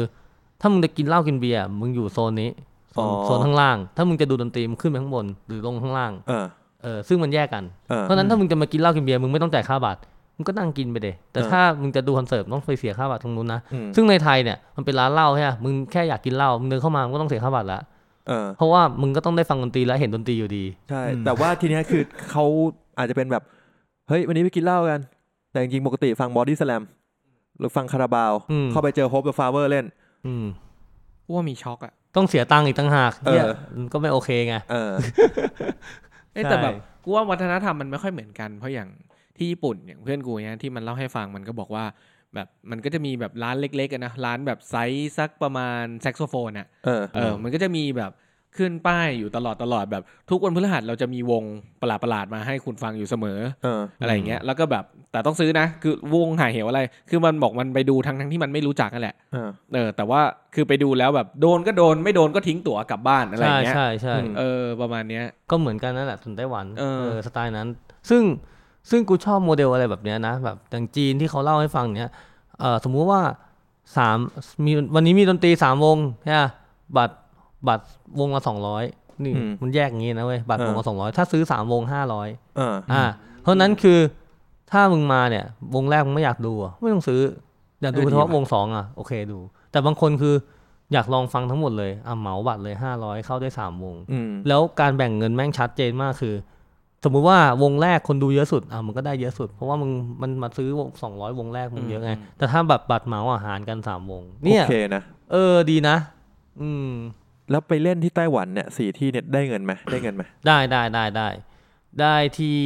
[0.61, 2.49] ถ้ามึงจะกินเหล้ากินเบียร์มึงอยู่โซนนี้
[2.91, 6.45] โซนโซนข้างล่าง ถ้ามึงจะดูดนตรีมึงขึ้นไปข้างบนหรือลงข้างล่าง เออ
[6.83, 9.99] เออซึ่งมันแยกกันเออเพราะฉะนั้นถ้ามึงจะมากินเหล้ากินเบียร์มึงไม่ต้องจ่ายค่าบัตร
[10.37, 17.79] มึงก็นั่งกินไปเดแต่เออถ้ามึงจะดูคอนเสิร์ตต้องไปเสียค่าบัตรตรงนู้นนะอืมซึ่งในไทยเนี่ยมันเป็นร้านเหล้าใช่ไหมมึงแค่อยากกินเหล้ามึงเดินเข้ามามึงก็ต้องเสียค่าบัตรละ
[18.27, 22.01] เออเพราะว่ามึงก็ต้องได้ฟังดนตรีและเห็นดนตรีอยู่ดี ใช่อืมแต่ว่าทีเนี้ยคือ
[22.31, 22.45] เขา
[22.97, 23.43] อาจจะเป็นแบบ
[24.07, 25.01] เฮ้ย วันนี้ไปกินเหล้ากัน
[25.51, 26.83] แต่จริงๆปกติฟังบอดี้สแลม
[27.59, 29.85] หรือฟังคาราบาวอืมเข้าไปเจอ Hope the Flowers เล่น
[30.27, 30.45] อืม
[31.25, 33.45] กูว่ามีช็อกอะต้องเสียตังค์อีกต่างหากเออเนี่ย
[33.77, 34.93] มันก็ไม่โอเคไงเออ
[36.33, 36.73] เอ้ยใช่แต่แบบ
[37.03, 38.89] กูว่าวัฒนธรรมมันไม่ค่อยเหมือนกันเพราะอย่าง
[39.37, 41.85] ที่ญี่ปุ่นอย่างเพื่อนกูเนี่ยที่มันเล่าให้ฟังมันก็บอกว่า
[42.35, 48.11] แบบมันก็จะมีแบบร้านเล็กๆอะนะร้านแบบไซส์สักประมาณแซกโซโฟนอะเออเออ มันก็จะมีแบบ
[48.57, 51.43] ขึ้นป้ายอยู่ตลอดตลอดแบบทุกวันพฤหัสเราจะมีวง
[51.81, 60.21] ประหลาดประหลาดๆมาให้คุณฟังอยู่เสมอเอออะไรอย่างเงี้ยแล้วก็แบบแต่ต้องซื้อนะ คือวงหายเหวอะไร คือมันบอกมันไปดูทั้งทั้งที่มันไม่รู้จักนั่นแหละเออเออแต่ว่า
[60.55, 67.67] คือไปดูแล้วแบบโดนก็โดนไม่โดนก็ทิ้งตั๋วกลับบ้านอะไรอใช่ย่างเงี้ยใช่ใช่อืมเออประมาณเนี้ยก็เหมือนกันนั่นแหละทุนไต้หวันเออสไตล์นั้น
[68.09, 68.23] ซึ่ง
[68.89, 72.11] ซึ่งกูชอบโมเดลอะไรแบบเนี้ยนะแบบอย่างจีนที่เขาเล่าให้ฟังเนี้ย
[72.59, 73.21] เออสมมุติว่า
[73.97, 74.17] สาม
[74.65, 76.49] มีวันนี้มีดนตรีสามวงใช่ปะ
[76.97, 77.15] บัตร
[77.67, 77.85] บัตร
[78.19, 78.83] วงละสองร้อย
[79.23, 82.27] นี่อืมมันแยกอย่างงี้นะเว้ยบัตรเออวงละสองร้อยถ้าซื้อสามวงห้าร้อย
[82.57, 83.03] เอออ่า
[83.41, 83.99] เพราะฉะนั้นคือ
[84.71, 87.21] ถ้ามึงมาเนี่ยวงแรกมึงไม่อยากดูอะไม่ต้องซื้อ
[87.81, 89.39] อยากดูเออเฉดีพาะว่ะวงสองอะโอเคดู
[89.71, 90.35] แต่บางคนคือ
[90.93, 96.35] อยากลองฟังทั้งหมดเลยอะเหมาบัตรเลยห้าร้อยเข้าได้สามวงอืมแล้วการแบ่งเงินแม่งชัดเจนมากคือ
[97.05, 99.91] สมมุติว่าวงแรกคนดูเยอะสุดอะมันก็ได้เยอะสุด เพราะว่ามึง
[100.21, 100.69] มันมาซื้อ
[101.01, 105.97] สองร้อยวงแรกมึงเยอะไงอืมแต่ถ้าแบบบัตรเหมาอาหารกันสามวง เนี่ยโอเคนะ เออดีนะ
[106.61, 106.91] อืม
[107.51, 111.29] แล้วไปเล่นที่ไต้หวันเนี่ยสี่ที่เนี่ยได้เงินไหมได้เงินไหมได้ได้ได้ได้
[112.01, 112.57] ได้ที่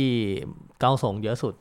[0.79, 1.53] เกาสงเยอะสุด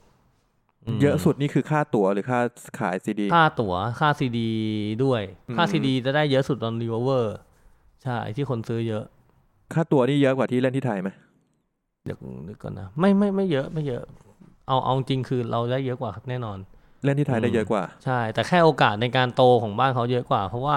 [0.94, 2.40] มเยอะสุดนี่คือค่าตั๋วหรือค่า
[2.80, 4.50] ขายซีดี ค่าตั๋วค่าซีดี
[5.04, 7.36] ด้วยอืมค่าซีดีจะได้เยอะสุดตอนรีเวอร์
[8.02, 9.04] ใช่ที่คนซื้อเยอะ
[9.74, 11.08] ค่าตั๋วนี่เยอะกว่าที่เล่นที่ไทยไหม
[12.08, 14.02] เดี๋ยวนึกก่อนนะไม่ไม่ไม่เยอะไม่เยอะ
[14.68, 16.58] เอาเอาจริงคือเราได้เยอะกว่าแน่นอน
[17.04, 20.76] เล่นที่ไทยได้อืมเยอะกว่า ใช่ แต่แค่โอกาสในการโตของบ้านเขาเยอะกว่า เพราะว่า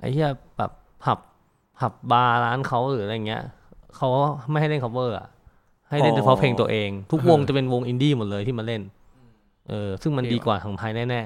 [0.00, 0.70] ไอ้เหี้ยแบบ
[1.04, 1.18] ผับ
[1.78, 3.42] ผับบาร์ร้านเขาหรืออะไรเงี้ย
[3.96, 4.08] เขา
[4.50, 5.26] ไม่ให้เล่น cover อะ
[5.90, 8.82] ให้เล่นอ๋อเฉพาะเพลงตัวเอง ทุกวงจะเป็นวงอินดี้หมดเลยที่มาเล่น
[9.68, 11.20] เออ ซึ่งมันดีกว่าของไทยแน่แน่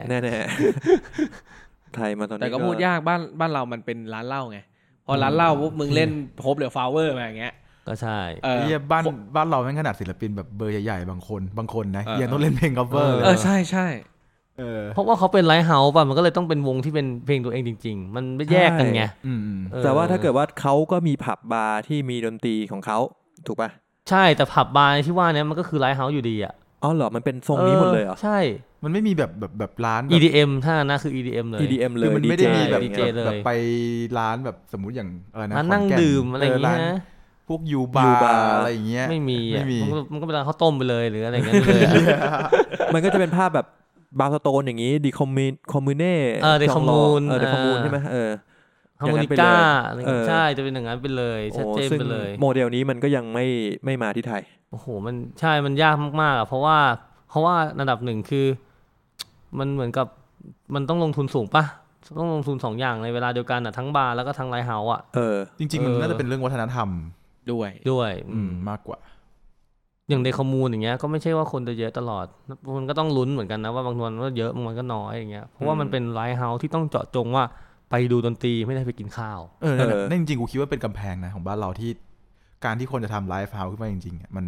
[1.14, 4.58] ๆไทยมาตอนนี้แต่ก็พูดยากบ้านบ้านเรามันเป็นร้านเหล้าไง
[5.06, 6.10] พอร้านเหล้าปุ๊บมึงเล่น
[6.44, 9.04] Hope the Flowers มาอย่างเงี้ยๆ ก็ใช่เออไอ้เหี้ยบ้าน
[9.36, 13.86] บ้านเราแม่งขนาดศิลปินแบบเบอร์ใหญ่ๆบางคนบางคนนะเออยังต้องเล่นเพลง cover เลยเออใช่ใช่
[14.58, 22.98] เออเพราะว่าเขาเป็น live house ป่ะมันก็เลยต้องเป็นวงที่เป็นเพลงตัวเองจริง ๆ มันไม่แยกกันไงอืมอืมเออแต่ว่าถ้าเกิดว่าเขาก็มีผับบาร์ที่มีดนตรีของเขา
[23.46, 23.70] ถูกป่ะ
[24.10, 28.38] ใช่แต่ผับบาร์ที่ว่าเนี้ยมันก็คือ live house อยู่ดีอะอ๋อเหรอมันเป็นทรงนี้หมดเลยเหรอใช่
[28.84, 33.50] มันไม่มีแบบแบบแบบร้านแบบ EDM ถ้านะคือ EDM เลย EDM เลคือยมันไม่ได้มีแบบดีเจเลยแบบไป
[34.18, 36.96] ร้านแบบสมมุติอย่างอะไรนะร้านนั่งขอแก่ดื่มอะไรอย่างเร้เงี้ยนนะ
[37.48, 41.94] พวกยูบายูบาร์ร์อะไรอย่างเงี้ยไม่มีอะไม่มีมันก็มันก็เป็นร้านข้าวต้มไปเลยหรืออะไรอย่างเงี้ยไปเลยอะ
[42.94, 43.66] มันก็จะเป็นภาพแบบ
[44.18, 48.30] บาร์สโตนอย่างนี้ดีคอมมิคอมมูเน่เออ The Commune เออเดคอมมูนอ่าใช่ไหมเออ
[49.00, 53.46] ฮาร์โมนิอย่างนั้นไปก้าเลยอะไรเออใช่จะเป็นอย่างนั้นไปเลยชัดโอ้เจนซึ่งไปเลย โมเดลนี้มันก็ยังไม่
[53.84, 56.78] ไม่มาที่ไทย โอ้โห มันใช่มันยากมากๆอะเพราะว่า
[57.30, 58.46] เพราะว่าระดับหนึ่งคือ
[59.58, 60.06] มันเหมือนกับ
[60.74, 61.64] มันต้องลงทุนสูงปะ
[62.18, 66.88] ต้องลงทุนสองอย่างในเวลาเดียวกันอะทั้งบาร์แล้วก็ทั้ง live house อะเออจริง ๆ มันเออน่าจะเป็นเรื่องวัฒนธรรม
[67.52, 68.98] ด้วยด้วย อืมมากกว่า
[70.08, 72.26] อย่าง De Commune อย่างเงี้ยก็ไม่ใช่ว่าคนจะเยอะตลอด
[72.76, 77.44] มันก็ต้องลุ้นเหมือนกันนะว่าบางวันก็เยอะบางวันก็น้อยอย่างเงี้ยเพราะว่ามันเป็น live house ที่ต้องเจาะจงว่า
[77.90, 81.90] ไปดูดนตรีไม่ได้ไปกินข้าว เออนั่นเอน่ะอนั่นจริงๆกูคิดว่าเป็นกำแพงนะของบ้านเราที่
[82.64, 84.46] การที่คนจะทำ live house ขึ้นมาจริงๆอะมัน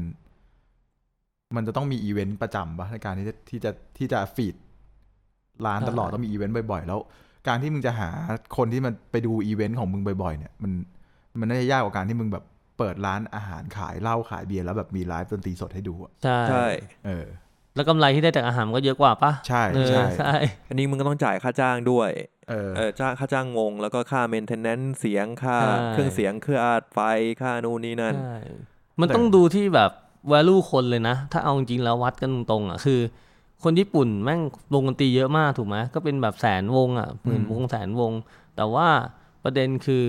[1.57, 4.55] มันจะต้องมีอีเวนต์ประจำปะในการที่จะที่จะที่จะ feed
[5.66, 7.01] ร้านตลอดใช่ต้องมีอีเวนต์บ่อยๆ แล้ว
[7.49, 8.09] การที่มึงจะหา
[8.57, 10.72] คนที่มันไปดูอีเวนต์ของมึงบ่อยๆ เนี่ย มัน
[11.40, 12.44] มันน่าจะยากกว่าการที่มึงแบบ
[12.79, 16.66] เปิดร้านอาหารขายเหล้าขายเบียร์แล้วแบบมีไลฟ์ดนตรีสดให้ดูอะใช่ใช่
[17.07, 17.27] เออ
[17.74, 20.35] แล้วกำไรที่ได้จากอาหารมันก็เยอะกว่าปะใช่เออใช่ใช่
[20.68, 22.11] อันนี้มึงก็ต้องจ่ายค่าจ้างด้วย
[22.49, 26.99] เออเออจ้างค่าจ้างวงแล้วก็ค่า maintenance เสียงค่าใช่เครื่องเสียงเครื่องอาดไฟ
[27.41, 28.37] ค่านู่นนี่นั่นใช่
[29.01, 29.91] มันต้องดูที่แบบ
[30.33, 33.01] value คนเลยนะ ถ้าเอาจริงๆแล้ววัดกันตรงๆอะคือ
[33.62, 34.41] คนญี่ปุ่นแม่ง
[34.74, 38.12] วงดนตรีเยอะมากถูกไหมก็เป็นแบบแสนวงอะหมื่นวงแสนวง
[38.57, 38.89] แต่ว่า
[39.45, 40.03] ประเด็นคือ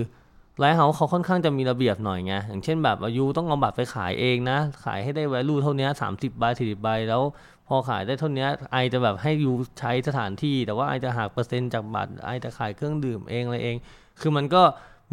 [0.58, 7.22] ไลฟ์เฮาส์เขาค่อนข้างจะมีระเบียบหน่อยไง อย่างเช่นแบบอายุต้องเอาบัตรไปขายเองนะ ขายให้ได้ value เท่านี้สามสิบใบสี่สิบใบ แล้ว
[7.68, 13.76] พอขายได้เท่านี้ไอจะแบบให้ยูใช้สถานที่ แต่ว่าไอจะหักเปอร์เซ็นต์จากบัตรไอจะขายเครื่องดื่มเองอะไรเอง
[14.20, 14.62] คือมันก็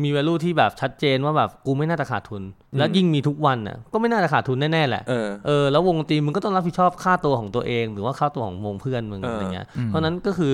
[0.03, 2.43] มี value ที่แบบชัดเจนว่าแบบกูไม่น่าจะขาดทุน
[2.77, 10.53] แล้วยิ่งมีทุกวันน่ะก็ไม่น่าจะขาดทุนแน่ๆแหละ เออเออแล้ววงดนตรีมึงก็ต้องรับผิดชอบค่าตัวของตัวเอง หรือว่าค่าตัวของวงเพื่อนมึงเออออะไรเงี้ยอืมเพราะนั้นก็คือ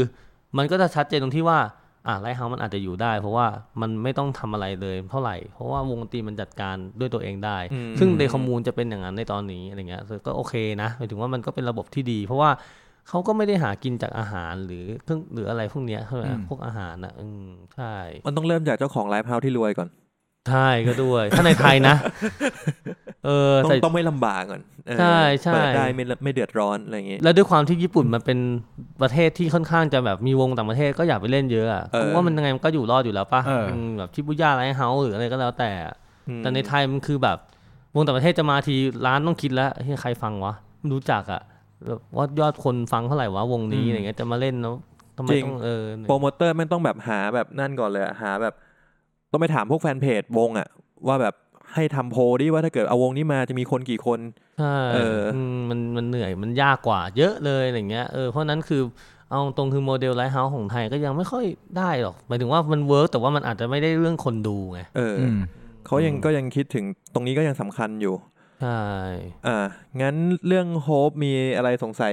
[0.57, 1.59] มันก็จะชัดเจนตรงที่ว่า
[2.07, 3.45] อะ live house มันอาจจะอยู่ได้ เพราะว่า
[3.81, 12.49] มันไม่ต้องทำอะไรเลยเท่าไหร่ เพราะว่าวงดนตรีมันจัดการด้วยตัวเองได้อืมซึ่ง De Commune จะเป็นอย่างนั้นในตอนนี้อะไรเงี้ยก็โอเคนะหมายถึงว่ามันก็เป็นระบบที่ดี เพราะว่า
[13.09, 17.93] เขาก็ไม่ได้หากินจากอาหารหรือเครื่องหรืออะไรพวกเนี้ยใช่ไหมอืมพวกอาหารนะอืมใช่
[18.25, 19.89] มันต้องเริ่มจากเจ้าของ live house ที่รวยก่อน
[20.49, 21.95] ใช่ก็ด้วย ถ้าในไทยนะ
[23.25, 28.39] เออต้องใส่ต้องไม่ลำบากก่อนเออใช่ใช่เปิดได้ไม่ไม่เดือดร้อนอะไรอย่างงี้แล้วด้วยความที่ญี่ปุ่นมันเป็น
[29.01, 35.95] ประเทศที่ค่อนข้างจะแบบมีวงต่างประเทศก็อยากไปเล่นเยอะอะเออเพราะว่ามันยังไงมันก็อยู่รอดอยู่แล้วป่ะเอออืมแบบชิบุย่า live house หรืออะไรก็แล้วแต่อะ
[36.27, 37.37] อืมแต่ในไทยมันคือแบบ
[37.95, 38.75] วงต่างประเทศจะมาที
[39.05, 41.41] ร้านต้องคิดแล้วเฮ้ยใครฟังวะไม่รู้จักอะ
[41.87, 44.73] แบบว่ายอดคนฟังเท่าไหร่วะวงนี้อะไรเงี้ยจะมาเล่นแล้ว
[45.17, 48.53] ทำไมจริงต้องเออโปรโมเตอร์ไม่งต้องแบบหาแบบนั่นก่อนเลยอะหาแบบ
[49.31, 50.67] ต้องไปถามพวกแฟนเพจวงอะ
[51.07, 51.35] ว่าแบบ
[51.73, 54.19] ให้ทำโพลดิว่าถ้าเกิดเอาวงนี้มาจะมีคนกี่คน
[54.59, 58.81] ใช่เอออืมมันมันเหนื่อยมันยากกว่า เยอะเลยอะไรเงี้ยเออเพราะนั้นคือ
[59.29, 61.45] เอาตรงคือโมเดล live house ของไทยก็ยังไม่ค่อย
[61.77, 65.37] ได้หรอกหมายถึงว่ามัน work แต่ว่ามันอาจจะไม่ได้เรื่องคนดูไงเออออืม
[65.85, 68.15] เขายังก็ยังคิดถึงตรงนี้ก็ยังสำคัญอยู่
[68.61, 68.81] ใช่
[69.47, 69.57] อ่า
[70.01, 70.15] งั้น
[70.47, 72.11] เรื่องโฮปมีอะไรสงสัย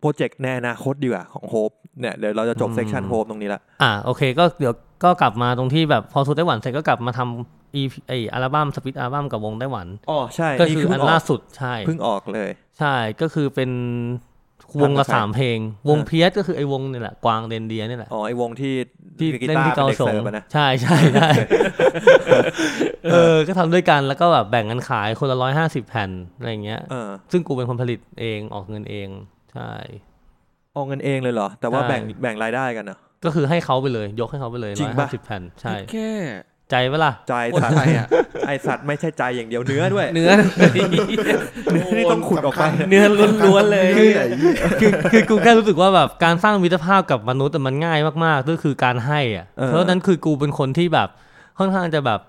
[0.00, 4.74] โปรเจกต์ในอนาคตดีกว่าของโฮปเนี่ยเดี๋ยวเราจะจบเซกชันโฮปตรงนี้ละอะโอเคก็เดี๋ยว
[5.04, 13.70] ก็กลับมาตรงที่แบบพอสุดไต้หวันเสร็จก็กลับมาทำอีไออัลบั้มสปิทอัลบั้มกับวงไต้หวันอ๋อใช่ก็นี่คือเพิ่อังนอล่าอกสุดใช่เพิ่งออกเลย ใช่ก็คือเป็น
[14.82, 18.74] วงละทำกับใครสามเพลง วงอ่าเพียสก็คือไอวงนี่แหละกวางเรนเดียนี่แหละอ๋อไอวงที่
[19.18, 21.28] ที่กีเล่นตาที่ร์เกาเป็นเด็กสงเสิร์ฟอะนะใช่ใช่ใช่
[23.12, 29.08] เออก็ทำด้วยกันแล้วก็แบบแบ่งกันขายคนละร้อยห้าสิบแผ่นอะไรอย่างเงี้ยเออซึ่งกูเป็นคนผลิตเองออกเงินเอง
[29.52, 29.72] ใช่
[30.76, 36.10] ออกเงินเองเลยเหรอ แต่ว่าใช่แบ่งแบ่งรายได้กันเหรอ ก็คือให้เขาไปเลย ยกให้เขาไปเลยจริร้งอยปะ ห้าสิบแผ่นใช่ แค่
[36.70, 38.06] ใจเวล่ะ ใจโคตรสัตว์ไทยอะ
[38.46, 40.30] ไอสัตว์ไม่ใช่ใจอย่างเดียวเนื้อด้วย เนื้อ
[41.72, 43.04] เนื้อที่ต้องขุดออกไป เนื้อ
[43.44, 44.10] ล้วนๆเลยคือ
[44.80, 51.08] คือคือกูแค่รู้สึกว่าแบบการสร้างมิตรภาพกับมนุษย์อะมันง่ายมากๆก็คือการให้อะเออ เพราะฉะนั้นคือกูเป็นคนที่แบบ
[51.58, 52.20] ค่อนข้างจะแบบ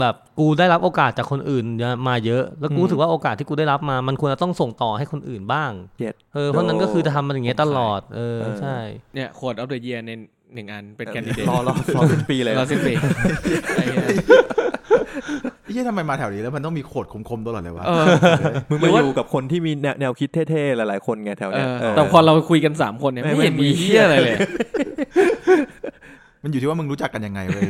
[0.00, 1.64] แบบกูได้รับโอกาสจากคนอื่น
[2.08, 8.78] มาเยอะ แล้วกูรู้สึกว่าโอกาสที่กูได้รับมามันควรจะต้องส่งต่อให้คนอื่นบ้างเย็ด เออเพราะนั้นก็คือจะทำมันอย่างเงี้ยตลอดเออเออใช่
[9.14, 10.10] เนี่ยโคดอัปเดตเยียใน
[10.54, 12.92] หนึ่งอันเป็นแคนดิเดตรอรอรอสิ้นปีเลยรอสิ้นปี
[13.76, 14.42] ไอ้เหี้ย
[15.64, 18.04] ไอ้เหี้ยทำไมมาแถวนี้แล้วมันต้องมีโขดคมๆตลอดเลยวะเออ
[18.70, 24.36] มึงหรืมาอว่าอยู่กับคนที่มีแนวแนวคิดเท่ๆหลายๆคนไงแถวเอเนี้ยอเออแต่พอเราคุยกันสามคนเนี่ยไม่ไม่เห็นไม่มีมีเหี้ยอะไรเลย
[26.42, 27.62] มันอยู่ที่ว่ามึงรู้จักกันยังไงเลย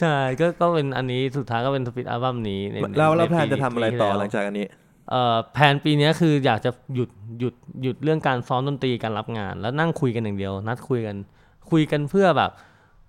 [0.00, 4.78] ใช่ก็ก็เป็นอันนี้สุดท้ายก็เป็นสปิดอัลบั้มนี้ในแล้วในแล้วแพลนปีจะทำอะไรต่อปีที่หลัแวงจากอันนี้เอ่อ
[5.52, 11.16] แผนปีเนี้ยคืออยากจะหยุดหยุดหยุดเรื่องการซ้อมดนตรีการรับงาน แล้วนั่งคุยกันอย่างเดียว นัดคุยกัน
[11.70, 12.50] คุยกันเพื่อแบบ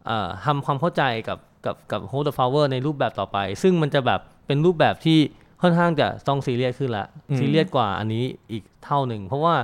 [0.08, 5.20] เอ่อทำความเข้าใจกับกับกับ Hold the Flower ในรูปแบบต่อไป ซึ่งมันจะแบบเป็นรูปแบบที่
[5.62, 9.56] ค่อนข้างจะต้องซีเรียสขึ้นละอืมซีเรียสกว่าอันนี้อีกเท่าหนึ่ง เพราะว่า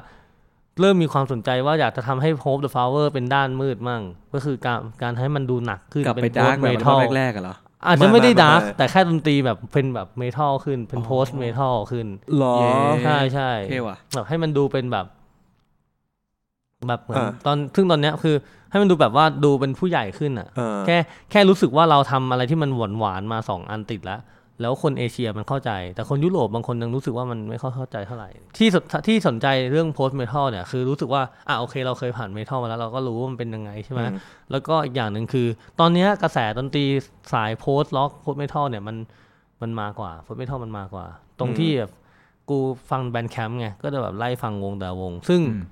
[0.80, 4.01] เริ่มมีความสนใจว่าอยากจะทำให้ Hope the Flowers เป็นด้านมืดมั่ง
[4.34, 7.55] ก็คือการการให้มันดูหนักขึ้นกลับไปเป็นดาร์ก post แบบ metal แรกๆกันเหรอ
[7.88, 12.07] อาจจะไม่ได้ไม่ไม่ dark ไม่แต่แค่ดนตรีแบบเป็นแบบ metal ขึ้น เป็นอ๋อ post-metal ขึ้น
[12.38, 12.71] หรอเย้
[13.05, 15.05] ใช่ใช่เท่ว่ะแบบให้มันดูเป็นแบบ
[16.88, 18.36] แบบเหมือนอ่าตอนซึ่งตอนเนี้ยคือ
[18.69, 20.97] ให้มันดูแบบว่าดูเป็นผู้ใหญ่ขึ้นอะเออแค่
[21.32, 24.19] แค่รู้สึกว่าเราทำอะไรที่มันหวานหวานๆมาสองอันติดแล้ว
[24.62, 34.18] แล้วคนเอเชียมันเข้าใจ แต่คนยุโรปบางคนยังรู้สึกว่ามันไม่ค่อยเข้าใจเท่าไหร่ ที่สนที่สนใจเรื่อง post-metal เนี่ยคือรู้สึกว่าอะโอเคเราเคยผ่าน metal มาแล้วเราก็รู้ว่ามันเป็นยังไงใช่ไหมอืม
[34.51, 35.47] แล้วก็อีกอย่างหนึ่งคือ
[35.80, 36.86] ตอนเนี้ยกระแสดนตรี
[37.34, 38.97] สาย post-rock post-metal เนี่ยมัน
[39.62, 41.05] มันมากว่า post-metal มันมากว่า
[41.39, 41.91] ตรงที่แบบ
[42.49, 42.57] กู
[42.89, 45.64] ฟัง Bandcamp ไงก็จะแบบไล่ฟังวงแต่ละวง ซึ่งอืม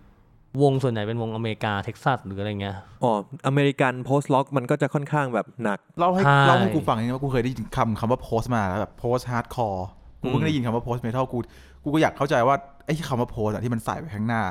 [0.61, 3.11] วงส่วนใหญ่เป็นวงอเมริกาเท็กซัสหรืออะไรเงี้ยอ๋อ
[3.47, 9.87] อเมริกัน post-rock มันก็จะค่อนข้างแบบหนักเล่าให้ใช่เล่าให้กูฟังนี่ว่ากูเคยได้ยินคำคำว่าโพสมาแล้วแบบ post-hardcore
[10.21, 11.37] กูเพิ่งได้ยินคำว่า post-metal กู
[11.83, 12.55] กูก็อยากเข้าใจว่า
[12.85, 14.41] ไอ้คำว่าโพสอะที่มันใส่ไปข้างหน้า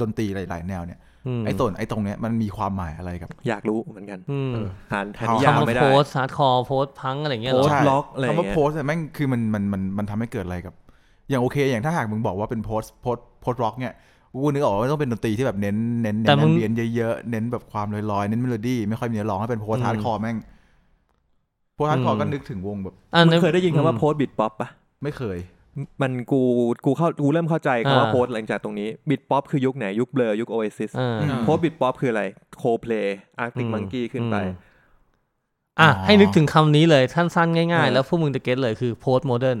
[0.00, 1.00] ดนตรีหลาย ๆ แนวเนี่ย
[1.40, 4.52] มไอ้ส่วนไอ้ตรงเนี้ยมันมีความหมายอะไรกับ อยากรู้เหมือนกันอืม
[4.92, 10.74] หานหาเอานิยามคำว่าไม่ได้โพสฮาร์ดคอร์โพสพังอะไรเงี้ยเหรโพอสต์ใช่ล็อกอะไรอย่างคำว่าเงี้ยโพสเนี่ยแม่งคือมันมันมันมันทำให้เกิดอะไรกับ
[11.28, 13.92] อย่างโอเค อย่างถ้าหากมึงบอกว่าเป็น post post post-rock เนี่ย
[14.34, 20.36] กูนึกออกว่าต้องเป็นดนตรีที่แบบเน้นเน้นเน้แต่นมึงเบียนเยอะๆ เน้นแบบความลอยๆ เน้นเมโลดี้ไม่ค่อยมีเนื้อร้องถ้าเป็นโพสอืม hardcore แม่ง
[21.74, 24.68] post-hardcore ก็นึกถึงวงแบบอันนี้มึงเคยได้ยินคำว่าอืม post-Britpop ปะ
[25.02, 25.38] ไม่เคย
[26.02, 26.40] มันกู
[26.86, 32.22] กูเข้ากูเริ่มเข้าใจคำว่าอ่าโพสต์หลังจากตรงนี้ Britpop คือยุคไหนยุคเบลอยุคโอเอซิสอ่าอืมโพสต์บิดป๊อปคืออะไร
[32.58, 34.48] โคเพลย์อาร์ติกอืมมังกี้ขึ้นไปอืม
[35.80, 39.58] อะอ๋อให้นึกถึงคำนี้เลยสั้นๆง่ายเอๆอแล้วพวกมึงจะเก็ตเลยคือโพส t โมเดิร์น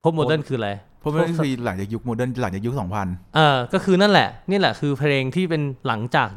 [0.00, 6.28] โพส t โมเดิร์นคืออะไร เพราะมันคือหลังจากยุค modern หลังจากยุคสองพันเออก็คือนั่นแหละ นี่แหละคือเพลงที่เป็นหลังจาก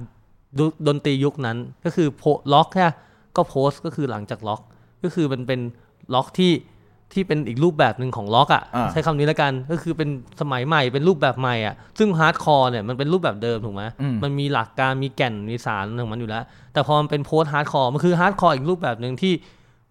[0.60, 2.96] ดนตรียุคนั้นก็คือ post-rock ใช่ปะ
[3.36, 4.62] ก็โพสก็คือหลังจากล็อก
[5.04, 5.60] ก็คือมันเป็น
[6.14, 6.54] ล็อกที่
[7.14, 10.10] ที่เป็นอีกรูปแบบหนึ่งของล็อกอะอ่าใช้คำนี้แล้วกันก็คือเป็น
[10.42, 16.44] สมัยใหม่เป็นรูปแบบใหม่อะซึ่ง hardcore เนี่ยมันเป็นรูปแบบเดิมถูกไหมอืมมันมีหลักการมีแก่นมีสารของมันอยู่แล้ว
[16.74, 19.34] แต่พอมันเป็น post-hardcore มันคือ hardcore อีกรูปแบบหนึ่งที่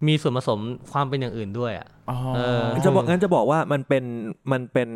[0.07, 0.59] มีส่วนผสม
[0.91, 4.03] ความเป็นอย่างอื่นด้วยอะอ๋อเออจะบอกงั้นจะบอกว่ามันเป็น
[4.51, 4.89] มันเป็น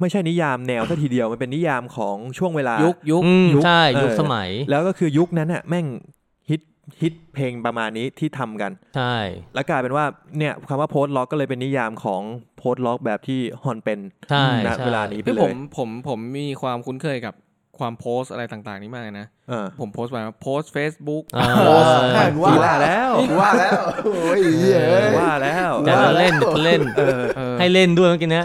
[0.00, 5.86] ไม่ใช่นิยามแนวซะทีเดียวมันเป็นนิยามของช่วงเวลา ยุคยุคอืมยุคใช่เออยุคสมัย แล้วก็คือยุคนั้นน่ะแม่ง
[6.48, 6.60] ฮิต
[7.00, 9.16] ฮิตเพลงประมาณนี้ที่ทำกัน ใช่
[9.54, 10.04] แล้วกลายเป็นว่า
[10.38, 12.22] เนี่ยคำว่าโพสต์ล็อกก็เลยเป็นนิยามของ
[12.58, 17.34] โพสต์ล็อกแบบที่ฮอนเป็นใช่ณใช่เวลานี้ไปคือเลผยมผมผมมีความคุ้นเคยกับ
[17.80, 23.72] ความโพสต์อะไรต่างๆ นี้มากเลยนะเออผมโพสต์ไปว่าโพสต์ Facebook อ่าโพสต์เออกูว่าว่าแล้วกูว่าแล้ว
[24.04, 24.78] โอ้ยเหี้ย
[25.20, 27.02] ว่าแล้วแต่จะเล่นจะเล่นเอ
[27.52, 28.44] อให้เล่นด้วยเมื่อกี้เนี้ย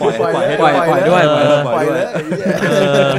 [0.00, 3.10] ปล่อยปล่อยให้ปล่อยปล่อยด้วยปล่อยปล่อยเลยไอ้เหี้ยเออ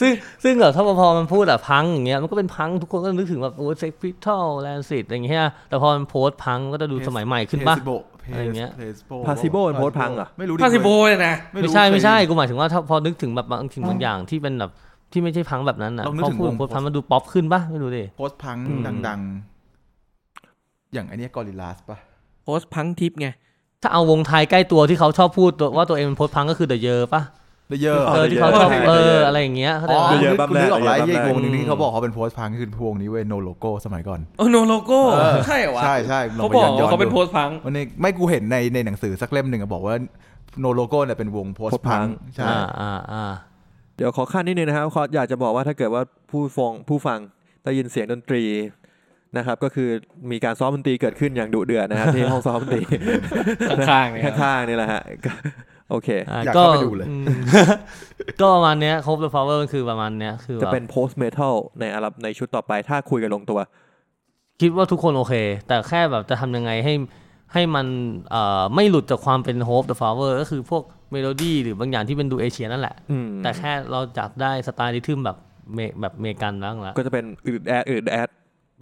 [0.00, 0.12] ซึ่ง
[0.44, 7.96] ซึ่งแบบถ้าพอมันพูดอะพังอย่างเงี้ยมันก็เป็นพังทุกคนก็นึกถึงแบบโอ้ Sex Pistols Rancid อะไรอย่างเงี้ยแต่พอมัน post-punk ก็จะดูสมัยใหม่ขึ้นปะ Placebo
[8.32, 14.70] อะไรเงี้ย Placebo Placebo เป็น post-punk เหรอ ไม่รู้ดิ Placebo เลยนะ ไม่ใช่ไม่ใช่กูหมายถึงว่าถ้าพอนึกถึงแบบบางสิ่งบางอย่างที่เป็นแบบ
[15.12, 21.98] ที่ไม่ใช่พังแบบนั้นอะลองนึกพอถึงพูดวง post-punk มันดูป๊อปขึ้นปะไม่รู้ดิ post-punk อืม ดังๆ อย่างไอเนี้ยกอริลลาสปะ
[22.44, 23.28] โพสต์พังทิปไง
[23.82, 27.22] ถ้าเอาวงไทยใกล้ตัวที่เขาชอบพูดตัวว่าตัวเองเป็นโพสต์พังก็คือเดอะเยอปะ
[27.68, 31.08] ได้เยอะอ๋อเออ The ที่เขาชอบ Year เอ The อ Year อะไรอย่างเงี้ยเขาใจอ๋อปะ The Year นึกบัมกูแรกนึกออกแล้ว The ไอ้ Year
[31.08, 39.94] เหี้ยบัมแรกวงหนึ่งที่เขาบอกเขาเป็นโพสต์พังคือวงนี้เว้ยโนโลโก้สมัยก่อนโอโนโลโก้เออใช่เหรอวะใช่ใช่ลงเขาไปบอกย้อนว่าเขาเป็นดูโพสต์พังวันนี้ไม่กูเห็นในในหนังสือสักเล่มหนึ่งอะบอกว่า
[40.60, 43.24] โนโลโก้เนี่ยเป็นวงโพสต์พัง Post-punk ใช่อ่าอ่าอ่า
[43.96, 47.18] เดี๋ยวขอขั้นนิดนึงนะครับขออยากจะบอกว่าถ้าเกิดว่าผู้ฟังผู้ฟัง
[47.62, 48.44] ได้ยินเสียงดนตรี
[49.36, 49.88] นะครับก็คือ
[50.30, 52.82] มีการซ้อมดนตรีเกิดขึ้นอย่างดุเดือดนะฮะที่ห้องซ้อมดนตรี
[53.68, 55.32] ข้างๆเนี่ยครับข้างๆนี่แหละฮะก็
[55.90, 57.24] โอเคอ่าอยากก็เข้าไปดูเลยอืม
[58.40, 63.58] ก็ประมาณเนี้ยครบ the power มันคือประมาณเนี้ยคือจะแบบเป็น post metal ในอัลบั้มในชุดต่อไปถ้าคุยกันลงตัว
[64.60, 65.34] คิดว่าทุกคนโอเค
[65.68, 66.94] แต่แค่แบบจะทำยังไงให้
[67.52, 67.86] ให้มัน
[68.30, 70.82] เอ่อไม่หลุดจากความเป็น hope the flower ก็คือพวก
[71.12, 75.36] เมโลดี้หรือบางอย่างที่เป็นดูเอเชียนั่นแหละอืมแต่แค่เราจับได้สไตล์ริทึมแบบ
[75.74, 78.28] เมแบบเมกันบ้างละก็จะเป็นอืดแอดอืดแอด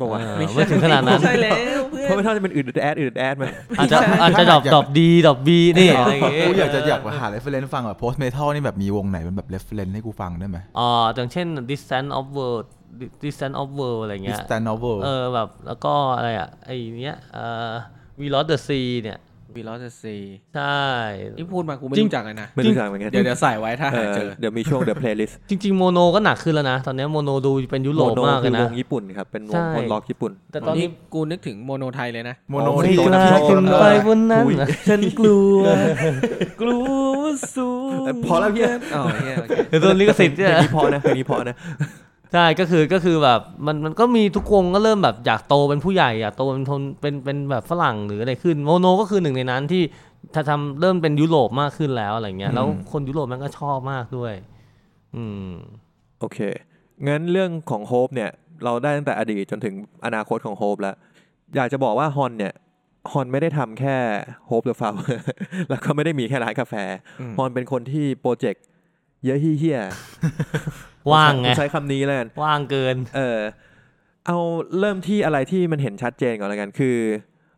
[0.00, 3.44] บอกว่าเออไม่ถึงขนาดนั้นใช่แล้วเพื่อเพราะนไม่เท่าจะเป็นอืดแอดอืดแอดไหม
[3.78, 12.66] อาจจะอาจจะดรอปดรอปดีดรอปบีนี่อะไรอย่างเงี้ยกูอยากจะอยากหาเรฟเฟรนซ์ฟังแบบโพสต์เมทัลนี่แบบมีวงไหนเป็นแบบเรฟเฟรนซ์ให้กูฟังได้ไหมอ่าอย่างเช่น distance of world
[13.24, 17.72] distance of world อะไรเงี้ย Distant Novel เออแบบแล้วก็อะไรอะไอ้เนี้ยเอ่อ
[18.18, 19.18] we lost the sea เนี่ย
[19.56, 20.16] วีลอสซี
[20.56, 20.82] ใช่
[21.36, 35.62] นี่พูดมากูไม่จริงรู้จักเลยนะไม่รู้จักเหมือนกันเดี๋ยวเดี๋ยวใส่ไว้ถ้าเอหาอเจอเดี๋ยวมีช่วง The Playlist จริงๆโมโนก็หนักขึ้นแล้วนะ ตอนนี้โมโนดูเป็นยุโรปโมมากเลคืยอนะวงญี่ปุ่นครับ เป็นวใช่งคนล็อกญี่ปุ่น แต่ตอนนี้นี่กูนึกถึงโมโนไทยเลยนะ โมโนอ๋อไม่โตกนะล้าโตขึ้นนะไปบนนั้นอุ๊ยนะฉันกลัว
[36.60, 36.78] กลั
[37.18, 37.22] ว
[37.56, 41.54] สูงเอ้ยพอแล้วเฮียอ๋อเฮียโอเคเดี๋ยวโดนลิขสิทธิ์เพเนี่ยลงนี้พอนะเพลงนี้พอนะ
[42.34, 49.82] ใช่ก็คือก็คือแบบมันมันก็มีทุกวงก็เริ่มแบบอยากโตเป็นผู้ใหญ่อยากโตเป็นทนเป็นเป็นแบบฝรั่งหรืออะไรขึ้น MONO ก็คือหนึ่งในนั้นที่
[50.34, 54.32] ถ้าทำเริ่มเป็นยุโรปมากขึ้นแล้วอะไรเงี้ยอืมแล้วคนยุโรปมันก็ชอบมากด้วย
[55.16, 55.48] อืม
[56.20, 56.38] โอเค
[57.06, 58.30] งั้นเรื่องของ Hope เนี่ย
[58.64, 59.74] เราได้ตั้งแต่อดีตจนถึง
[60.04, 60.96] อนาคตของ Hope แล้ว
[61.56, 62.54] อยากจะบอกว่าฮอนเนี่ย
[63.12, 63.96] ฮอนไม่ได้ทำแค่
[64.46, 64.94] Hope the Flowers
[65.70, 66.74] แล้วก็ไม่ได้มีแค่ร้านกาแฟ
[67.20, 68.64] อืมฮอนเป็นคนที่โปรเจกต์
[69.24, 73.38] เยอะเฮี้ยๆ ว่างไงผมใช้คำนี้แล้วกันว่างเกิน เออ
[74.26, 74.38] เอา
[74.78, 76.96] เริ่มที่อะไรที่มันเห็นชัดเจนก่อนแล้วกัน คือ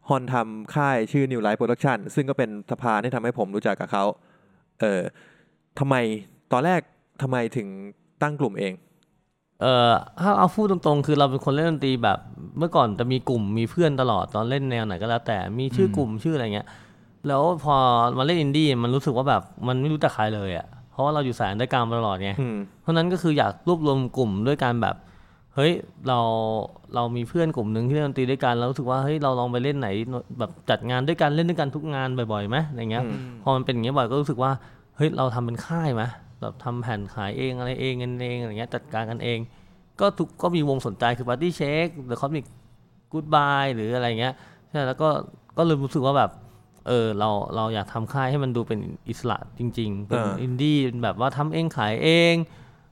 [0.08, 4.04] ฮอนทำค่ายชื่อ New Life Production ซึ่งก็เป็นสะพานที่ทำให้ผมรู้จักกับเขา
[4.80, 5.00] เออ
[5.78, 5.94] ทำไม
[6.52, 6.80] ตอนแรก
[7.22, 7.68] ทำไมถึง
[8.22, 8.72] ตั้งกลุ่มเอง
[9.62, 9.92] เอ่อ
[10.22, 12.18] ถ้าเอาพูดตรงๆ คือเราเป็นคนเล่นดนตรีแบบ
[12.58, 16.68] เมื่อก่อนจะมีกลุ่มมีเพื่อนตลอดตอนเล่นแนวไหนก็แล้วแต่มีชื่อกลุ่มชื่ออะไรเงี้ย
[17.28, 17.76] แล้วพอ
[18.18, 20.66] มาเล่นอินดี้มันรู้สึกว่าแบบมันไม่รู้จักใครเลยอะ
[20.96, 24.96] เพราะว่าเราอยู่สายด้วยการมตลอดไงอืมเพราะฉะนั้นก็คืออยากรวบรวมกลุ่มด้วยการแบบ
[25.54, 25.72] เฮ้ย
[26.08, 26.18] เรา
[26.94, 29.88] เรามีเพื่อนกลุ่มหนึ่งที่เล่นดนตรีด้วยกันแล้วรู้สึกว่าเฮ้ยเราลองไปเล่นไหน
[30.38, 34.52] แบบจัดงานด้วยกันเล่นด้วยกันทุกงานบ่อยๆไหมอะไรเงี้ยอืมพอมันเป็นอย่างเงี้ยบ่อยก็รู้สึกว่า
[34.96, 36.02] เฮ้ยเราทำเป็นค่ายไหม
[36.40, 39.38] แบบทำแผ่นขายเองอะไรเองเงินเองอะไรเงี้ยจัดการกันเอง
[40.00, 42.46] ก็ทุกก็มีวงสนใจคือ Party Shake The Cosmic
[43.12, 44.34] Goodbye หรืออะไรเงี้ย
[44.70, 45.08] ใช่แล้วก็
[45.58, 46.30] ก็เลยรู้สึกว่าแบบ
[46.86, 52.34] เออเราเราอยากทำค่ายให้มันดูเป็นอิสระจริงๆเป็นอ่าอินดี้เป็นแบบว่าทำเองขายเอง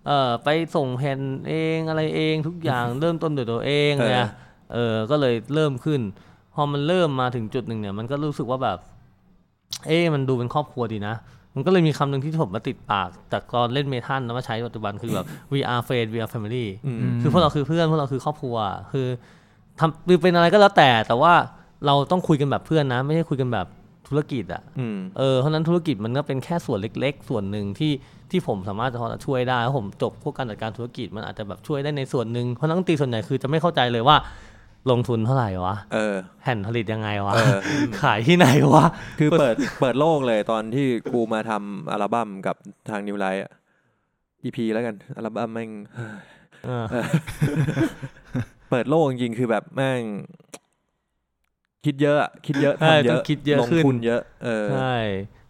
[0.07, 4.29] เอ่อไปส่งแผ่นเองอะไรเองทุกอย่างเริ่มต้นด้วยตัวเองเออเนี่ย
[4.73, 6.01] เออก็เลยเริ่มขึ้น
[6.55, 8.79] พอมันเริ่มมาถึงจุดหนึ่งเนี่ย มันก็รู้สึกว่าแบบ
[9.87, 11.15] เอ๊ะมันดูเป็นครอบครัวดีนะ
[11.55, 18.57] มันก็เลยมีคำหนึ่งที่ผมมาติดปากจากตอนเล่นเมทัลแล้วมาใช้ปัจจุบันคือแบบ we are friends we are family อืมคือพวกเราคือเพื่อนพวกเราคือครอบครัว
[18.93, 19.07] คือ
[19.79, 21.33] ทำคือเป็นอะไรก็แล้วแต่แต่ว่า
[21.87, 23.67] เราต้องคุยกันแบบเพื่อนนะ ไม่ใช่คุยกันแบบ
[24.09, 27.93] ธุรกิจอะอืมเออเพราะฉะนั้นธุรกิจมันก็เป็นแค่ส่วนเล็ก ๆ ส่วนหนึ่งที่
[28.31, 34.17] ที่ผมสามารถจะพอช่วยได้เพราะผมจบพวกการจัดการธุรกิจมันอาจจะแบบช่วยได้ในส่วนหนึ่งเพราะนักดนตรีส่วนใหญ่คือจะไม่เข้าใจเลยว่า
[34.91, 37.59] ลงทุนเท่าไหร่วะเออแผ่นผลิตยังไงวะเออ
[38.03, 38.87] ขายที่ไหนวะ
[39.19, 42.57] คือเปิดเปิดโลกเลยตอนที่กูมาทำอัลบั้มกับ
[42.91, 43.53] ทาง New Life อะ
[44.45, 45.71] EP แล้วกันอัลบั้มแม่ง
[46.65, 46.85] เออ
[48.71, 50.03] เปิดโลกจริงๆคือแบบแม่ง
[51.87, 54.95] คิดเยอะอะคิดเยอะใช่ทำเยต้ออะงคิดเยอะลงขึ้นทุนเยอะเออใช่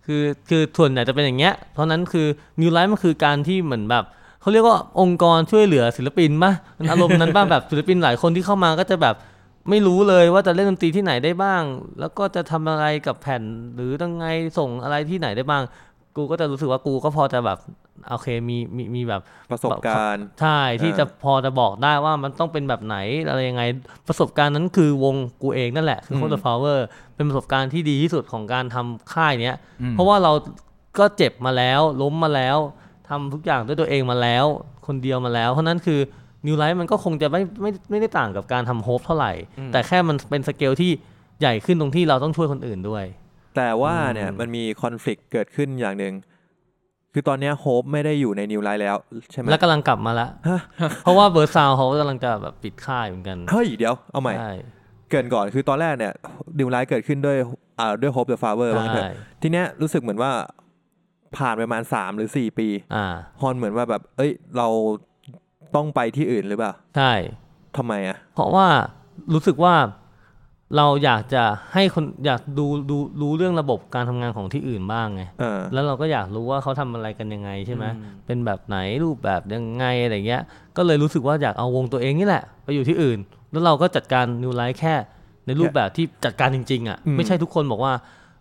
[0.07, 2.27] คือคือส่วนใหญ่จะเป็นอย่างเงี้ย เพราะนั้นคือ
[2.61, 4.05] New Life มันคือการที่เหมือนแบบ
[4.41, 9.15] เขาเรียกว่าองค์กรช่วยเหลือศิลปินป่ะมันอารมณ์นั้นป่ะแบบศิลปินหลายคนที่เข้ามาก็จะแบบ
[9.71, 11.63] ไม่รู้เลยว่าจะเล่นดนตรีที่ไหนได้บ้าง
[12.01, 13.43] แล้วก็จะทำอะไรกับแผ่น
[13.75, 14.27] หรือยังไง
[14.59, 15.63] ส่งอะไรที่ไหนได้บ้าง
[16.17, 17.59] กูก็จะรู้สึกว่ากูก็พอจะแบบ
[18.11, 22.97] โอเคมีมีมีแบบประสบการณ์ใช่ที่เออจะพอจะบอกได้ว่ามันต้องเป็นแบบไหน
[23.29, 23.63] อะไรยังไง
[24.09, 30.33] ประสบการณ์นั้นคือวงกูเองนั่นแหละคืออืมโคตรฟลาวเวอร์เป็นประสบการณ์ที่ดีที่สุดของการทำค่ายเนี้ยอืมเพราะว่าเรา
[30.99, 32.59] ก็เจ็บมาแล้ว ล้มมาแล้ว
[33.09, 34.45] ทำทุกอย่างด้วยตัวเองมาแล้ว
[34.87, 36.01] คนเดียวมาแล้ว เพราะนั้นคือ
[36.47, 39.33] Newlights มันก็คงจะไม่ไม่ไม่ได้ต่างกับการทำ Hope เท่าไหร่
[39.73, 40.91] แต่แค่มันเป็นสเกลที่
[41.41, 43.05] ใหญ่ขึ้นตรงที่เราต้องช่วยคนอื่นด้วย
[43.57, 46.15] แต่ว่าเนี่ยมันมีคอน FLICT เกิดขึ้นอย่างหนึ่ง
[47.13, 48.97] คือตอนเนี้ย Hope ไม่ได้อยู่ใน Newlights แล้ว
[49.31, 50.61] ใช่ไหมแล้วกำลังกลับมาละฮะ
[51.03, 54.53] เพราะว่าเบอร์ซาวเขากำลังจะแบบปิดค่ายเหมือนกัน เฮ้ย เดี๋ยวเอาใหม่ใช่
[55.09, 56.13] เกริ่นก่อนคือตอนแรกเนี่ย
[56.59, 57.37] Newlights เกิดขึ้นด้วย
[57.79, 59.11] อ่าด้วย Hope the Flowers บ้างเถอะใช่
[59.43, 60.31] ทีเนี้ยรู้สึกเหมือนว่า
[61.37, 63.07] ผ่านไปประมาณสามหรือสี่ปีอ่า
[63.41, 64.69] ฮอนเหมือนว่าแบบ เอ้ย เรา
[65.77, 67.13] ต้องไปที่อื่นหรือเปล่า ใช่
[67.77, 68.67] ทำไมอะ เพราะว่า
[69.35, 69.75] รู้สึกว่า
[70.77, 71.43] เราอยากจะ
[71.75, 77.85] ให้คนอยากดูดูรู้เรื่องระบบการทำงานของที่อื่นบ้างไงเออแล้วเราก็อยากรู้ว่าเขาทำอะไรกันยังไงใช่ไหม
[78.27, 80.43] เป็นแบบไหนรูปแบบยังไงอะไรเงี้ย
[80.77, 83.19] ก็เลยรู้สึกว่าอยากเอาวงตัวเองนี่แหละ ไปอยู่ที่อื่น
[83.53, 84.95] แล้วเราก็จัดการ Newlights แค่
[85.47, 87.93] ในรูปแบบที่จัดการจริง ๆอะอืมไม่ใช่ทุกคนบอกว่า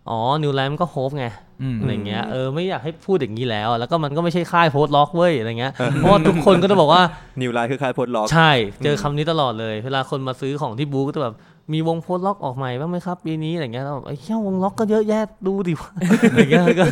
[0.10, 1.26] อ๋อ Newlights มันก็ Hope ไง
[1.62, 7.02] อืมอะไรเงี้ยเออไม่อยากให้พูดอย่างนี้แล้ว แล้วก็มันก็ไม่ใช่ค่าย post-rock เว้ยอะไรเงี้ยเพราะว่าทุกคนก็จะบอกว่า
[7.42, 8.52] นิวไลท์คือคล้าย post-rock ใช่
[8.84, 11.34] เจอคำนี้ตลอดเลย เวลาคนมาซื้อของที่บูธก็จะแบบ
[11.72, 15.90] มีวง post-rock ออกใหม่บ้างไหมครับปีนี้อะไรเงี้ยแล้วแบบไอ้เหี้ยวงร็อกก็เยอะแยะดูดิวะ
[16.32, 16.86] อะไรเงี้ยก็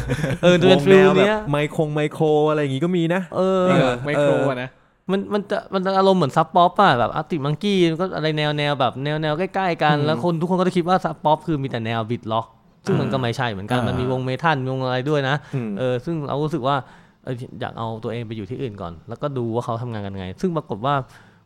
[0.44, 4.70] เออดูเป็นวงฟีลแนวแบบเนี้ยไมโครไมโครอะไรอย่างงี้ก็มีนะเออเออไมโครอะนะ
[5.12, 12.48] มันมันจะมันจะอารมณ์เหมือน Sub Pop อะแบบ Arctic Monkeys ก็อะไรแนวแนวแบบแนวแนวใกล้ๆกันแล้วคนทุกคนก็จะคิดว่า Sub Pop คือมีแต่แนว Brit rock
[12.86, 16.76] ซึ่งมันก็ไม่ใช่เหมือนกันอ่ามัมันมีวงเมทัลมีวงอะไรด้วยนะอืมเออซึ่งเรารู้สึกว่า
[17.24, 20.94] เอออยากเอาตัวเองไปอยู่ที่อื่นก่อน แล้วก็ดูว่าเขาทำงานกันไง ซึ่งปรากฏว่า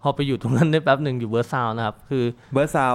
[0.08, 2.24] พอไปอยู่ตรงนั้นได้แป๊บหนึ่งอยู่เบิร์ดซาวนะครับ คือ
[2.54, 2.94] เบิร์ดซาว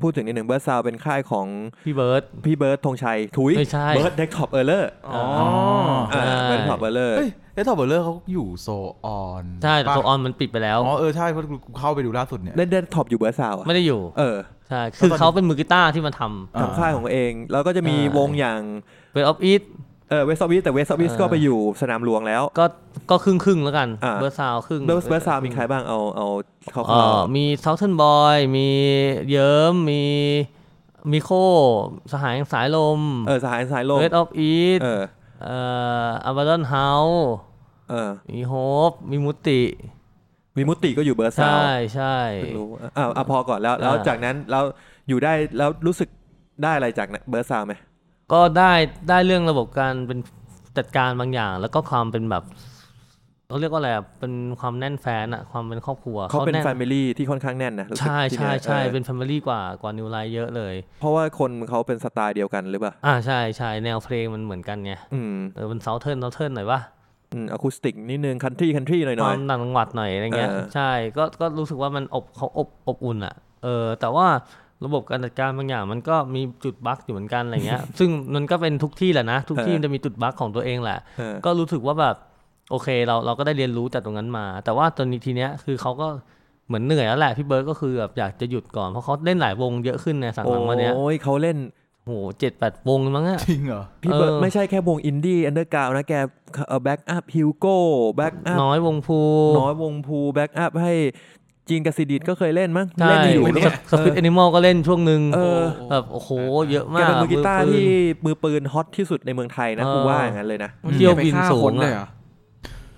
[0.00, 1.46] พูดถึงนิดหนึ่งเบิร์ดซาวเป็นค่ายของ
[1.84, 5.22] พี่เบิร์ดพี่เบิร์ดธงชัยถุยไม่ใช่เบิร์ดเด็กท็อปเออร์เลอร์อ๋อ
[6.14, 8.68] อ่าใช่เบิร์ดท็อปเออร์เลอร์เฮ้ยเอสทอปเบอร์เลอร์เขาอยู่โซ
[9.04, 14.36] ออนใช่แต่ปะโซออนมันปิดไปแล้วอ๋อเออใช่เพราะกูเข้าไปดูล่าสุดเนี่ยเล่นเด็กท็อปอยู่เบิร์ดซาวอะไม่ได้อยู่ เออ
[14.68, 16.22] ใช่คือเขาเป็นมือกีตาร์ที่มาท
[16.56, 19.62] อ่าทำค่ายของตัวเองแล้วก็จะมีใช่วงอย่างำเวทออฟอีท
[20.12, 22.64] เออเวสต์ออฟวิสแต่เวสต์ออฟวิสเออก็ไปอยู่สนามหลวงแล้ว ก็
[23.10, 26.26] ก็ครึ่งครึ่งๆแล้วกันอ่าเบิร์ดซาวครึ่งเบิร์ดเบิร์ดซาวมีใครบ้างเอาเอา
[26.72, 28.68] เขาเออมีเซาเทนบอยมี
[29.30, 30.02] เยิ้มมี
[31.12, 31.30] มิโค
[32.12, 35.02] สหายแห่งสายลมเออสหายสายโลกเวทออฟอีทเออ
[35.42, 35.58] เอ่
[36.04, 37.28] ออาบาดอนเฮาส์
[37.90, 38.54] เออมีโฮ
[38.90, 39.60] ปมีมุติ
[40.56, 44.60] มีมุติก็อยู่เบิร์ดซาใช่วใช่เพิ่งรู้อ่าอะพอก่อนแล้วแล้วอ่าจากนั้นเรา
[45.08, 46.08] อยู่ได้แล้วรู้สึก
[46.62, 47.74] ได้อะไรจาก Bird Sound ไหม
[48.32, 48.72] ก็ได้
[49.08, 50.18] ได้เรื่องระบบการเป็น
[50.78, 52.44] จัดการบางอย่าง แล้วก็ความเป็นแบบ
[53.48, 66.80] เขาเรียกว่าอะไรอะเป็นความแน่นแฟ้นอะความเป็นครอบครัวเขาเป็นแนว family ที่ค่อนข้างแน่นนะรู้สึกใช่ที่ใช่เนี่ยใช่ออเป็น family กว่ากว่านิวไลท์เยอะเลย เพราะว่าคนเขาเป็นสไตล์เดียวกันหรือเปล่าอ่าใช่ใช่แนวเพลงมันเหมือนกันไงอืมเออเป็น southern southern หน่อยปะ
[67.32, 73.34] อืมอะคูสติกนิดนึงคันทรีคันทรีหน่อยหคน่อวายมต่างจังหวัดหน่อยอะไรเงี้ยเออใช่ก็ก็รู้สึกว่ามันอบเขาอบอบอุ่นอะ
[73.64, 74.26] เออแต่ว่า
[74.86, 82.16] ระบบการจัดการบางอย่างมันก็มีจุด bug อยู่เหมือนกันอะไรเงี้ย ซึ่งมันก็เป็นทุกที่แหละนะ ทุกที่มันจะมีจุด bug ของตัวเองแหละเออก็รู้สึกว่าแบบ
[82.70, 86.08] โอเคเราเราก็ได้เรียนรู้จากตรงนั้นมา แต่ว่าตอนนี้ทีเนี้ยคือเขาก็
[86.66, 91.56] เหมือนเหนื่อยแล้วแหละพี่เบิร์ดก็คือแบบอยากจะหยุดก่อนเพราะเขาเล่นหลายวงเยอะขึ้นในช่วงหลังมาเนี้ยโอ้ยเขาเล่น
[92.06, 96.14] โหเจ็ดแปดวงมั้งอะจริงเหรอ พี่เบิร์ดเออไม่ใช่แค่วงอินดี้ underground นะแก
[96.68, 97.76] เออแบ็กอัพฮิวโก้
[98.16, 99.20] แบ็กอัพน้อยวงภู
[99.58, 100.92] น้อยวงภูแบ็กอัพให้
[101.68, 106.30] จีนกับซีดิตก็เคยเล่นมั้งใช่เล่นอยู่ไม่แล้วเนี่ก็ยสปิทแอนิมอลก็เล่นช่วงหนึ่งเออแบบโอ้โห
[106.72, 107.88] เยอะแกมากเป็นมือกีตาร์ปืนที่
[108.24, 112.08] มือปืนฮอตที่สุดในเมืองไทยนะเออกูว่าอย่างนั้นเลยนะเที่ยวบินไปฆ่าสูคงเลยอะเหรอ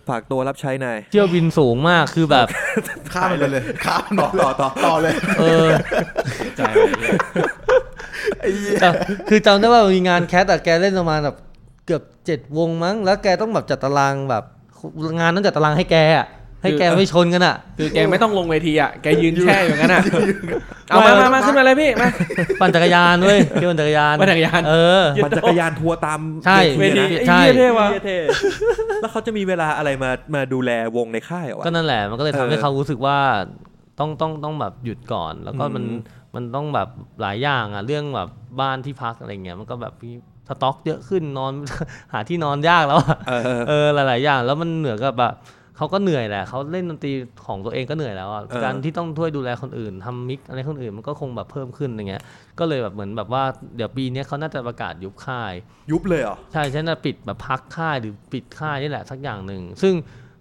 [0.09, 2.47] ฝากตัวรับใช้นายเที่ยวบินสูงมากคือแบบ
[3.15, 5.69] ข้ามไปเลยข้ามต่อต่อต่อต่อเลย เออ
[6.57, 7.13] ใจเลยเนี่ย
[8.81, 8.89] แต่
[9.29, 11.37] คือจำได้ว่ามีงานแคสแต่แกเล่นประมาณแบบ
[11.87, 14.45] เกือบเจ็ดวงมั้ง แล้วแกต้องแบบจัดตารางแบบ
[15.21, 16.27] งานต้องจัดตารางให้แกอะ
[16.65, 20.03] ให้แกไม่ชนกันอะ คือแกไม่ต้องลงเวทีอะแกยืนแช่อย่างนั้นอะ
[20.89, 22.09] เอามามามาขึ้นมาเลยพี่มา
[22.61, 28.19] ปั่นจักรยานเว้ยเที่ยวปั่นจักรยานปั่นจักรยานเออมันจักรยานทัวร์ตามใช่เวทีนะไอ้ใช่เหี้ยเท่ว่ะเหี้ยเท่
[29.01, 33.19] แล้วเขาจะมีเวลาอะไรมามาดูแลวงในค่ายเหรอวะก็นั่นแหละมันก็เลยทำให้เออเขารู้สึกว่า
[33.99, 36.89] ต้องต้องต้องแบบหยุดก่อน แล้วก็มันอืมมันต้องแบบ
[37.21, 38.29] หลายอย่างอะเรื่องแบบ
[38.61, 40.11] บ้านที่พักอะไรเงี้ยมันก็แบบมี
[40.49, 41.53] สต็อกเยอะขึ้นนอน
[42.13, 45.35] หาที่นอนยากแล้วอะเออเออเออหลายๆอย่าง แล้วมันเหนือกับแบบ
[45.77, 47.13] เขาก็เหนื่อยแหละเขาเล่นดนตรี
[47.47, 52.23] ของตัวเองก็เหนื่อยแล้วอะเออการที่ต้องช่วยดูแลคนอื่นทำมิกอะไรคนอื่นมันก็คงแบบเพิ่มขึ้นอย่างเงี้ย
[52.59, 53.43] ก็เลยแบบเหมือนแบบว่า
[53.77, 55.53] เดี๋ยวปีเนี้ยเขาน่าจะประกาศยุบค่าย
[55.91, 59.95] ยุบเลยเหรอใช่ฉันจะปิดแบบพักค่ายหรือปิดค่ายนี่แหละสักอย่างหนึ่งซึ่ง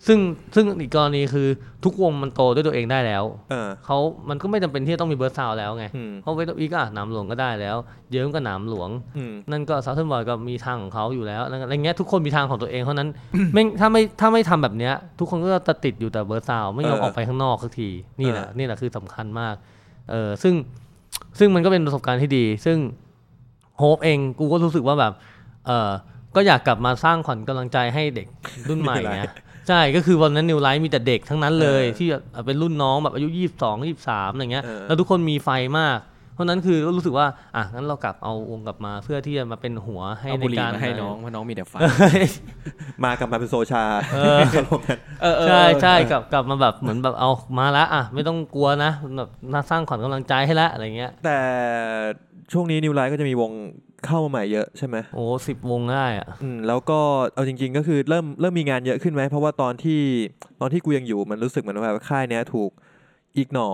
[0.07, 0.19] ซึ่ง
[0.55, 1.47] ซึ่งอีกกรณีคือ
[1.84, 3.97] ทุกวงมันโตด้วยตัวเองได้แล้วเออ เขา
[4.30, 7.75] มันก็ไม่จำเป็นที่จะต้องมี Bird Sound แล้วไง อืม เพราะ West of East ก็สนามหลวงก็ได้แล้ว
[8.11, 13.09] เยิ้มก็สนามหลวง อืม นั่นก็ Southern Boy ก็มีทางของเขาอยู่แล้วอะไรเงี้ยทุกคนมีทางของตัวเองเพราะนั้น
[13.53, 17.89] ไม่ถ้าไม่ถ้าไม่ทำแบบเนี้ย ทุกคนก็จะติดอยู่แต่ Bird Sound ไม่ยอมเออออกไปข้างนอกสักที
[18.21, 19.55] นี่แหละเออ นี่แหละคือสำคัญมาก
[20.11, 20.53] เออซึ่ง
[21.39, 22.77] ซึ่งมันก็เป็นประสบการณ์ที่ดี ซึ่ง
[23.77, 25.13] Hope เองกูก็รู้สึกว่าแบบ
[25.67, 25.91] เออ
[26.35, 28.27] ก็อยากกลับมาสร้างขวัญกำลังใจให้เด็ก
[28.69, 29.21] รุ่นใหม่ไง
[29.68, 32.07] ใช่ก็คือวันนั้นนิวไลท์มีแต่เด็กทั้งนั้นเลย ที่
[32.45, 35.49] เป็นรุ่นน้องแบบอายุยี่สิบสองยี่สิบสามอะไรเงี้ยเออแล้วทุกคนมีไฟ
[35.80, 35.99] มาก
[36.34, 41.73] เพราะฉะนั้นคือก็รู้สึกว่าอะงั้นเรากลับเอาวงกลับมาเพื่อที่จะมาเป็นหัวให้เอาในบุหรี่การมาให้น้องเพราะน้องมีแต่ไฟ
[43.03, 43.84] มากับมาเป็นโซชา
[44.14, 51.40] เออเขาลงกันเออเออใช่ใช่เออกลับกลับมาแบบเหมือนแบบเอามาละอะไม่ต้องกลัวนะแบบน่าสร้างขวัญกำลังใจให้ละอะไรเงี้ยแต่
[52.53, 53.52] ช่วงนี้นิวไลท์ก็จะมีวง
[54.07, 56.99] เข้ามาใหม่เยอะใช่ไหมโอ้สิบวงได้อะอืมแล้วก็
[57.35, 60.01] เอาจริง ๆ ก็คือเริ่มเริ่มมีงานเยอะขึ้นไหมเพราะว่าตอนที่
[60.61, 62.69] ตอนที่กูยังอยู่มันรู้สึกเหมือนว่าค่ายเนี้ยถูก
[63.38, 63.69] อีกนอ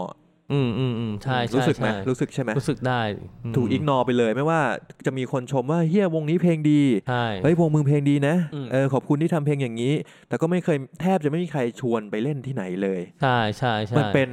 [0.54, 3.02] อืมอืมอืมใช่ใช่รู้สึกไหมใช่รู้สึกใช่ไหมรู้สึกได้
[3.44, 4.62] อืมถูกอีกนอไปเลยไม่ว่า
[5.06, 9.94] จะมีคนชมว่าเฮียวงนี้เพลงดีใช่เฮ้ยวงมึงเพลงดีนะอืมเออขอบคุณที่ทำเพลงอย่างนี้
[10.28, 14.30] แต่ก็ไม่เคยแทบจะไม่มีใครชวนไปเล่นที่ไหนเลยใช่ใช่ใช่มันเป็น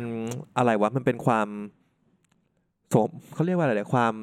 [0.56, 1.48] อะไรวะมันเป็นความ
[2.94, 4.14] สมเขาเรียกว่าอะไรเนี่ยความ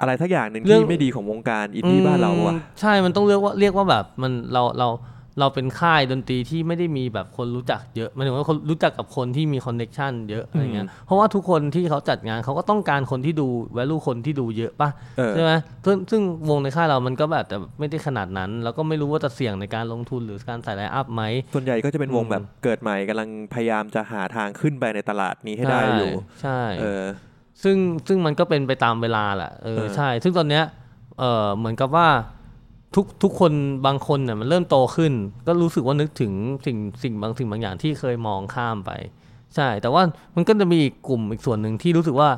[0.00, 4.88] อะไรสักอย่างหนึ่งที่ไม่ดีของวงการอินดี้บ้านเราอือะมใช่มันต้องเรียกว่าเรียกว่าแบบมันเราเรา
[5.40, 15.52] เราเป็นค่ายดนตรีที่ไม่ได้มีแบบคนรู้จักเยอะหมายถึงว่าคนรู้จักกับคนที่มีคอนเน c t ชันเยอะอะไรเงี้ยเพราะว่าทุกคนที่เขาจัดงานเขาก็ต้องการคนที่ดู value คนที่ดูเยอะป่ะเออใช่ไหม
[15.84, 21.22] ซึ่งซึ่งวงในค่ายเรามันก็แบบแต่ไม่ได้ขนาดนั้น แล้วก็ไม่รู้ว่าจะเสี่ยงในการลงทุนหรือการใส่ line-up ไหม
[21.54, 26.12] ส่วนใหญ่ก็จะเป็นวงอืมแบบเกิดใหม่กำลังพยายามจะหาทางขึ้นไปในตลาดนี้ให้ได้อยู่
[26.42, 27.04] ใช่เออ
[27.62, 27.76] ซึ่ง
[28.08, 30.64] ซึ่งมันก็เป็นไปตามเวลาแหละเออเออใช่ ซึ่งตอนเนี้ย
[31.18, 32.08] เออเหมือนกับว่า
[32.94, 33.52] ทุกทุกคน
[33.86, 35.12] บางคนเนี่ยมันเริ่มโตขึ้น
[35.46, 36.32] ก็รู้สึกว่านึกถึง
[36.66, 38.90] สิ่งสิ่งบางสิ่งบางอย่างที่เคยมองข้ามไป
[39.54, 40.02] ใช่ แต่ว่า
[40.36, 42.28] มันก็จะมีอีกกลุ่มอีกส่วนหนึ่งที่รู้สึกว่า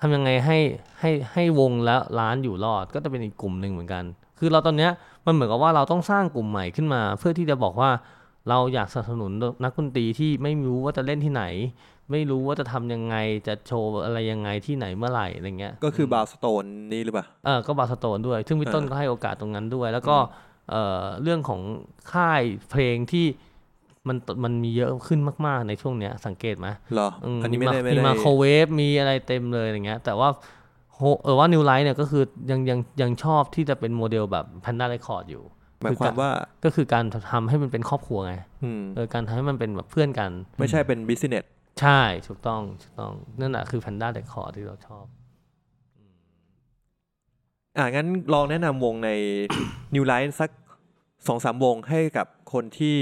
[0.00, 0.58] ทำยังไงให้
[1.00, 4.04] ให้ให้วงและร้านอยู่รอด ก็จะเป็นอีกกลุ่มหนึ่งเหมือนกัน
[4.38, 4.90] คือเราตอนเนี้ย
[5.26, 7.90] มันเหมือนกับว่าเราต้องสร้างกลุ่มใหม่ขึ้นมา เพื่อที่จะบอกว่า
[8.48, 9.30] เราอยากสนับสนุน
[9.64, 11.44] นักดนตรีที่ไม่รู้ว่าจะเล่นที่ไหน
[12.10, 13.16] ไม่รู้ว่าจะทำยังไง
[13.46, 20.16] จะโชว์อะไรยังไงที่ไหนเมื่อไหร่อะไรเงี้ย ก็คือบาสโตนนี่หรือเปล่าเออก็บาสโตนด้วย ซึ่งพี่ต้นเออก็ให้โอกาสตรงนั้นด้วย แล้วก็
[20.70, 21.60] เอ่อเรื่องของ
[22.12, 23.26] ค่ายเพลงที่
[24.08, 27.08] มันมันมีเยอะขึ้นมาก ๆ ในช่วงเนี้ยสังเกตไหมเหรอ
[27.38, 30.28] มอันนี้ไม่ได้ไม่มีได้มาโครเวฟมีอะไรเต็มเลยอย่างเงี้ย แต่ว่า
[30.94, 35.44] โฮเออว่านิวไลท์เนี่ยก็คือยังยังยังชอบที่จะเป็นโมเดลแบบ Panda Record อยู่
[35.82, 36.30] หมายความว่า
[36.64, 38.34] ก็คือการทำให้มันเป็นครอบครัวไง
[38.64, 41.44] อืมเออการทำให้มันเป็นแบบเพื่อนกัน ไม่ใช่เป็น business
[41.80, 45.04] ใช่ถูกต้องถูกต้อง นั่นแหละคือ Panda Record ที่เราชอบ
[47.76, 49.10] อะงั้นลองแนะนำวงใน
[49.94, 50.50] Newlights สัก
[51.26, 52.98] สองสามวงให้กับคนที่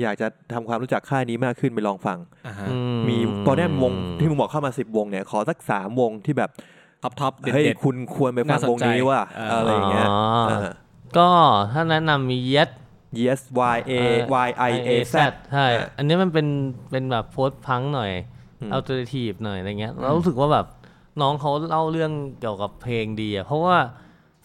[0.00, 2.76] อยากจะทำความรู้จักค่ายนี้มากขึ้นไปลองฟัง อ่าฮะอื
[3.08, 3.16] มี
[3.46, 6.50] ตอนนี้วงที่มึงบอกเข้ามาสิบวงเนี่ย ขอสักสามวงที่แบบ
[7.02, 10.18] ท็อปท็อปเด็ดเฮ้ยเด็ด คุณควรไปฟังน่าสนวงนี้ใจว่ะเอออ อะไรอย่างเงี้ยอ๋อ
[10.48, 10.68] เออ
[11.18, 11.28] ก็
[11.72, 12.68] ถ้าแนะนำมีเย็ด
[13.22, 13.40] yes
[13.74, 13.92] y a
[14.46, 15.14] y i a z
[15.52, 15.66] ใช่
[15.96, 16.48] อันนี้มันเป็น
[16.90, 18.12] เป็นแบบโพสต์พังหน่อย
[18.60, 20.66] อืมอัลเทอร์เนทีฟหน่อยอะไรเงี้ยเรารู้สึกว่าแบบ
[21.20, 23.76] น้องเขาเล่าเรื่องเกี่ยวกับเพลงดีอะเพราะว่า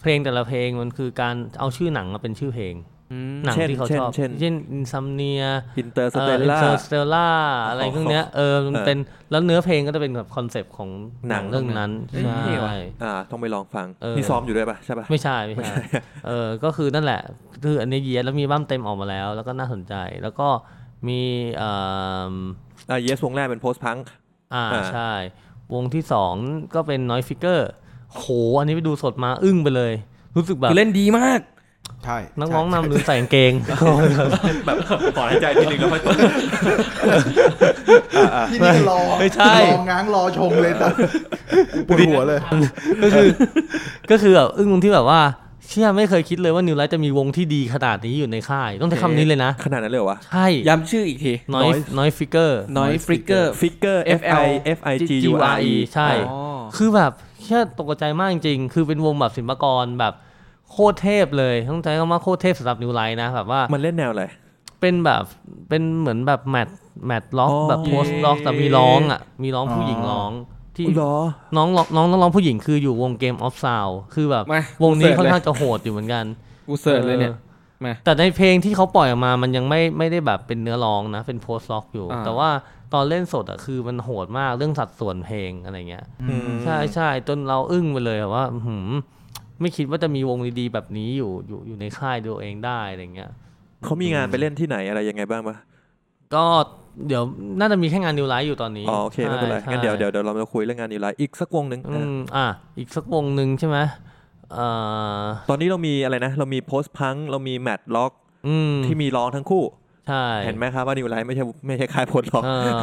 [0.00, 2.93] เพลงแต่ละเพลงมันคือการเอาชื่อหนังมาเป็นชื่อเพลงอืม
[3.44, 5.42] หนังเช่นที่เขาเช่นชอบ เช่นเช่น Insomnia
[5.82, 7.28] Interstellar Interstellar
[7.68, 8.98] อะไรพวกเนี้ยเออมันเออเป็น
[9.30, 10.90] แล้วเนื้อเพลงก็จะเป็นแบบ concept ของ
[11.28, 12.72] หนังหนังเรื่องนั้นเอ้ยใช่เท่ว่ะ
[13.02, 15.74] อ่าต้องไปลองฟังเออนี่ซ้อมอยู่ด้วยป่ะใช่ป่ะไม่ใช่ไม่ใช่
[16.26, 17.20] เออก็คือนั่นแหละ
[17.64, 20.48] คืออันนี้เยียแล้วมีอัลบั้มเต็มออกมาแล้ว แล้วก็น่าสนใจแล้วก็
[21.08, 21.20] มี
[21.56, 21.70] เอ่
[22.30, 22.32] อ
[22.90, 24.04] อ่า yes วงแรกเป็น post punk
[24.54, 25.12] อ่าอ่าใช่
[25.74, 26.34] วงที่สอง
[26.74, 27.70] ก็เป็น Noise Figure
[28.14, 28.24] โห
[28.58, 29.92] อันนี้ไปดูสดมาอึ้งไปเลย
[30.36, 31.40] รู้สึกแบบคือเล่นดีมาก
[32.04, 33.52] ใช่นักร้องนำลืมใส่กางเกง
[34.66, 34.76] แบบ
[35.16, 36.00] ขอให้ใจทีนึงแล้วค่อย
[38.50, 40.86] ที่นี่ก็รอไม่ใช่รอง้างรอชงเลยแต่
[41.88, 42.38] ปวดหัวเลย
[43.02, 43.26] ก็คือ
[44.10, 45.20] ก็คือแบบอึ้งตรงที่แบบว่า
[45.68, 54.48] เชื่อไม่เคยคิดเลยว่านิวไลท์จะมีวงที่ดีขนาดนี้อยู่ในค่าย ต้องใช้คำนี้เลยนะ ขนาดนั้นเลยเหรอวะ ใช่ ย้ำชื่ออีกทีน้อย Noise น้อยฟิกเกอร์น้อยฟริกเกอร์ figure f i
[54.78, 56.38] f i g u r e ใช่อ๋อ
[56.76, 57.12] คือแบบ
[57.44, 60.14] แค่ตกใจมากจริงๆ คือเป็นวงแบบศิลปากรแบบ
[60.72, 64.24] โคตรเทพเลยต้องใช้คำว่าโคตรเทพสำหรับ Newlights นะแบบว่ามันเล่นแนวอะไร
[64.80, 65.22] เป็นแบบ
[65.68, 66.68] เป็นเหมือนแบบ math
[67.06, 70.32] math rock อ๋อแบบ post rock แต่มีร้องอะมีร้องผู้หญิงร้อง
[70.76, 71.14] ที่เหรอ
[71.56, 76.24] น้องร้องน้องต้องร้องผู้หญิงคืออยู่วง Game of Sound คือแบบมาวงนี้กู search เลยค่อนข้างจะโหดอยู่เหมือนกัน
[76.68, 82.50] กู search เลยเนี่ยออกมาแต่ในเพลงที่เขาปล่อยออกมามันยังไม่ไม่ได้แบบเป็นเนื้อร้องนะ เป็น post rock อยู่อ่าแต่ว่า
[82.94, 88.90] ตอนเล่นสดอะคือมันโหดมากเรื่องสัดส่วนเพลงอะไรเงี้ยอืมใช่ใช่จนเราอึ้งไปเลยอะว่าอื้อหืม
[89.60, 93.30] ไม่คิดว่าจะมีวงดีๆแบบนี้อยู่อยู่อยู่ในค่ายตัวเองได้อะไรเงี้ย
[93.84, 95.56] เขามีงานไปเล่นที่ไหนอะไรยังไงบ้างปะ
[96.34, 96.44] ก็
[97.06, 97.22] เดี๋ยว
[97.60, 102.46] น่าจะมีแค่งาน Newlights อยู่ตอนนี้อ๋อโอเคไม่เป็นไรใช่งั้นเดี๋ยวเดี๋ยวเดี๋ยวเรามาคุยเรื่องงาน Newlights อีกสักวงหนึ่งอืมอะ
[102.78, 103.78] อีกสักวงหนึ่งใช่ไหม
[104.52, 104.66] เอ่
[105.20, 108.12] อตอนนี้เรามีอะไรนะ เรามี post punk เรามี math rock
[108.48, 109.64] อืมที่มีร้องทั้งคู่
[110.08, 112.78] ใช่ เห็นไหมครับว่า Newlights ไม่ใช่ไม่ใช่ค่าย post rock เออ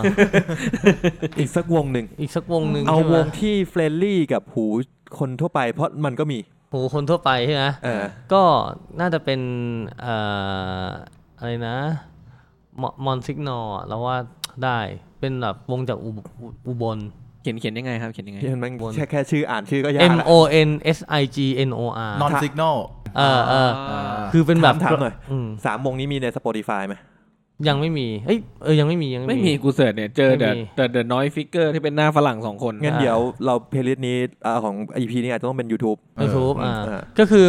[1.40, 4.66] อีกสักวงหนึ่งอีกสักวงหนึ่งเอาใช่ไหมวงที่ friendly กับหู
[5.20, 6.40] คนทั่วไปเพราะมันก็มี
[6.72, 8.04] หูคนทั่วไปใช่ไหมเออ
[8.34, 8.44] ก็
[9.00, 9.40] น่าจะเป็น
[10.02, 10.16] เอ่
[10.86, 10.88] อ
[11.38, 11.78] อะไรนะ
[13.06, 14.18] Monsignor แล้วว่า
[14.64, 14.80] ได้
[15.20, 16.98] เป็นแบบวงจากอุบอุอุบล
[17.42, 20.32] เขียนเขียนยังไงครับ เขียนยังไงที่มันวนแค่แค่ชื่ออ่านชื่อก็ยาก M ละ O
[20.68, 21.38] N S I G
[21.68, 22.78] N O R Monsignor
[23.18, 24.02] เออเอออ่า
[24.34, 26.96] คือเป็นแบบถามหน่อยอืมสามวงนี้มีใน Spotify ไหม
[27.68, 35.98] ยังไม่มีเอ้ยเออยังไม่มียังไม่มี กู search เนี่ยเจอไม่แต่มี แต่ The Noise Figure ที่เป็นหน้าฝรั่งสองคน งั้นอ่าเดี๋ยวเรา playlist นี้อ่าของ EP นี้อาจจะต้องเป็น YouTube
[36.22, 37.46] YouTube เอออ่าเออก็คือ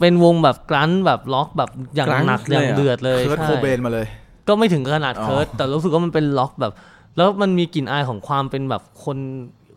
[0.00, 4.06] เป็นวงแบบ grunge แบบล็อกแบบอย่างหนักอย่างเดือดเลย Kurt ใช่ Cobain มาเลย
[4.48, 6.72] ก็ไม่ถึงขนาดอ๋อ Kurt แต่รู้สึกว่ามันเป็นล็อกแบบ
[7.16, 9.18] แล้วมันมีกลิ่นอายของความเป็นแบบคน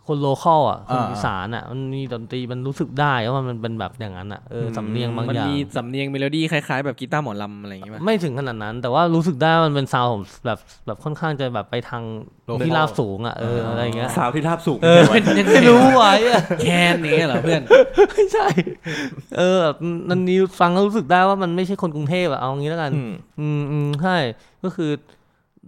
[0.08, 12.04] คน local อะคนอีสานอะมันมีดนตรีมันรู้สึกได้ว่ามันเป็นแบบอย่างนั้นอะเออสำเนียงบางมันอย่างมีสำเนียงเมโลดี้คล้ายๆแบบกีตาร์หมอลำอะไรอย่างงี้ป่ะไม่ถึงขนาดนั้น แต่ว่ารู้สึกได้ว่ามันเป็น sound ของแบบแบบค่อนข้างจะแบบไปทาง
[12.50, 17.62] local ที่ราบสูงอะเอออะไรอย่างเงี้ย sound ที่ราบสูงเออเป็นยังไงไม่รู้ไว้อะแคนอย่างเงี้ยเหรอเพื่อน
[18.12, 18.48] ไม่ใช่
[19.38, 19.76] เออแบบ
[20.10, 24.18] นันนี้ฟังแล้วรู้สึกได้ว่ามันไม่ใช่คนกรุงเทพอะเอางี้แล้วกัน อืมอืมอืมใช่
[24.64, 24.92] ก็คือ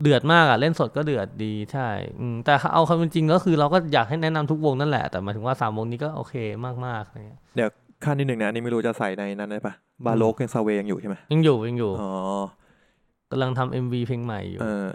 [0.01, 1.87] เดือดมากอะเล่นสดก็เดือดดีใช่
[2.19, 6.35] อืมแต่เอาความเป็นจริงก็คือเราก็อยากให้แนะนำทุกวงนั่นแหละ แต่หมายถึงว่าสามวงนี้ก็โอเค
[6.85, 7.69] มากๆอะไรเงี้ยเดี๋ยว
[8.03, 9.73] ขั้นที่หนึ่งนะอันนี่ไม่รู้จะใส่ในนั้นได้ปะ
[10.05, 12.11] Baroque ยัง Sway ยังอยู่ใช่ไหมยังอยู่ยังอยู่อ๋อ
[13.31, 14.89] กำลังทำ MV เพลงใหม่อยู่เออ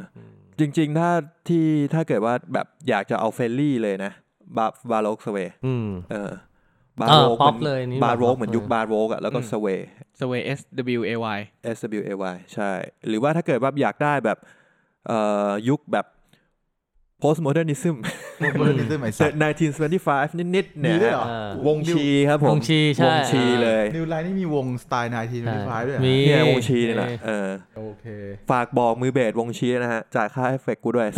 [0.58, 1.10] จริง ๆ ถ้า
[1.48, 1.64] ที่
[1.94, 4.12] ถ้าเกิดว่าแบบอยากจะเอา friendly เลยนะ
[4.56, 6.32] บา Baroque Sway อืมเออ
[7.00, 9.66] baroque pop เออเหมือนเลยนี่บาโรกแบบเหมือนยุคเออ baroque อะแล้วก็อืม Sway
[10.20, 10.60] Sway S
[10.98, 11.38] W A Y
[11.76, 12.72] S W A Y ใช่
[13.08, 14.62] หรือว่าถ้าเกิดว่าอยากได้แบบเอ่อ
[15.68, 16.06] ยุคแบบ
[17.22, 17.96] postmodernism
[18.40, 19.38] modernism ไอ้สัตว์
[19.84, 28.06] 1925 นิดๆเนี่ยมีด้วยเหรอเออวงชีครับผม วงชีใช่วงชีเลย Newlights นี่มีวงสไตล์1925ด้วยเหรอมีเนี่ยวงชีนี่แหละเออโอเค
[28.50, 31.08] ฝากบอกมือเบสวงชีนะฮะ จ่ายค่าเอฟเฟกต์กูด้วย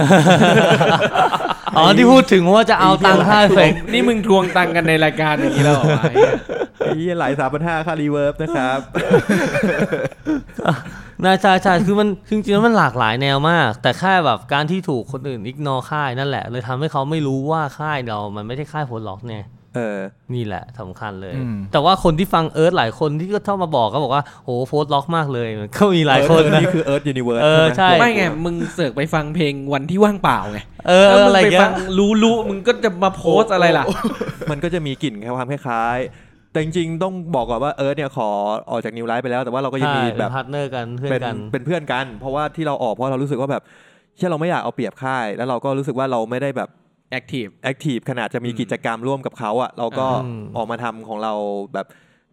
[1.76, 6.32] อ๋อ ที่พูดถึงว่าจะเอาตังค่าเฟกนี่มึงทวงตังค์กันในรายการอย่างนี้แล้วเหรอวะไอ้เหี้ย
[6.78, 8.80] ไอ้เหี้ยไหลสามพันห้าค่า reverb นะครับ
[11.24, 19.44] น่าใช่ใช่คือมันคือจริงๆแล้วมันหลากหลายแนวมาก แต่แค่แบบการที่ถูกคนอื่น ignore ค่ายนั่นแหละ เลยทำให้เขาไม่รู้ว่าค่ายเรา มันไม่ใช่ค่าย post rock เนี่ย
[19.74, 20.01] เออ
[20.34, 33.84] นี่แหละสำคัญเลยอืมแต่ว่าคนที่ฟัง Earth หลายคนที่ก็เข้ามาบอกก็บอกว่าโห post rock มากเลยมันก็มีหลายคนเออนี่คือ Earth Universe เออใช่ไม่ไง มึงเสือกไปฟังเพลงวันที่ว่างเปล่าไงเออแล้วมึอะไรเงี้ยรู้รู้มึงก็จะมาโพสต์อะไรล่ะ
[34.51, 36.26] มันก็จะมีกลิ่นความคล้ายๆ
[36.56, 38.28] แต่จริงๆต้องบอกก่อนว่า Earth เนี่ยขอ
[38.70, 43.62] ออกจาก Newlights ไปแล้วแต่ว่าเราก็ยังใช่มีเป็แบบ partner กันเพื่อนเป็นกันเป็นเพื่อนกัน เพราะว่าที่เราออกเพราะเรารู้สึกว่าแบบ
[44.16, 46.68] เช่เราไม่อยากเอาเปรียบค่าย แล้วเราก็รู้สึกว่าเราไม่ได้แบบ
[47.10, 51.32] active active ขนาดจะมีกิจกรรมร่วมกับเขาอะเราก็อืมออกมาทำของเรา
[51.74, 51.86] แบบ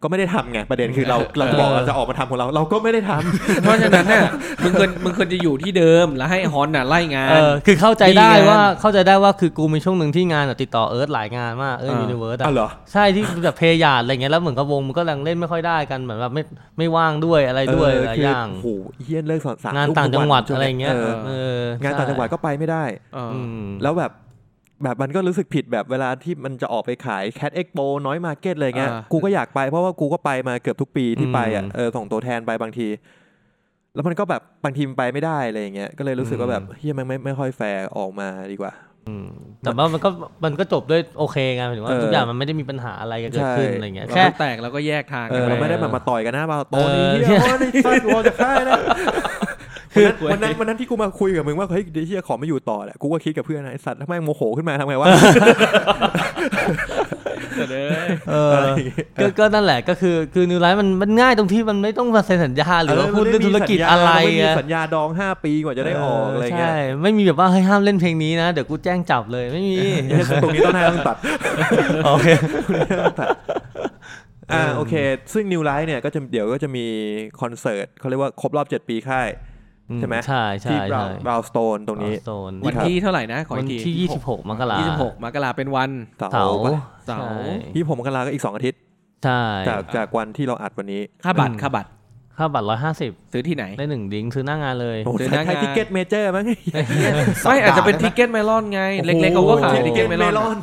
[0.04, 4.24] ก็ไม่ได้ทำไงประเด็นคือเราเราจะบอกเราจะออกมาทำของเรา เราก็ไม่ได้ทำเพราะฉะนั้นน่ะ
[4.62, 16.42] มึงควรมึงควรจะอยู่ที่เดิมแล้วให้ฮอนน่ะไล่งาน เออคือเข้าใจได้ดีงานว่าเข้าใจได้ว่าคือกูมีช่วงหนึ่งที่งานอะติดต่อ Earth หลายงานมาก Earth อ่า Universe อ้าวเหรอใช่ที่แบบ Play Yard อะไรเงี้ยแล้วเหมือนกับวงมันก็ยังเล่นไม่ค่อยได้กันเหมือนแบบไม่
[16.78, 18.68] ไม่ว่างด้วยอะไรด้วยหลายคือย่างโอ้โห
[19.04, 24.10] เฮี้ยนเลิกสอนสามงานทุ่มต่างจังหวัดทุกนอะไรเงี้ยเออเอองานต่างจังหวัดก็ไปไม่ได้เอออืมแล้วแบบ
[24.84, 32.88] แบบมันก็รู้สึกผิดแบบเวลาที่มันจะออกไปขาย Cat Expo Noise Market อะไรเงี้ยอ่ากูก็อยากไปเพราะว่ากูก็ไปมาเกือบทุกปีที่ไปอะอืมเออส่งตัวแทนไปบางที
[33.94, 38.72] แล้วมันก็แบบบางทีมันไปไม่ได้อะไรอย่างเงี้ยก็เลยรู้สึกว่าแบบเฮียมันไม่ไม่ค่อยแฟร์ออกมาดีกว่า
[39.08, 39.28] อืม
[39.62, 40.08] แต่ว่ามันก็
[40.44, 48.80] มันก็จบด้วยโอเคไงหมายถึงว่าเออทุกอย่างมันไม่ได้มีปัญหาอะไรเกิดขึ้นใช่อะไรเงี้ยเราแค่ก็แตกแล้วก็แยกทางเออกันไปเราไม่ได้แบบมาต่อยกันหน้าบาร์โต๊ะนี่เออเฮียโอ้ยนี่ฟัดวอลจะฆ่านะ
[49.94, 55.08] คือวันนั้นวันนั้นที่กูมาคุยกับมึงว่าเฮ้ยเดี๋ยวเฮียขอไม่อยู่ต่อแหละกูก็คิดกับเพื่อนนะไอสัตว์ถ้าแม่งโมโหขึ้นมาทำไงวะ
[57.56, 57.88] แต่เด้อ
[58.30, 58.52] เออ
[59.20, 69.74] ก็ก็นั่นแหละก็คือคือ Newlights มันมันง่ายตรงที่มันไม่ต้องมาเซ็นสัญญาหรือว่าพูดเรื่องธุรกิจอะไรไม่มีอะสัญญาดองห้าปีกว่าจะได้ออกอะไรเงี้ยใช่ไม่มีแบบว่าให้ยห้ามเล่นเพลงนี้นะ เดี๋ยวกูแจ้งจับเลยไม่มี
[70.06, 71.16] เหี้ยตรงนี้ต้องให้ต้องตัด
[72.06, 72.26] โอเค
[74.52, 74.94] อ่าโอเค
[75.32, 76.84] ซึ่ง Newlights เนี่ยก็จะเดี๋ยวก็จะมี
[77.40, 79.28] คอนเสิร์ตเขาเรียกว่าครบรอบ 7 ปีค่าย
[79.98, 88.80] ใช่ไหมใช่ใช่ที่ใช่ Brownstone ตรงนี้โซนวันที่เท่าไหร่นะ ขอวัอีนกทีวันที่ 26 มกรายี่สิบหกมกราเป็นวันเสาเสาร์ร์ปะเสาร์ใช่ที่ผมมกราก็อีก 2 อาทิตย์
[89.24, 91.88] ใช่ จากจากวันที่เราอัดวันนี้ ค่าบัตรอืมค่าบัตร
[92.38, 92.66] ค่าบัตร
[93.32, 96.44] ซื้อที่ไหน150ได้หนึ่งดิ้งซื้อหน้างานเลยโอ้โหซื้อหใช้น้างาน Thai Ticket Major มั้ง
[97.44, 100.56] ไม่อาจจะเป็น Ticket Melon ไง เล็กๆเขาก็ขาย Ticket Melon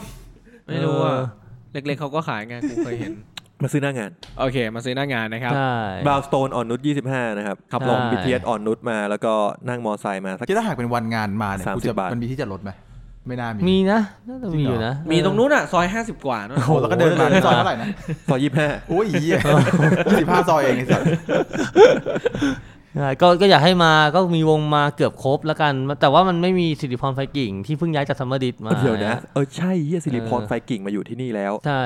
[0.68, 1.16] ไม่รู้อะ
[1.74, 3.12] เล็กๆเขาก็ขายไงกูเคยเห็น
[3.64, 5.76] มาซื้อหน้างาน โอเค มาซื้อหน้างานนะครับ ใช่
[6.06, 6.80] Brownstone อ่อนนุช
[7.12, 9.34] 25 นะครับครับลงใช่ BTS อ่อนนุชมาแล้วก็
[9.70, 12.72] นั่งมอไซค์มาสัก คิดถ้าหากเป็นวันงานมาเนี่ย30กูจะบาท มันมีที่จอดรถไหม
[13.28, 17.88] ไม่น่ามีมีนะน่าจะมีอยู่นะมีตรงนู้นอะ ซอยห้าสิบกว่านู่นโอ้โหแล้วก็เดินมาซอยเท่าไหร่นะ
[18.30, 19.38] ซอย25 โอ้ยเหี้ย
[20.20, 21.10] สิบห้าซอยเองไอ้สัสใช่
[23.22, 31.84] ก็ก็อยากให้มาก็มีวงมาเกือบครบแล้วกัน แต่ว่ามันไม่มีสิริพรไฟกิ่งที่เพิ่งย้ายจาก Summer Disc มาเดี๋ยวนะเออใช่เฮียสิริพรเออไฟกิ่งมาอยู่ที่นี่แล้ว ใช่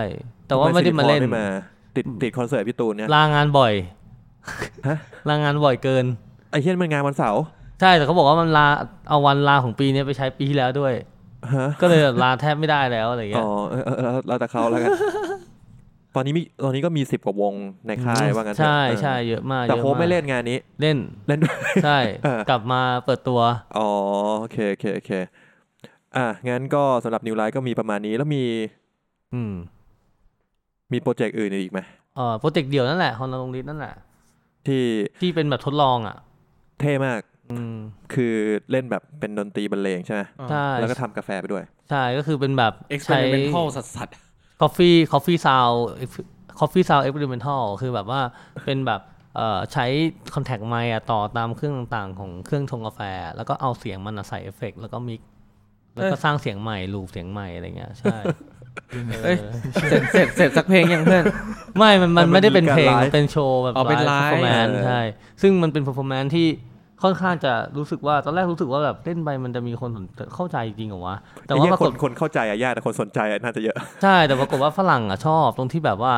[0.47, 1.47] แต่ว่าไม่ได้มาเล่นทำสิริพรไม่มา
[1.95, 3.73] ติดติดคอนเสิร์ตพี่ตูนเนี่ยลางานบ่อย
[4.87, 4.97] ฮะ
[5.29, 6.05] ลางานบ่อยเกิน
[6.51, 7.41] ไอ้เฮียมันงานวันเสาร์
[7.81, 8.67] ใช่แต่เขาบอกว่ามันลา
[9.09, 10.93] เอาวันลาของปีนี้ไปใช้ปีที่แล้วด้วย
[11.55, 14.89] ฮะก็เลยแบบลาแทบไม่ได้แล้วอะไรอ๋เงี้ยอเออเออเออเราแต่เขาแล้วกัน
[16.15, 17.53] ตอนนี้มีตอนนี้ก็มีสิบกว่าวง
[17.87, 20.97] ในค่ายว่างั้นเถอะใช่เออใช่เยอะมากแต่เยอะโค้ชมากไม่เล่นงานนี้ เล่น
[21.27, 23.39] เล่นด้วยใช่เออกลับมาเปิดตัว
[23.77, 23.89] อ๋อ
[24.39, 25.11] โอเคโอเคโอเค
[26.15, 28.43] อะงั้นก็สำหรับนิวไลท์ก็มีประมาณนี้แล้วมี
[29.33, 29.53] อืม
[30.91, 31.79] มีโปรเจกต์อื่นอีกไหม
[32.15, 33.93] เอ่อโปรเจกต์เดียวนั่นแหละฮอนลงลิสนั่นแหละ
[34.67, 34.83] ที่
[35.21, 36.17] ที่เป็นแบบทดลองอะ
[36.79, 37.21] เท่มาก
[37.51, 37.75] อืม
[38.13, 38.33] คือ
[38.71, 44.09] เล่นแบบเป็นดนตรีบรรเลงใช่ไหมใช่แล้วก็ทำกาแฟไปด้วย ใช่ก็คือเป็นแบบเอ็กซ์เพใช่สัสสัส
[44.61, 45.75] coffee coffee sound
[46.59, 48.21] coffee sound experimental คือแบบว่า
[48.65, 49.01] เป็นแบบ
[49.35, 49.85] เอ่อใช้
[50.33, 53.01] contact mic อะต่อตามเครื่องต่างๆ ของเครื่องชงกาแฟ
[53.35, 55.21] แล้วก็เอาเสียงมันอะใส่เอฟเฟกต์แล้วก็มิก
[55.93, 58.17] แล้วก็สร้างเสียงใหม่ลูปเสียงใหม่อะไรเงี้ยใช่
[59.23, 59.37] เอ้ย
[59.89, 61.23] เสร็จเสร็จเสร็จสักเพลงยังเพื่อน
[61.77, 65.01] ไม่ มันมันมันไม่ได้เป็นมีการเพลงไลฟ์มันเป็นโชว์แบบอ๋อเป็นไลฟ์ performance เออใช่
[65.41, 66.47] ซึ่งมันเป็น performance ที่
[67.03, 70.05] ค่อนข้างจะรู้สึกว่าตอนแรกรู้สึกว่าแบบเล่นไปมันจะมีคนสน
[70.35, 71.15] เข้าใจจริงเหรอวะ
[71.45, 76.13] แต่ไอ้ว่าเหี้ยปราคกนฏคนเข้าใจอะยากแต่คนสนใจอะน่าจะเยอะใช่แต่ปรากฏว่าฝรั่งอะชอบตรงที่แบบว่า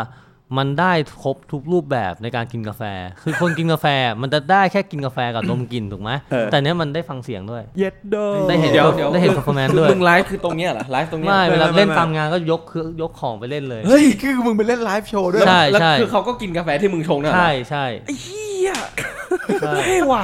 [0.57, 0.93] มันได้
[1.23, 2.83] ครบทุกรูปแบบในการกินกาแฟ
[3.23, 3.87] คือคนกินกาแฟ
[4.21, 8.15] มันจะได้แค่กินกาแฟกับนมกินถูกไหมเออแต่เนี้ยมันได้ฟังเสียงด้วย เย็ดโด
[8.49, 18.73] ได้เห็นเดี๋ยวเดี๋ยวได้เห็น performance ด้วยมึงไลฟ์คือตรงเนี้ยเหรอไลฟ์ตรงเนี้ยไม่เหรอเวลาไม่เล่นไม่ตามงานก็ยกคือยกของไปเล่นเลยเฮ้ยคือมึงไปเล่น live showด้วยใช่แล้วใช่คือเขาก็กินกาแฟที่มึงชงน่ะเหรอใช่ใช่ไอ้เหี้ ย
[19.59, 20.23] ใช่เท่ว่ะ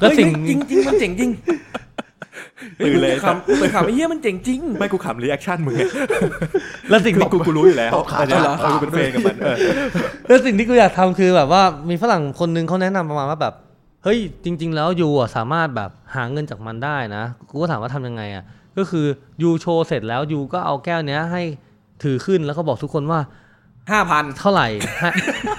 [0.00, 1.30] แล้วเฮ้ยสิ่งจริงจริงๆมันเจ๋งจริง
[2.84, 5.80] ตื่นเลยขำตื่นขำไอ้เหี้ยมันเจ๋งจริง ไม่กูขำ reaction มึงไง
[6.90, 9.56] แล้วสิ่งคือที่กูกูรู้อยู่แล้วตบขาอันเนี้ยเหรอเออกูเป็นเฟนกับมันเออ
[10.26, 13.54] แล้วสิ่งที่กูอยากทำคือแบบว่ามีฝรั่งคนนึงเขาแนะนำประมาณว่าแบบ
[14.04, 18.44] เฮ้ยจริง ๆ แล้วยูอะสามารถแบบหาเงินจากมันได้นะ กูก็ถามว่าทำยังไงอะ
[18.76, 19.06] ก็คือ
[19.42, 21.42] ยูโชว์เสร็จแล้วยูก็เอาแก้วเนี้ยให้
[22.02, 23.20] ถือขึ้นแล้วก็บอกทุกคนว่า
[23.90, 24.68] ห้าพันเท่าไหร่
[25.00, 25.10] ให้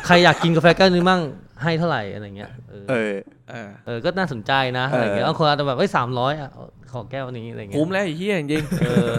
[0.05, 1.21] ใครอยากกินกาแฟแก้วนี้มั่ง
[1.63, 3.13] ให้เท่าไหร่อะไรเงี้ยเออเออ
[3.49, 6.51] เออเออก็น่าสนใจนะอะไรเงี้ยเออบางคนอาจจะแบบเฮ้ยสามร้อยอะ
[6.91, 9.11] ขอแก้วนี้อะไรเงี้ยคุ้มแล้วไอ้เหี้ยจริงเออ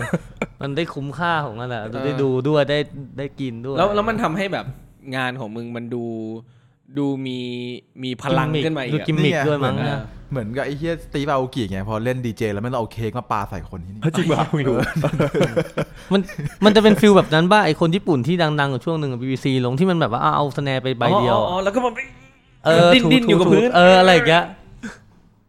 [0.60, 2.78] มันได้คุ้มค่าของมันอะเออได้ดูด้วยได้
[3.18, 4.66] ได้กินด้วยๆแล้วแล้วมันทำให้แบบ
[5.16, 6.04] งานของมึงมันดู
[6.98, 7.38] ดูมี
[8.02, 10.00] มีพลังขึ้นมาอีกดูอะกิมมิกนี่ไงด้วยมั้งเหมือนนะ
[10.30, 14.76] เหมือนกับไอ้เฮีย Steve Aoki ไงพอเล่นดีเจแล้วไม่ต้องเอาเค้กมาปาใส่คนที่นี่จริงป่ะไม่รู้
[16.12, 16.20] มัน
[16.64, 21.94] มันจะเป็น feel แบบนั้นบ้าไอคนญี่ปุ่นที่ดังๆอยู่ช่วงหนึ่งบีบีซีลงที่มันแบบว่าเอา snare ไปใบเดียวอ๋ออ๋อแล้วก็มัน
[22.64, 24.44] เออดิ้นถูดิ้นอยู่กับถูพื้นเอออะไรอย่างเงี้ย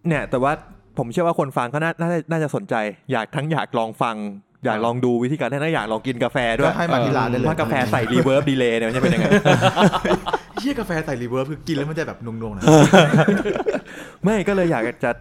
[0.08, 0.52] เนี่ยแต่ว่า
[0.98, 2.76] ผมเชื่อว่าคนฟังก็น่าน่าจะน่าจะสนใจ
[3.12, 4.16] อยากทั้งอยากลองฟัง
[4.66, 9.28] อยากลองดูวิธีการและอยากลองกินกาแฟด้วก็ยให้มาที่ร้านได้เลยว่ากาแฟใส่ reverb delay เนี่ยมันจะเป็นยังไง
[10.60, 12.62] เฮียกาแฟใส่รีเวิร์บคือกินแล้วมันจะแบบนงๆนะ
[14.24, 15.12] ไม่ก็เลยอยากจะ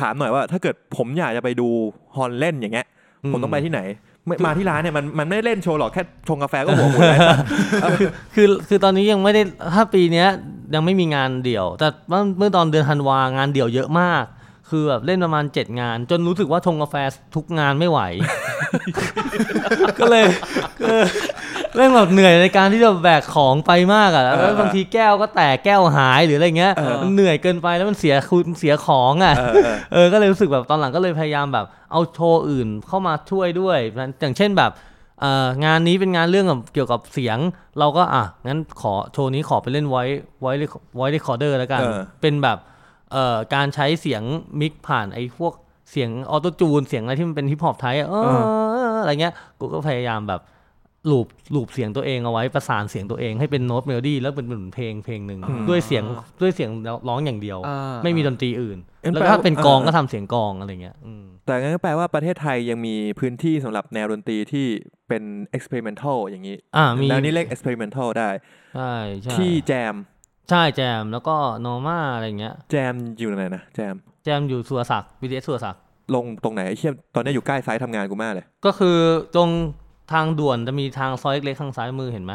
[0.00, 1.68] ถามหน่อยว่า ถ้าเกิดผมอยากจะไปดู
[2.16, 2.86] ฮอนเล่นอย่างเงี้ย
[3.24, 3.80] อืมผมต้องไปที่ไหน
[4.11, 7.20] ไม่มาที่ร้านเนี่ยมันมันไม่ได้เล่นโชว์หรอกแค่ชงกาแฟก็หัวหมุนแล้ว
[8.34, 9.42] คือคือตอนนี้ยังไม่ได้
[9.74, 10.28] ถ้าปีเนี้ย
[10.74, 14.24] ยังไม่มีงานเดี่ยว แต่เมื่อเมื่อตอนเดือนธันวางานเดี่ยวเยอะมาก
[14.70, 16.94] คือแบบเล่นประมาณเจ็ดงาน จนรู้สึกว่าชงกาแฟ
[17.34, 18.00] ทุกงานไม่ไหว
[19.98, 20.24] ก็เลย
[21.74, 33.78] เออเรื่องแบบเหนื่อยในการที่จะแบกของไปมากอะแล้วบางทีแก้วก็แตกแก้วหายหรืออะไรเงี้ยเออมันเหนื่อยเกินไปแล้วมันเสียคุณเสียของอะเออเออเออก็เลยรู้สึกแบบตอนหลังก็เลยพยายามแบบเอาโชว์อื่นเข้ามาช่วยด้วย
[34.20, 34.70] อย่างเช่นแบบ
[35.20, 37.38] เอ่องานนี้เป็นงานเรื่องกับเกี่ยวกับเสียง
[37.78, 40.04] เราก็อะงั้นขอโชว์นี้ขอไปเล่นไว้
[40.40, 40.52] ไว้
[40.96, 42.58] ไว้เรคคอร์เดอร์แล้วกันเออเป็นแบบ
[43.12, 44.22] เอ่อการใช้เสียง
[44.60, 45.52] มิกผ่านไอ้พวก
[45.90, 48.40] เสียง auto-tune เสียงอะไรที่มันเป็นฮิปฮอปไทยอะเออ
[49.00, 50.40] อะไรเงี้ยกูก็พยายามแบบ
[51.10, 56.04] ลูบลูบเสียงตัวเองเอาไว้ประสานเสียงตัวเอง ให้เป็นโน้ตเมโลดี้แล้วเป็นเหมือนเพลงเพลงหนึ่งด้วยเสียง
[56.42, 56.70] ด้วยเสียง
[57.08, 64.66] ร้องอย่างเดียวอ่าไม่มีดนตรีอื่นเอ็นแล้วแปลถ้าว่าเป็นกลองเออก็ทำเสียงกลองอะไรเงี้ยอืมแต่งั้นก็แปลว่าประเทศไทยยังมีพื้นที่สำหรับแนวดนตรีที่
[65.08, 65.22] เป็น
[65.56, 68.30] experimental อย่างนี้อ่ามีแล้วนี่เรียก experimental ได้
[68.74, 69.94] ใช่ใช่ที่แจม
[70.50, 75.82] ใช่แจมแล้วก็โนมาอะไรเงี้ยแจมอยู่ไหนนะแจมแจมอยู่สุรศักดิ์ BTS สุรศักดิ์
[76.14, 78.96] ลงตรงไหนไอ้เชี่ยตอนนี้อยู่ใกล้ไซต์ทำงานกูมากเลย ก็คือ
[79.34, 79.50] ตรง
[80.12, 82.32] ทางด่วนจะมีทางซอยเล็กๆทางซ้ายมือเห็นไหม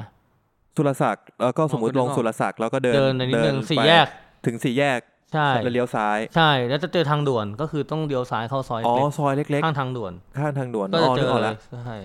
[0.76, 4.08] สุรศักดิ์แล้วก็สมมติลงสุรศักดิ์แล้วก็เดินเดินในนิดนึงไปสี่แยก
[4.46, 5.00] ถึงสี่แยก
[5.34, 11.56] ใช่แล้วเลี้ยวซ้าย ใช่ แล้วจะเจอทางด่วนก็คือต้องเลี้ยวซ้ายเข้าซอยอ๋อเล็กซอยเล็กๆข้างทางด่วนๆข้างทางด่วนก็อ๋จะอเจนึกอออกเลแล้วย
[11.86, 11.98] ใช่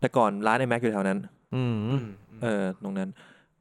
[0.00, 1.18] แต่ก่อนร้านไอแม็กอยู่แถวนั้น
[1.54, 1.74] อืม
[2.42, 3.08] เออตรงนั้น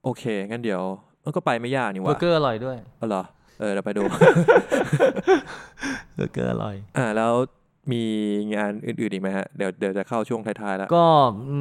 [0.04, 0.82] โอโอเคงั้นเดี๋ยว
[1.24, 3.24] มันก็ไปไม่ยากนี่เบอวะร์เกอร์อร่อยด้วยอ๋อเหรอ
[3.60, 4.02] เออเดี๋ยวไปดู
[6.16, 7.34] เบอร์เกอร์อร่อยอ่าแล้ว
[7.92, 8.04] มี
[8.56, 11.08] งานอื่นๆอีกไหมฮะ เดี๋ยวเดี๋ยวจะเข้าช่วงท้ายๆแล้ว ก็
[11.50, 11.58] อื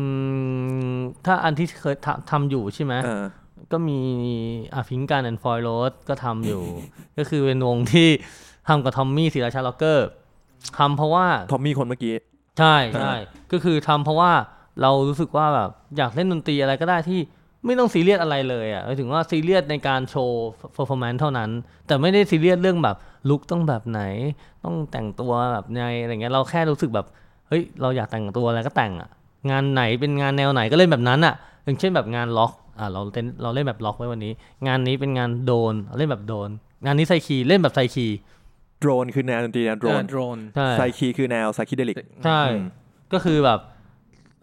[0.96, 3.26] มถ้าอันที่เคยทำทำอยู่ใช่ไหมอ่า
[3.72, 4.00] ก็มี
[4.74, 6.62] อาพิงการแอนฟอยโรสก็ทำอยู่
[7.18, 8.08] ก็คือเป็นวงที่
[8.68, 10.08] ทำกับทอมมี่ศรีราชา Rockers
[10.78, 12.14] ทำเพราะว่า ทอมมี่คนเมื่อกี้
[12.58, 13.14] ใช่ใช่
[13.52, 14.32] ก็คือทำเพราะว่า
[14.82, 17.20] เรารู้สึกว่าแบบอยากเล่นดนตรีอะไรก็ได้ที่
[17.64, 21.50] ไม่ต้องซีเรียสอะไรเลยอะหมายถึงว่าซีเรียสในการโชว์เ e อร์ฟอร์แมนซ์เท่านั้น
[21.86, 22.96] แต่ไม่ได้ซีเรียสเรื่องแบบ
[23.28, 24.02] look ต้องแบบไหน
[24.64, 27.06] ต้องแต่งตัวแบบไงอะไรเงี้ยเราแค่รู้สึกแบบ
[27.48, 29.10] เฮ้ยเราอยากแต่งตัวอะไรก็แต่งอะ
[29.50, 31.34] งานไหนเป็นงานแนวไหนก็เล่นแบบนั้นอะ
[31.64, 34.32] อย่างเช่นแบบงานร็อกอะเราเล่นเราเล่นแบบร็อกไว้วันนี้
[34.66, 36.48] งานนี้เป็นงานโดนเล่นแบบโดน
[36.84, 42.64] งานนี้ psyche เล่นแบบ psyche drone คือแนวดนตรีแนวโดรเออนโดรนใช่ psyche คือแนว psychedelicใช่อืม
[43.12, 43.60] ก็คือแบบ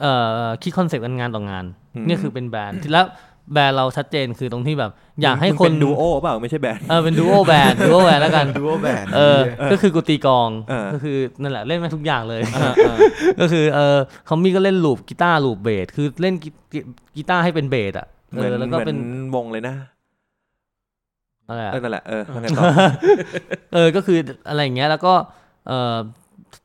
[0.02, 0.14] เอ่
[0.46, 1.66] อคิดคอนเซปต์กันงานต่องาน
[1.96, 3.06] อืมเนี่ยคือเป็น band แล้ว
[3.52, 4.92] band เราชัดเจนคือตรงที่แบบ
[5.22, 9.40] อยากให้คนดูโอเปล่าไม่ใช่ band เออเป็น duo band duo band แล้วกัน duo band เออ
[9.72, 12.98] ก็คือกูตีกลองเออก็คือนั่นแหละเล่นมาทุกอย่างเลยอ่าอ่า
[13.40, 13.98] ก็คือเออ
[14.30, 16.80] คอมมี่ก็เล่น loop กีตาร์ loop เบสคือเล่นกีกี
[17.16, 18.98] กีตาร์ให้เป็นเบสอะเออเหมือนแล้วก็เหมือนเป็น
[19.36, 19.76] วงเลยนะ
[21.48, 22.64] อะไรอะเออนั่นแหละเออว่าไงต่อ
[23.74, 24.18] เออก็คือ
[24.50, 25.14] อะไรอย่างเงี้ยแล้วก็
[25.68, 25.96] เออ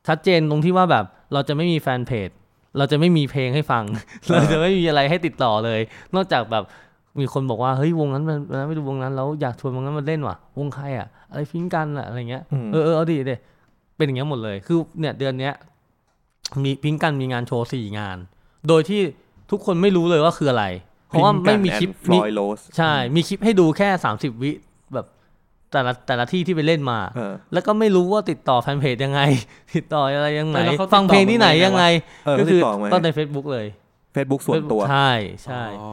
[0.07, 2.29] ชัดเจนตรงที่ว่าแบบเราจะไม่มีแฟนเพจ
[2.77, 3.83] เราจะไม่มีเพลงให้ฟัง
[4.31, 5.79] เราจะไม่มีอะไรให้ติดต่อเลย
[6.15, 6.63] นอกจากแบบ
[7.19, 13.33] มีคนบอกว่าเฮ้ยวงนั้นมันมันไม่ดูวงนั้นแล้วอยากชวนวงนั้นมาเล่นว่ะ วงใครอะอะไรพิงกันอะอะไรเงี้ยอืมเออเออเอาดิเด
[13.95, 15.53] เป็นอย่างเงี้ยหมดเลย คือเนี่ยเดือนเนี้ย
[16.63, 18.17] มีพิงกันมีงานโชว์สี่งาน
[18.67, 19.01] โดยที่
[19.51, 20.65] ทุกคนไม่รู้เลยว่าคืออะไร
[21.07, 24.51] เพราะว่าไม่มีคลิปฟลมีอยโรสใช่ มีคลิปให้ดูแค่สามสิบวิ
[25.71, 29.21] แบบแต่ละแต่ละที่ที่ไปเล่นมาเออแล้วก็ไม่รู้ว่าติดต่อแฟนเพจยังไง
[29.75, 31.83] ติดต่ออะไรยังไงแล้วเขาติดต่อฟังเพลงที่ไหนยังไง
[32.25, 33.67] เออก็เขาติดต่อไหมก็ใน Facebook เลย
[34.13, 35.11] เฟซบุ๊กส่วนตัว ใช่
[35.43, 35.89] ใช่อ๋อ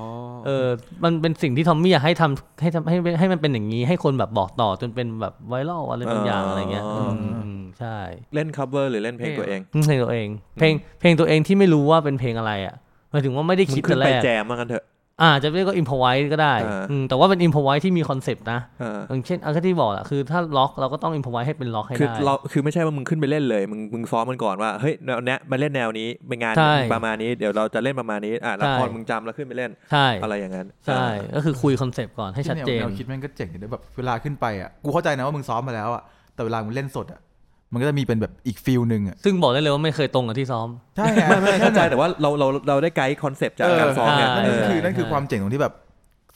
[0.46, 0.66] เออ
[1.04, 7.96] มันเป็นสิ่งที่ทอมมี่อยากให้ทำให้ทำให้ให้มันเป็นอย่างนี้ ให้คนแบบบอกต่อจนเป็นแบบไวรัลอะไรบางอย่างอ๋อออะไรเงี้ยอืมอืมใช่
[8.34, 10.28] เล่น cover หรือเล่นเพลงตัวเองเพลงตัวเอง
[10.58, 12.74] เพลงเพลงตัวเองที่ไม่รู้ว่าเป็นเพลงอะไรอะ
[13.10, 14.84] หมายถึงว่าไม่ได้มึคิดงขึ้แต่นแรไปกแจมมากันเถอะ
[15.22, 31.04] อ่าจะเรียกว่า improvise ก็ได้อ่าอืมแต่ว่าเป็น improvise ที่มีคอนเซปต์นะเอออย่างเช่นเอาที่บอกอะคือถ้าร็อกเราก็ต้อง improvise ให้เป็นร็อกให้คือได้เราคือไม่ใช่ว่ามึงขึ้นไปเล่นเลย มึงมึงซ้อมมันก่อนว่าเฮ้ยแนวเนี้ยมาเล่นแนวนี้เป็นงานใช่ประมาณนี้เดี๋ยวเราจะเล่นประมาณนี้อะละครใช่มึงจำแล้วขึ้นไปเล่นใช่อะไรอย่างนั้นใช่
[31.36, 36.02] ก็คือคุยคอนเซปต์ก่อนให้ชัดเจนแนวคิดแม่งก็เจ๋งเลยแบบเวลาขึ้นไปอะกูเข้าใจนะว่ามึงซ้อมมาแล้วอะ
[36.34, 37.20] แต่เวลามึงเล่นสดอะ
[37.72, 45.74] มันก็จะมีเป็นแบบอีก feel หนึ่งอะซึ่งบอกได้เลยว่าไม่เคยตรงกับที่ซ้อม ใช่ไงไม่ไม่เข้าใจแต่ว่าเราเราเราได้ไกด์คอนเซปต์จากเออการซ้อมเนี่ยใช่นั่นเออคือนั่นคือความเจ๋งตรงที่แบบ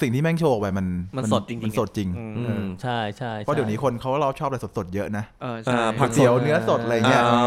[0.02, 0.86] สิ่งที่แม่งโชว์ออกไปมัน
[1.16, 7.40] มันสดจริงๆมันสดจริงอืมอืมใช่ใช่เพราะเดี๋ยวนี้คนเขาเราชอบอะไรสดๆเยอะนะเออใช่อ่าผัผักกสดเจียวเนื้อสดอะไรเงี้ยอ๋อ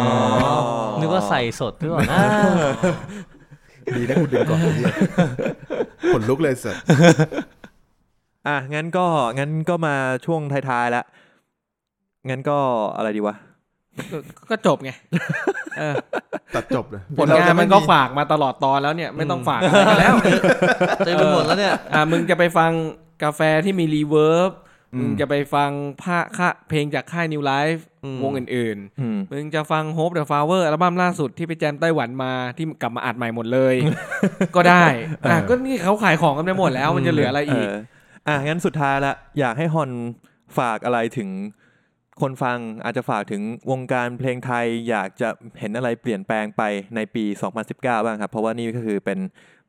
[1.02, 2.20] นึกว่าใส่สดหรือเปล่านะ
[3.98, 4.94] ดีนะกูดึงก่อนไอ้เหี้ย
[6.14, 6.76] ขนลุกเลยสัส
[8.48, 9.06] อะงั้นก็
[9.40, 9.96] งั้นก็มา
[10.26, 11.06] ช่วงท้ายๆแล้ว
[12.30, 12.58] งั้นก็
[12.98, 13.36] อะไรดีวะ
[14.12, 14.18] ก็
[14.50, 14.92] ก็จบไง
[15.80, 15.96] เออ
[16.56, 20.16] ตัดจบเลยผลงานมันก็ฝากมาตลอดตอนแล้วเนี่ยไม่ต้องฝากอะไรกันแล้ว
[21.06, 22.72] เต็มไปหมดแล้วเนี่ยอ่ามึงจะไปฟัง
[23.24, 24.52] กาแฟที่มีรีเวิร์บ
[24.94, 25.70] อืมมึงจะไปฟัง
[26.02, 33.76] ผ้าค่าเพลงจากค่าย New Life อืมวงอื่นอืมๆมึงจะฟัง Hope the Flower อัลบั้มล่าสุดที่ไปแจมไต้หวันมาที่กลับมาอัดใหม่หมดเลย
[34.56, 34.86] ก็ได้
[35.30, 37.68] อะก็นี่เขาขายของกันไปหมดแล้วมันจะเหลืออะไรอีก
[38.26, 39.90] เอะงั้นสุดท้ายละ อยากให้ฮอน
[40.58, 41.30] ฝากอะไรถึง
[42.22, 43.42] คนฟังอาจจะฝากถึง
[43.72, 45.30] วงการเพลงไทยอยากจะ
[45.60, 46.64] เห็นอะไรเปลี่ยนแปลงไป
[46.96, 47.24] ในปี
[47.60, 49.20] 2019 บ้างครับ เพราะว่านี่ก็คือเป็น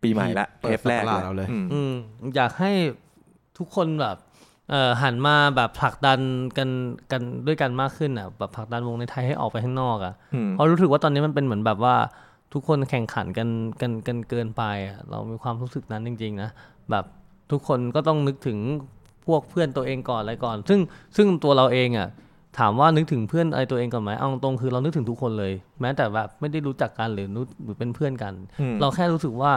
[0.03, 1.93] ปีใหม่ละเปิเทดปแรกศักราชเราเลยอืมอืม
[2.37, 2.73] อยากให้
[3.59, 4.17] ทุกคนแบบ
[4.71, 6.21] เอ่อหันมาแบบผลักดัน
[6.59, 6.71] กัน
[7.13, 11.95] กันด้วยกันมากขึ้นอะแบบผลักดันวงในไทยให้ออกไปข้างนอกอะอืมเพราะรู้สึกว่าตอนนี้มันเป็นเหมือนแบบว่า
[12.53, 13.49] ทุกคนแข่งขันกัน
[13.81, 16.51] กันกันเกินไปอะเรามีความรู้สึกนั้นจริง ๆ นะ
[16.91, 17.05] แบบ
[17.51, 18.59] ทุกคนก็ต้องนึกถึง
[19.27, 20.81] พวกเพื่อนตัวเองก่อนอะไรก่อน ซึ่ง
[21.17, 22.09] ซึ่งตัวเราเองอะ
[22.59, 29.53] ถามว่านึกถึงเพื่อนอะไรตัวเองก่อนไหมเอาตรงๆคือเรานึกถึงทุกคนเลย แม้แต่แบบไม่ได้รู้จักกันหรือรู้หรือเป็นเพื่อนกันอืมเราแค่รู้สึกว่า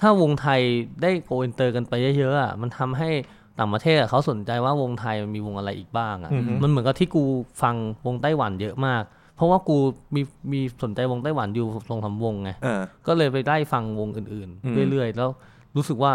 [0.00, 0.60] ถ้าวงไทย
[1.02, 3.10] ได้ go inter กันไปเยอะๆอะมันทำให้
[3.58, 7.24] ต่างประเทศอะเขาสนใจว่าวงไทยมันมีวงอะไรอีกบ้างอะอือฮึมันเหมือนกับที่กู
[7.62, 7.74] ฟัง
[8.06, 9.02] วงไต้หวันเยอะมาก
[9.36, 9.76] เพราะว่ากู
[10.14, 10.22] มี
[10.52, 15.30] มีสนใจวงไต้หวันอยู่สองสามวงไงอ่าก็เลยไปได้ฟังวงอื่นอืมๆเรื่อยๆ แล้ว
[15.76, 16.12] รู้สึกว่า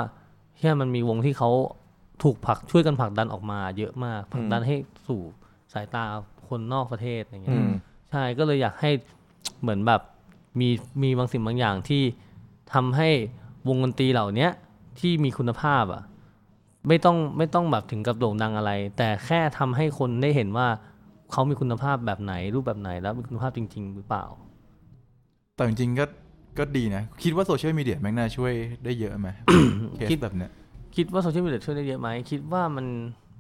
[0.58, 1.50] เฮียมันมีวงที่เขา
[2.24, 4.76] ถูกผลักช่วยกันผลักดันออกมาเยอะมากผลักดันให้
[5.08, 5.22] สู่
[5.76, 6.04] สายตา
[6.48, 7.72] คนนอกประเทศอย่างเงี้อืยม
[8.10, 8.92] ใช่ก็เลยอยากให้
[9.62, 10.02] เหมือนแบบ
[10.60, 10.70] มี
[11.04, 12.04] มีบางสิ่งบางอย่างที่
[12.74, 13.10] ทำให้
[13.68, 14.52] วงดนตรีเหล่าเนี้ย
[15.00, 16.04] ที่มีคุณภาพอะ
[16.88, 20.68] ไม่ต้องไม่ต้องแบบถึงกับโด่งดังอะไร แต่แค่ทำให้คนได้เห็นว่า
[21.32, 24.26] เขามีคุณภาพแบบไหนรูปแบบไหนแล้วมีคุณภาพจริง ๆ หรือเปล่า
[25.56, 26.06] แต่จริงๆก็
[26.58, 28.54] ก็ดีนะ คิดว่าโซเชียลมีเดียแม่งน่าช่วย
[28.86, 29.30] ได้เยอะไหม
[29.96, 30.52] เคสคิดแบบเนี้ย
[30.96, 32.86] คิดว่าโซเชียลมีเดียช่วยได้เยอะไหมคิดว่ามัน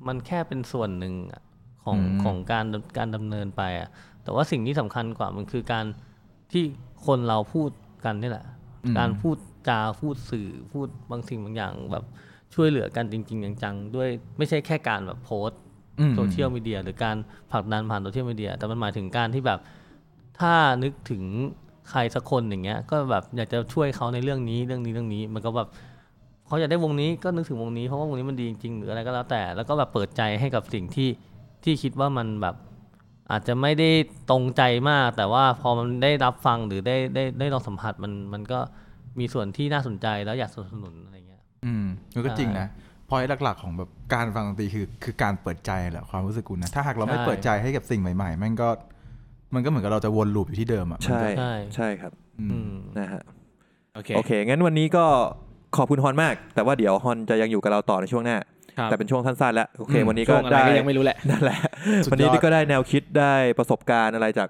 [0.08, 1.42] มันแค่เป็นส่วนหนึ่งอะ
[1.86, 2.66] ของอืมของการ
[2.98, 3.90] การดำเนินไปอะ
[4.24, 5.86] แต่ว่าสิ่งที่สำคัญกว่ามันคือการ
[6.52, 6.64] ที่
[7.06, 7.70] คนเราพูด
[8.06, 8.46] กันนี่แหละ
[8.86, 9.38] อืมการพูด
[9.68, 12.06] จาพูดสื่อพูดบางสิ่งบางอย่างแบบ
[12.54, 15.60] ช่วยเหลือกันจริง ๆ จังๆด้วยไม่ใช่แค่การแบบโพสต์
[16.00, 17.16] อืมโซเชียลมีเดียหรือการ
[17.52, 19.60] ผลักดันผ่านโซเชียลมีเดียแต่มันหมายถึงการที่แบบ
[20.40, 20.54] ถ้า
[20.84, 21.24] นึกถึง
[21.90, 25.68] ใครสักคนอย่างเงี้ย ก็แบบอยากจะช่วยเขาในเรื่องนี้เรื่องนี้เรื่องนี้ มันก็แบบ
[26.48, 31.10] เขาอยากได้วงนี้ก็นึกถึงวงนี้เพราะว่าวงนี้มันดีจริงๆหรืออะไรก็แล้วแต่ แล้วก็แบบเปิดใจให้กับสิ่งที่
[31.66, 32.56] ที่คิดว่ามันแบบ
[33.32, 33.90] อาจจะไม่ได้
[34.30, 38.60] ตรงใจมาก แต่ว่าพอมันได้รับฟังหรือได้ได้ได้ลองสัมผัสมันมันก็
[39.20, 41.86] มีส่วนที่น่าสนใจแล้วอยากสนับสนุนอะไรเงี้ย อืม
[42.16, 42.68] มันก็จริงนะ
[43.10, 48.70] พอยหลักๆ ของแบบการฟังดนตรีคือคือการเปิดใจแหละความรู้สึกกูนะถ้าหากเราไม่ใช่เปิดใจให้กับสิ่งใหม่ๆแมันก็
[49.54, 53.24] มันก็เหมือนกับเราจะวนลูปอยู่ที่เดิมอะมันใช่ก็ใช่ใช่ครับอือืมมนะฮะ
[53.96, 55.06] โอเคโอเคงั้นวันนี้ก็
[55.78, 58.38] ขอบคุณฮอนมาก แต่ว่าเดี๋ยวฮอนจะยังอยู่กับเราต่อในช่วงหน้า
[58.78, 61.58] ครับแต่เป็นช่วงสั้นๆแล้วโอเคอืมวันนี้ช่ก็วงอะไรได้ก็ยังไม่รู้แหละนั่นแหละ
[62.06, 64.50] สุดยอด วันนี้ก็ได้แนวคิดได้ประสบการณ์อะไรจาก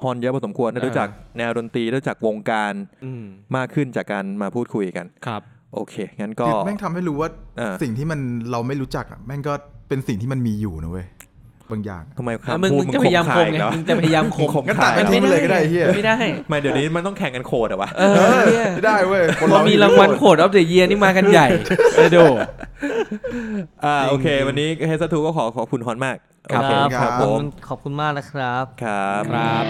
[0.00, 2.72] ฮอนเยอะพอสมควรได้เออรู้จักแนวดนตรีได้รู้จักวงการ
[3.04, 3.24] อืม
[3.56, 5.42] มากขึ้นจากการมาพูดคุยกัน ครับ
[5.74, 7.28] โอเค งั้นก็ คือแม่งทำให้รู้ว่า
[7.58, 8.20] เออ สิ่งที่มัน
[8.50, 9.54] เราไม่รู้จักอะแม่งก็
[9.88, 11.06] เป็นสิ่งที่มันมีอยู่นะเว้ย
[11.72, 16.16] บางอย่างทำไมคอะรับมึงพูดมึงจะพยายามข่คมไงแล้วมึงจะพยายามคมข่มงั้นขาตัดยกันแล้วทิ้งเลยก็ได้เฮียไม่ได้
[16.48, 18.02] ไม่เดี๋ยวนี้มันต้องแข่งกันโคดเหรอวะเอ
[18.38, 21.46] อเนี่ยไม่ได้เว้ยคนพอเรามีรางวัลโคดออฟเดอะเยียนี่มากันใหญ่
[21.96, 22.24] ไปดู
[23.84, 26.16] อ่าโอเค วันนี้เฮสทูก็ขอขอบคุณฮอนมาก
[26.52, 29.64] ครัโอบเคครัรับผมขอบคุณมากนะครับ ครับ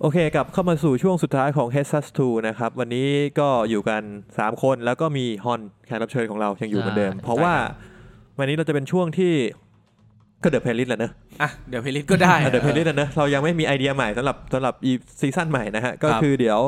[0.00, 3.08] โอเคกลับเข้ามาสู่ช่วงสุดท้ายของ h e a d s u s 2นะครับ วันนี้
[3.38, 4.02] ก็อยู่กัน
[4.32, 7.54] 3 คนแล้วก็มีฮอนแขกรับเชิญของเรายังอยู่เหมือนเดิมใช่เพราะว่า
[8.38, 9.32] วันนี้เราจะเป็นช่วงที่
[10.42, 11.12] ก็ the playlist แหละเนอะ
[11.42, 16.60] อะเดี๋ยว playlist ก็ได้ the playlist เนอะเรายังไม่มีไอเดียใหม่สำหรับสำหรับอี season ใหม่นะฮะ ก็ครับคือเดี๋ยว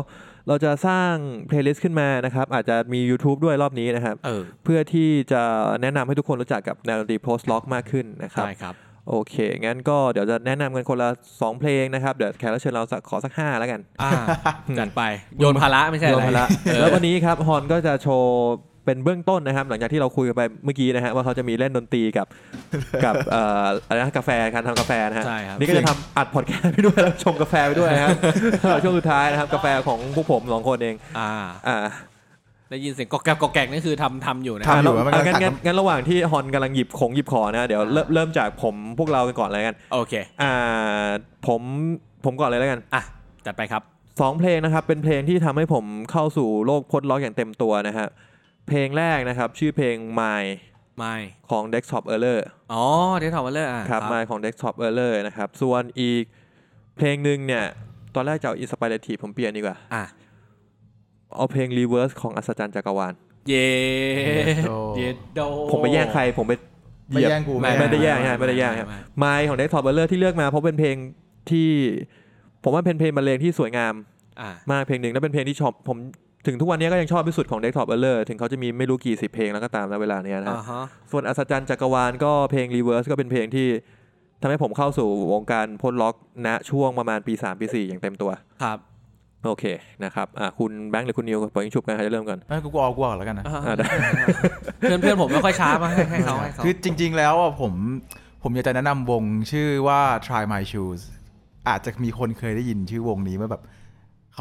[0.48, 1.12] เราจะสร้าง
[1.48, 5.42] playlist ขึ้นมานะครับ อาจจะมี YouTube ด้วยรอบนี้นะครับเออเพื่อที่จะ
[5.82, 8.74] แนะนำให้ทุกคนรู้จักกับแนวดนตรี post rock มากขึ้นนะครับใช่ครับ
[9.10, 14.10] โอเค งั้นก็เดี๋ยวจะแนะนำกันคนละ 2 เพลงนะครับ เดี๋ยวแขกรับเชิญเราสักขอสัก 5 แล้วกันอ่า
[14.78, 15.02] จัดไป
[15.38, 18.32] โยนภาระไม่ใช่อะไรรวมพละเออแล้ววันนี้ครับฮอนก็จะโชว์
[18.84, 22.26] เป็นเบื้องต้นนะครับ หลังจากที่เราคุยกันไปเมื่อกี้นะฮะว่าเขาจะมีเล่นดนตรีกับ
[23.04, 28.16] กับเอ่ออะไรนะกาแฟการทำกาแฟนะฮะใช่ครับนี่ก็จะทำอัดพอดแคสต์ไปด้วยแล้วชงกาแฟไปด้วยนะครับ
[28.82, 31.30] ช่วงสุดท้ายนะครับกาแฟของพวกผมสองคนเองอ่า
[31.68, 31.78] อ่า
[32.70, 40.52] ได้ยินเสียงกอกแกกกอกแกกนี่คือทำทำอยู่นะ ทำอยู่อะมันกำลังงั้นตัดงั้นงั้นระหว่างที่ฮอนกำลังหยิบของหยิบขอนะเดี๋ยวเริ่มเริ่มจากผมพวกเรากันก่อนเลยกัน โอเค อ่า
[41.46, 41.60] ผม
[42.24, 43.02] ผมก่อนเลยแล้วกันอะ
[43.46, 43.82] จัดไปครับ
[44.20, 48.08] สองเพลงนะครับเป็นเพลงที่ทำให้ผมเข้าสู่โลกพดล็อกอย่างเต็มตัวนะฮะ
[48.68, 50.44] เพลงแรกนะครับ ชื่อเพลง My
[50.98, 51.16] ไม่
[51.50, 52.40] ของ Desktop Error
[52.72, 52.82] อ๋อ
[53.18, 56.24] เดททอมเลอร์อะครับ My ของ Desktop Error นะครับ ส่วนอีก
[56.96, 57.64] เพลงหนึ่งเนี่ย
[58.14, 60.04] ตอนแรกจะเอา Inspirative ผมเปลี่ยนดีกว่า อะ
[61.36, 63.14] เอาเพลง Reverse ของอัศจรรย์จักรวาล
[63.48, 63.54] เย
[64.66, 65.02] โดเย
[65.34, 65.40] โด
[65.70, 66.52] ผมไปแย่งใคร ผมไป
[67.08, 70.96] ไม่แย่งกูไม่ไม่ได้แย่งไม่ใช่ไม่ได้แย่งครับไม่ My ของ Desktop Error ที่เลือกมาเพราะเป็นเพลง
[71.50, 71.68] ที่
[72.64, 73.94] ผมว่าเป็นเพลงบรรเลงที่สวยงาม
[74.40, 75.96] อะมากเพลงหนึ่งแล้วเป็นเพลงที่ชอบผม
[76.46, 83.68] ถึงทุกวันนี้ก็ยังชอบที่สุดของ Desktop Error ถึงเขาจะมีไม่รู้กี่สิบเพลงแล้วก็ตามนะเวลาเนี้ยนะอ่าฮะ ส่วนอัศจรรย์จักรวาลก็เพลง Reverse ก็เป็นเพลงที่
[84.40, 86.14] ทำให้ผมเข้าสู่วงการพ่นล็อก
[86.46, 88.30] ณช่วงประมาณปี 3 ปี 4 อย่างเต็มตัว
[88.62, 88.78] ครับ
[89.44, 89.64] โอเค
[90.04, 93.86] นะครับอะคุณแบงค์หรือคุณนิวปล่อยยิงฉุบกันใครจะเริ่มก่อนไม่กูก็เอากูก่อนแล้วกันนะอะได้
[94.78, 97.72] เพื่อนเพื่อนผมไม่ค่อยช้ามาให้ให้เขาให้เขาคือจริง ๆ แล้วอะผม
[98.42, 101.00] ผมอยากจะแนะนำวงชื่อว่า Try My Shoes
[101.68, 103.62] อาจจะมีคนเคยได้ยินชื่อวงนี้เมื่อแบบ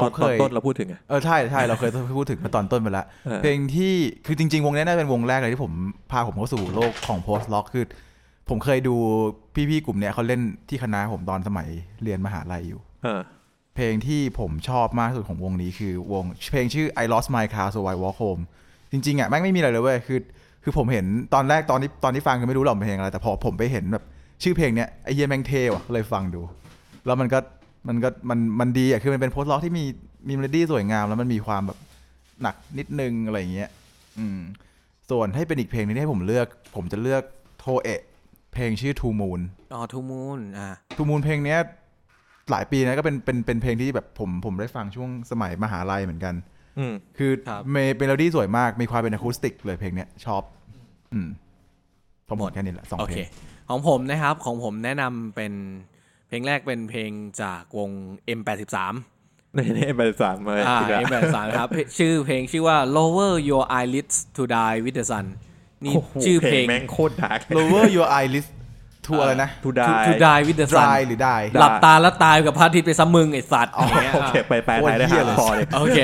[0.04, 3.92] อนเขาเคยต้นเราพูดถึงไงเออใช่ใช่เราเคยพูดถึงมาตอนต้นไปแล้วเออเพลงที่
[4.26, 5.72] คือจริง ๆ วงนี้น่าจะเป็นวงแรกเลยที่ผม
[6.10, 7.84] พาผมเข้าสู่โลกของ post rock คือ
[8.48, 8.94] ผมเคยดู
[9.70, 11.68] พี่ๆกลุ่มเนี้ยเขาเล่นที่คณะผมตอนสมัย
[12.02, 12.80] เรียนมหาลัยอยู่
[13.78, 18.42] เออเพลงที่ผมชอบมากที่สุดของวงนี้คือวงเพลงชื่อ I Lost My Car So I Walk Home
[18.92, 20.18] จริงๆอะแม่งไม่มีอะไรเลยเว้ยคือ
[20.62, 24.04] คือผมเห็นตอนแรกตอนที่ตอนที่ฟังคือไม่รู้หรอกมันเพลงอะไร แต่พอผมไปเห็นแบบ
[24.42, 26.40] ชื่อเพลงเนี้ยไอเฮียแม่งเท่ว่ะก็เลยฟังดู
[27.06, 27.38] แล้วมันก็
[27.88, 29.84] มันก็มันมันดีอะคือมันเป็น post-rock ที่มี
[30.28, 31.78] มีเมโลดี้สวยงาม แล้วมันมีความแบบ
[32.42, 33.70] หนักนิดนึงอะไรอย่างเงี้ย
[34.18, 34.38] อืม
[35.10, 36.46] ส่วนให้เป็นอีกเพลงหนึงที่ให้ผมเลือก
[36.76, 37.22] ผมจะเลือก
[37.58, 38.02] toe
[38.52, 39.40] เพลงชื่อ Two Moon
[39.74, 41.60] อ๋อ Two Moon อะ Two Moon เพลงเนี้ย
[42.50, 46.34] หลายปีนะก็เป็นเป็นเป็นเพลงที่แบบผมผมได้ฟังช่วงสมัยมหาลัยเหมือนกัน
[46.78, 47.30] อืม คือ
[47.72, 50.42] เมเมโลดี้สวยมากมีความเป็นอะคูสติกเลยเพลงเนี้ยชอบ
[51.12, 51.28] อืม
[52.28, 53.28] ผมหมดแค่นี้แหละสองเพลงโอเค
[53.68, 55.52] ของผมนะครับของผมแนะนำเป็น
[56.28, 57.10] เพลงแรกเป็นเพลง
[57.42, 57.90] จากวง
[58.38, 58.76] M83
[59.54, 65.26] ในนี้ไปสามมาอ่าอีกแล้ว M83 ครับเพชื่อเพลงชื่อว่า Lower Your Eyelids to Die with the Sun
[65.84, 68.48] นี่โหชื่อเพลง แม่งโคตร dark Lower Your Eyelids
[69.08, 76.00] to อะไรนะ to die to die with the sun dry หรือ die หลับตาแล้วตายกับพระอาทิตย์ไปซ้ำมึงไอ้สัตว์อย่างเงี้ยโอเคไปไปไทยได้โอ้ยเหี้หายเลยคอเลยโอเค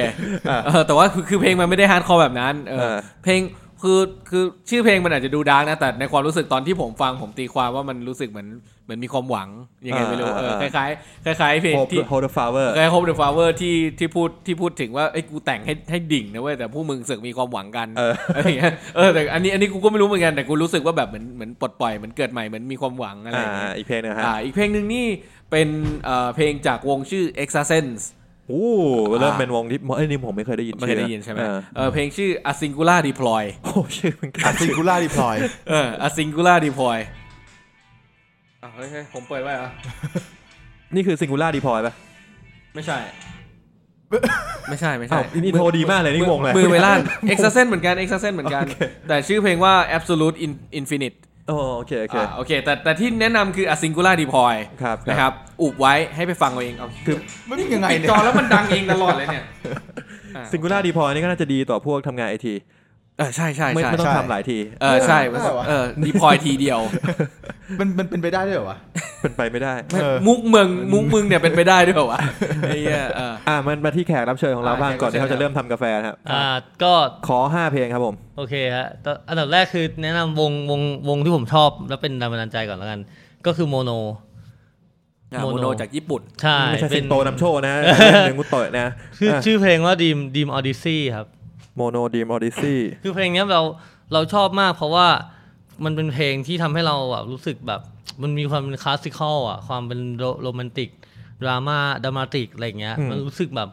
[0.66, 3.40] เออแต่ว่าคือคือเพลงมันไม่ได้ hardcore แบบนั้นเออเออเพลง
[3.82, 4.00] คือ
[4.30, 8.48] คือชื่อเพลงมันอาจจะดู dark นะแต่ในความรู้สึกตอนที่ผมฟังผมตีความว่ามันรู้สึกเหมือน
[8.84, 9.48] เหมือนมีความหวัง
[9.86, 25.06] ยังไงไม่รู้เออคล้ายๆคล้ายๆเพลง Hope ที่ Hope the Flowers คล้ายๆ Hope the Flower ที่ที่พูดที่พูดถึงว่าไอ้ยกูแต่งให้ให้ดิ่งนะเว้ยแต่ผู้มึงเสือกมีความหวังกันเอออะไรอย่างเงี้ยเออแต่อันนี้อันนี้กูก็ไม่รู้เหมือนกันแต่กูรู้สึกว่าแบบเหมือนเหมือนปลดปล่อยเหมือนเกิดใหม่เหมือนมีความหวังอะไรอ่าอย่างเงี้ยอีกเพลงหนึงฮะอ่าอีกเพลงหนึ่งนี่
[25.50, 25.68] เป็น
[26.04, 28.02] เอ่อเพลงจากวงชื่อ e x a s e n s
[28.48, 28.64] โอ้
[29.18, 35.36] เริ่มอ่าเป็นวงที่เอ้ยนี่ผมไม่เคยได้ยินไม่เคยได้ยินใช่ไหมเออเออเพลงชื่อ A Singular Deploy โอ้ชื่อมัน A Singular Deploy
[35.70, 36.98] เออ A Singular Deploy
[38.64, 39.70] อะเฮ้ยเฮ้ยผมเปิดไว้เหรอ
[40.94, 41.94] นี่คือ Singular Deploy ป่ะ
[42.74, 42.98] ไม่ใช่
[44.68, 46.98] ไม่ใช่ไม่อ้าใช่ว intro ดีมากเลยนี่วงอะไรมือเวล่าน
[47.32, 48.64] e x a s e n เหมือนกัน e x a s e n เหมือนกัน
[49.08, 51.16] แต่ชื่อเพลงว่า Absolute In- Infinite
[51.48, 55.32] โอ้โอเคโอเค อ่าโอเค แต่แต่ที่แนะนำคือ A Singular Deploy ครับ นะครับ
[55.62, 57.16] อุบไว้ให้ไปฟังเอาเองเอาคือ
[57.48, 59.44] มันยังไงปิดเนี่ยจอแล้วมันดังเองตลอดเลยเนี่ย
[60.36, 62.54] อ่าซิงคูล่าดีพอยนี่ก็น่าจะดีต่อพวกทำงานไอที
[63.18, 66.80] เออใช่ใช่ไม่ใช่ไม่ต้องใช่ทำหลายที เออใช่ได้เหรอวะ เออดีพอยทีเดียว
[67.80, 68.78] มันมันเป็นไปได้ด้วยเหรอวะ
[69.22, 72.20] เป็นไปไม่ได้ เออ มุกเมืองมุกมึงเนี่ยเป็นไปได้ด้วยเหรอวะ
[72.60, 76.44] ไอ้เหี้ยเออ อ่ามันมาที่แขกรับเชิญของเราอ่าบ้างก่อนแขกรับที่เขาเชิญ จะเริ่มทำกาแฟนะครับอ่า
[76.82, 76.92] ก็
[77.28, 83.00] ขอห้าเพลงครับผม โอเคฮะแต่อันดับแรกคือแนะนำวงวงวงที่ผมชอบ แล้วเป็นแรงบันดาลใจก่อนแล้วกัน
[83.46, 83.90] ก็คือ MONO
[85.32, 87.74] อะ MONO MONO จากญี่ปุ่น ใช่ไม่ใช่เป็นสิงโตนำโชคนะ
[88.26, 88.86] หนึ่งมุตโตะนะ
[89.18, 91.26] ชื่อชื่อเพลงว่า Dream Dream Odyssey ครับ
[91.76, 93.62] MONO Dream Odyssey คือเพลงเนี้ยเรา
[94.12, 95.06] เราชอบมากเพราะว่า
[95.84, 97.80] มันเป็นเพลงที่ทำให้เราแบบรู้สึกแบบ
[98.22, 100.90] มันมีความเป็น classical อะความเป็นโรโรแมนติก
[101.42, 103.70] ดราม่า dramatic อะไรเงี้ยมันรู้สึกแบบ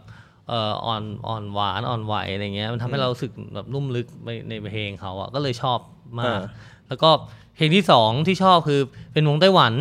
[0.50, 5.80] เอ่ออ่อนอ่อนหวานอ่อนไหวอะไรเงี้ยมันทำให้เรารู้สึกแบบนุ่มลึกในในเพลงเขาอะก็เลยชอบ
[6.20, 6.40] มาก
[6.88, 7.10] แล้วก็
[7.56, 8.82] เพลงที่สองที่ชอบคือ
[9.14, 9.74] เป็นวงไต้หวัน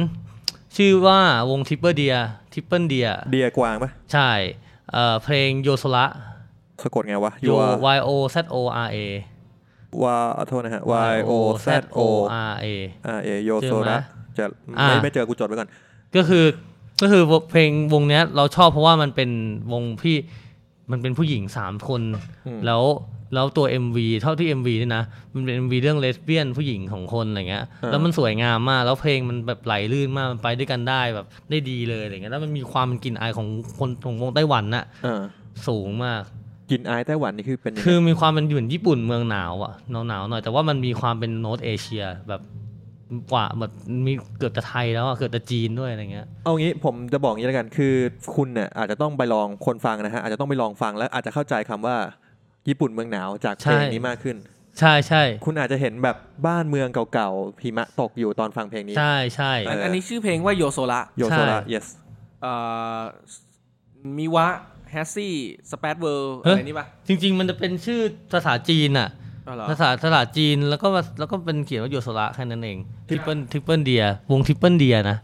[0.77, 1.19] ชื่อว่า
[1.51, 4.31] วง Triple Deer Triple Deer deer กวางปะใช่
[4.93, 6.07] เอ่อเพลงโยโซระ
[6.83, 7.49] สะกดไงวะโย
[7.97, 8.99] Y O Z O R A
[10.03, 10.17] วา
[10.49, 10.83] โทษนะฮะ
[11.15, 11.31] Y O
[11.67, 12.01] Z O
[12.51, 12.67] R A
[13.19, 14.03] R A โยโซเจอไหม
[14.39, 14.45] จะ
[14.79, 15.69] อ่าไม่ไม่เจอกูจดไว้ก่อน
[16.17, 16.45] ก็คือ
[17.03, 19.31] ก็คือเพลงวงเนี้ยเราชอบเพราะว่ามันเป็น
[19.73, 20.17] วงที่
[20.91, 22.03] มันเป็นผู้หญิงสามคน
[22.47, 22.83] อืมแล้ว
[23.35, 25.05] แล้วตัว MV เท่าที่ MV นี่นะ
[25.35, 33.49] มันเป็น MV เรื่องเลสเบี้ยนผู้หญิงของคนอะไรเงี้ย แล้วมันสวยงามมาก แล้วเพลงมันแบบไหลลื่นมาก มันไปด้วยกันได้แบบได้ดีเลยอะไรเงี้ย แล้วมันมีความเป็นกลิ่นอายของ
[33.79, 35.23] คนของวงไต้หวันน่ะอ่า
[35.69, 36.23] สูงมาก
[36.71, 42.43] กินไอายไต้หวันนี่คือเป็นยังไงคือมีความเป็นเหมือนญี่ปุ่นเมืองหนาวอะหนาวหนาวๆหน่อยแต่ว่ามันมีความเป็นโน t เอเชียแบบ
[43.33, 43.73] กว่าแบบ
[44.07, 47.95] มีเกือบจะไทยแล้วอะเกือบจะจีนด้วยอะไรเงี้ยเอางี้ผมจะบอกงี้แล้วกันคือ
[48.37, 51.97] คุณเนี่ยอาจจะต้องไปลองคนฟังนะฮะอาจจะต้องไปลองฟังแล้วอาจจะเข้าใจคำว่า
[52.69, 54.37] ญี่ปุ่นเมืองหนาวจากเพลงใช่นี้มากขึ้น
[54.81, 56.17] ใช่ใช่คุณอาจจะเห็นแบบ
[56.47, 61.87] บ้านเมืองเก่าๆหิมะตกอยู่ตอนฟังเพลงนี้ ใช่ใช่อันอันนี้ชื่อเพลงว่าโยโซระโยโซระ yes
[62.43, 62.53] เอ่
[62.99, 63.01] อ
[64.19, 64.47] มิวะ
[64.91, 65.35] แฮสซี่
[65.71, 68.01] สเปซเวิร์อะไรนี่ปะจริง ๆ มันจะเป็นชื่อ
[68.33, 69.09] ภาษาจีนอะ
[69.47, 70.89] อ๋อเหรอภาษาภาษาจีนแล้วก็
[71.19, 72.79] แล้วก็เป็นเขียนว่าโยโซระแค่นั้นเอง
[73.09, 75.19] Triple Triple Deerวง Triple Deer นะ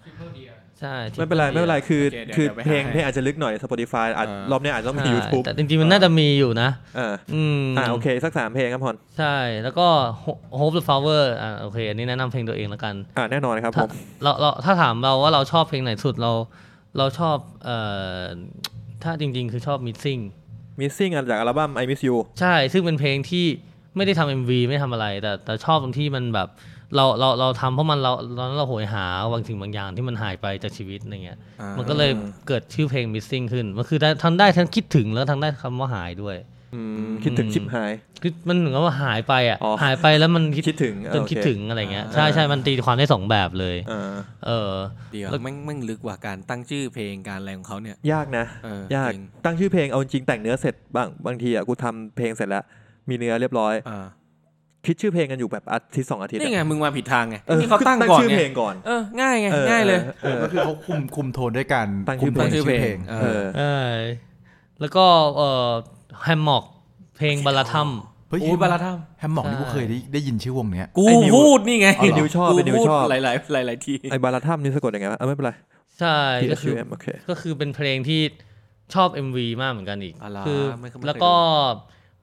[0.81, 9.87] ใช่ไม่เป็นไร Triple ไม่เป็นไร Deer คือโอเคเดี๋ยวคือเดี๋ยวไปเพลงหาให้เพลงอาจจะลึกหน่อย Spotify อาจเออรอบเนี้ยอาจจะต้องมีใช่ YouTube แต่จริงๆ มันน่าจะมีอยู่นะอ่าอืมอ่าโอเคสักสามเพลงครับพอนใช่แล้วก็
[10.59, 13.89] Hope the Flower อ่าโอเค อันนี้แนะนำเพลงตัวเองแล้วกันอ่าแน่นอนครับถ้าม
[14.23, 16.33] เราเราถ้าถามเราว่าเราชอบเพลงไหนสุดเรา
[16.99, 17.79] เราชอบเอ่
[18.19, 18.23] อ
[19.03, 20.21] ถ้าจริง ๆ คือชอบ Missing
[20.81, 23.47] Missing อันจากอัลบั้ม I Miss You ใช่ซึ่งเป็นเพลงที่
[23.97, 26.49] ไม่ได้ทำ MV ไม่ทำอะไร แต่แต่ชอบตรงที่มันแบบ
[26.97, 32.11] เราเราเราทำเพราะมันเราตอนนั้นเราโหยหาบางสิ่งบางอย่างที่มันหายไปจากชีวิตอะไรเงี้ยอ่ามันก็เลย
[32.49, 36.56] เกิดชื่อเพลง Missing ขึ้น มันคือได้ทั้งได้ทั้งคิดถึงแล้วทั้งได้คำว่าหายด้วยอืม
[37.25, 44.15] คิดถึงชิบหาย คือมันเหมือนกับว่าหายไปอะอ๋อหายไปแล้วมันคิดคิดถึงจนโอเคคิดถึงอะไรเงี้ยอ่าใช่ใช่มันตีความได้สองแบบเลยอ่า
[44.47, 44.73] เออ
[45.13, 52.65] เดี๋ยวแล้วแม่งแม่งลึกกว่าการตั้งชื่อเพลงการอะไรของเขาเนี่ย ยากนะเออยากจริงตั้งชื่อเพลงเอาจริงแต่งเนื้อเสร็จบางบางทีอะกูทำเพลงเสร็จแล้ว
[53.09, 54.07] มีเนื้อเรียบร้อยอ่า
[54.87, 63.77] คิดชื่อเพลงกันอยู่แบบอาทิตย์สองอาทิตย์นี่ไงอะมึงมาผิดทางไงออนี่เขาตั้งก่อนชื่อไงเพลงก่อนเออง่ายไงออง่ายเลยออก็คือเขาคุมคุมโทนด้วยการตั้งชื่อคุมโทนตั้งชื่อเพลงเอเอออใช่
[64.81, 65.05] แล้วก็
[65.37, 65.71] เอ่อ
[66.25, 66.65] แฮมมอก
[67.17, 67.89] เพลงบาลาทัม
[68.29, 75.53] เฮ้ยโอ้ยบาลาทัม แฮมหมอกนี่ใช่กูเคยได้ได้ยินชื่อวงเนี้ย กูไอ้นิวพูดนี่ไงอ๋อเหรอนิวชอบเป็นนิวชอบหลายหลายหลายหลายๆทีไอบาราทัมนี่สะกดยังไงวะเออไม่เป็นไร
[76.01, 78.21] ใช่ T ก็ H คือ U M โอเค ก็คือเป็นเพลงที่
[78.95, 81.35] ชอบ MV มากเหมือนกันอีก อะไรคือไม่เคยไม่เคย แล้วก็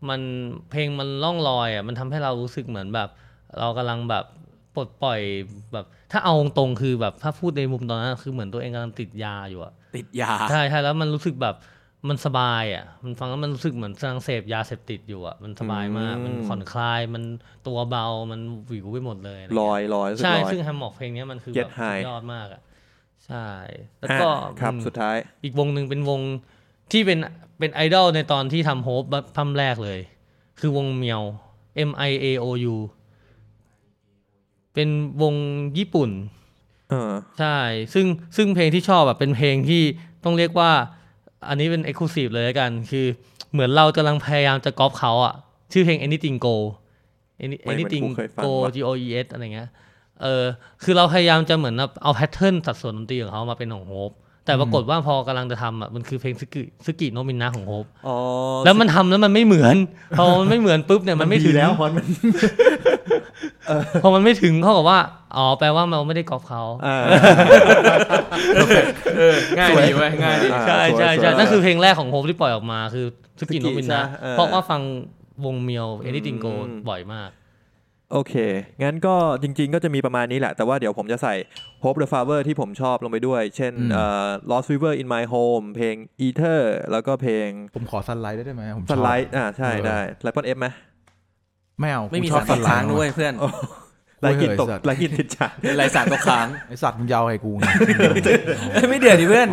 [0.09, 0.21] มัน
[0.69, 3.09] เพลงมันล่องลอยอะมันทำให้เรารู้สึกเหมือนแบบ
[3.59, 4.25] เรากำลังแบบ
[4.75, 5.19] ปลดปล่อย
[5.73, 11.55] แบบ ถ้าเอาตรงๆคือแบบถ้าพูดในมุมตอนนั้นคือเหมือนตัวเองกำลังติดยาอยู่อะติดยา ใช่ใช่แล้วมันรู้สึกแบบ
[12.09, 17.23] มันสบายอะ มันฟังแล้วมันรู้สึกเหมือนกำลังเสพยาเสพติดอยู่อะ มันสบายมากอืมมันผ่อนคลาย มัน
[17.67, 22.61] ตัวเบา มันวิวไปหมดเลยะไรลเงี้อยลอยรู้สึกใช่ลอยซึ่งแฮมม็อกเพลงเนี้ยมันคือ Get แบบสุด high ยอดมากอะ
[23.25, 23.47] ใช่
[23.99, 24.29] แล้วอะก็
[24.61, 26.21] ครับอืมสุดท้าย อีกวงหนึ่งเป็นวง
[26.91, 27.19] ที่เป็น
[27.59, 29.03] เป็นไอดอลในตอนที่ทำโฮป
[29.35, 29.99] พัมแรกเลย
[30.59, 31.21] คือวงเมียว
[31.89, 32.75] M I A O U
[34.73, 34.89] เป็น
[35.21, 35.35] วง
[35.77, 36.09] ญี่ปุ่น
[36.89, 37.57] เออใช่
[37.93, 38.05] ซึ่ง
[38.37, 39.83] ซึ่งเพลงที่ชอบแบบเป็นเพลงที่
[40.23, 40.71] ต้องเรียกว่า
[41.47, 43.05] อันนี้เป็น Exclusive เลยละกัน คือ
[43.51, 45.33] เหมือนเรากำลังพยายามจะก๊อปเขาอะ
[45.71, 46.55] ชื่อเพลง Anything Go
[47.43, 49.69] Any- ไม่เหมือน Anything กูเคยฟัง Go ว่ะ G O E S อะไรเงี้ย
[50.21, 50.43] เออ
[50.83, 54.11] คือเราพยายามจะเหมือนแบบเอา pattern สัดส่วนดนตรีของเขามาเป็นของ Hope
[54.45, 58.17] แต่ปรากฏว่าพอกำลังจะทำอะมันคือเพลงสกิสกิโนมินะของ Hope อ๋อ
[58.65, 59.75] แล้วมันทำแล้วมันไม่เหมือน
[60.17, 62.05] พอมันไม่เหมือนปุ๊บเนี่ยมันไม่ถึงแล้วฮอนมัน
[64.03, 64.99] พอมันไม่ถึงเขากับว่า
[65.37, 66.97] อ๋อ แปลว่าเราไม่ได้ก๊อปเขาอ่า
[69.59, 73.05] ง่ายดีเว้ยง่ายดีอ่าใช่ใช่สวยๆใช่นั่นคือเพลงแรกของ Hope ที่ปล่อยออกมาคือ
[73.39, 74.81] สกิโนมินะใช่เออเพราะว่าฟัง
[75.45, 77.29] วงเมียวเอ y ิ h ิ n งโกอืมบ่อยมาก
[78.11, 78.35] โอเค
[78.83, 81.33] งั้นก็จริง ๆ ก็จะมีประมาณนี้แหละ แต่ว่าเดี๋ยวผมจะใส่
[81.83, 85.95] Hope the Flower ที่ผมชอบลงไปด้วย เช่นอืมเอ่อ Lost River in My Home เพลง
[86.27, 86.61] Ether
[86.91, 90.67] แล้วก็เพลง ผมขอซันไลท์ได้ไหมผมชอบ Sunlight อ่าใช่เออได้แล้วก็ F ไหม
[91.79, 93.33] ไม่เอาไม่มีกูชอสาบรตซักนไลค้างท์ด้วยเพื่อน
[94.21, 97.63] ไลกินตกเว้ยสัตว์ไลกินติดจานเป็นไรสารตกค้างไอสัตว์มึงยาวให้กูไง
[98.73, 99.49] เอ้ยไม่เดือดดิเพื่อน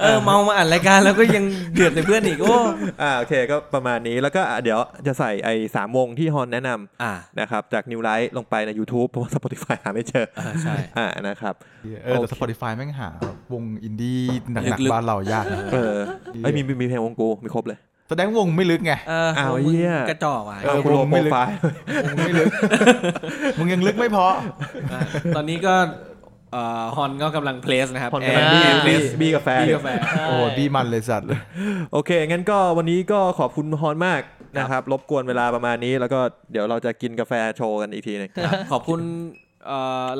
[0.00, 1.44] เออเมามาอ่านรายการแล้วก็ยัง
[1.74, 2.54] เดือดในเพื่อนอีกโอ้
[3.02, 6.70] อ่าโอเคก็ประมาณนี้แล้วก็อะเดี๋ยวจะใส่ไอ้สามวงที่ฮอนแนะน
[7.02, 11.54] อ่าำนะครับจาก New Light ลงไปใน YouTube เพราะว่า Spotify หาไม่เจอเออใช่อ่านะครับ
[12.04, 13.08] เออแต่โอเค Spotify แม่งหา
[13.52, 14.20] วงอินดี้
[14.52, 15.94] หนักลึกๆๆบ้านเรายากนะเออ
[16.42, 17.78] ไอ้ยมีมีมีเพลงวงกูมีครบเลย
[18.10, 21.54] แสดงวงไม่ลึกไงเอออ้าวมึงเหี้ยกระจอกว่ะเออกูโลวงโปไม่รลึกไฟล์
[22.04, 22.50] วงไม่ลึก
[23.58, 24.26] มึงยังลึกไม่พอ
[24.92, 25.00] อะ
[25.36, 25.74] ตอนนี้ก็
[26.52, 29.90] เอ่อฮอนก็กำลังเพลสนะครับฮอนแอกำลังร์บี้แอร์เพลบี้สบี้กาแฟบี้อยู่กาแฟ
[30.26, 31.40] โอ้โหดีมันเลยสัตว์เลย
[31.92, 34.20] โอเค งั้นก็วันนี้ก็ขอบคุณฮอนมาก
[34.58, 36.18] นะครับ รบกวนเวลาประมาณนี้ แล้วก็
[36.52, 38.30] เดี๋ยวเราจะกินกาแฟโชว์กันอีกทีหนึง
[38.72, 39.49] ขอบคุณเอ่อ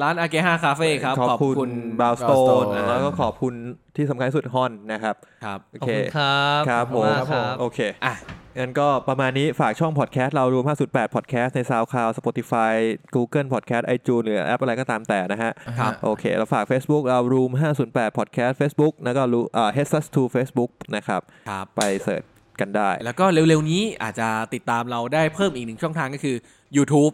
[0.03, 3.55] ร้านอาเกฮาคาเฟ่ครับ ขอบคุณบราวสโตน Brownstone แล้วก็ขอบคุณ
[3.97, 5.15] ที่สำคัญที่สุดฮอนนะครับ
[5.45, 8.15] ครับ โอขอบเคคุณครับครับขอผมณากครับโอเคอะ
[8.59, 12.73] งั้นก็ประมาณนี้ฝากช่องพอดแคสต์เรารวม 508 พอดแคสต์ใน SoundCloud Spotify
[13.15, 17.51] Google Podcast iTunes หรือแอปอะไรก็ตามแต่นะฮะครับโอเค เราฝาก Facebook เรา Room
[17.85, 22.23] 508 Podcast Facebook แล้วก็รูเอ่อ h e a d s 2 Facebook นะครับครับไปเสิร์ช
[22.61, 26.37] กันได้ แล้วก็เร็วๆนี้อาจจะติดตามเราได้เพิ่มอีกหนึ่งช่องทางก็คือ
[26.77, 27.13] YouTube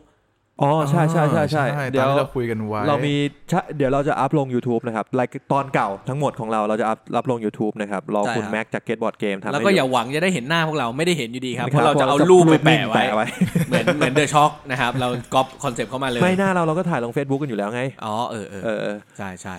[0.62, 3.14] อ๋อใช่ใช่ใช่ใช่เดี๋เดี๋ยยววเราคุยกันไว้เรามี
[3.52, 13.26] ชะเดี๋ยวเราจะอัพลง YouTube นะครับรายตอนเก่าทั้งหมดของเราเราจะอัพอัพลง YouTube นะครับรอใช่คุณครับแม็กจากเกตบอร์ดเกมทำแล้วให้ก็ดูอย่าหวังจะได้เห็นหน้าพวกเราไม่ได้เห็นอยู่ดีครับนะเพราะเราจะเอาพรูปไปนิ่งแปะไว้ไว้
[13.68, 19.56] เหมือนเหมือน The Shock นะครับเราก๊อปคอนเซปต์เข้ามาเลยไม่หน้าเราเราก็ถ่ายลง Facebook กันอยู่แล้วไงอ๋อเออเออเออเออใช่ใช่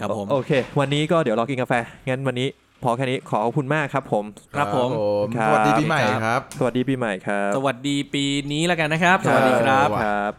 [0.00, 0.50] ครับผมโอเค
[0.80, 1.74] วันนี้ก็เดี๋ยวรอกินกาแฟ
[2.08, 2.48] งั้นวันนี้
[2.82, 4.24] พอแค่นี้ขอขอบคุณมากครับผม
[4.56, 4.88] ครับผม
[5.36, 10.32] ครับ สวัสดีปีใหม่ครับ สวัสดีปีใหม่ครับ สวัสดีปีนี้แล้วกันนะครับ สวัสดีครับครับ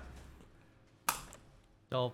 [1.93, 2.09] จบ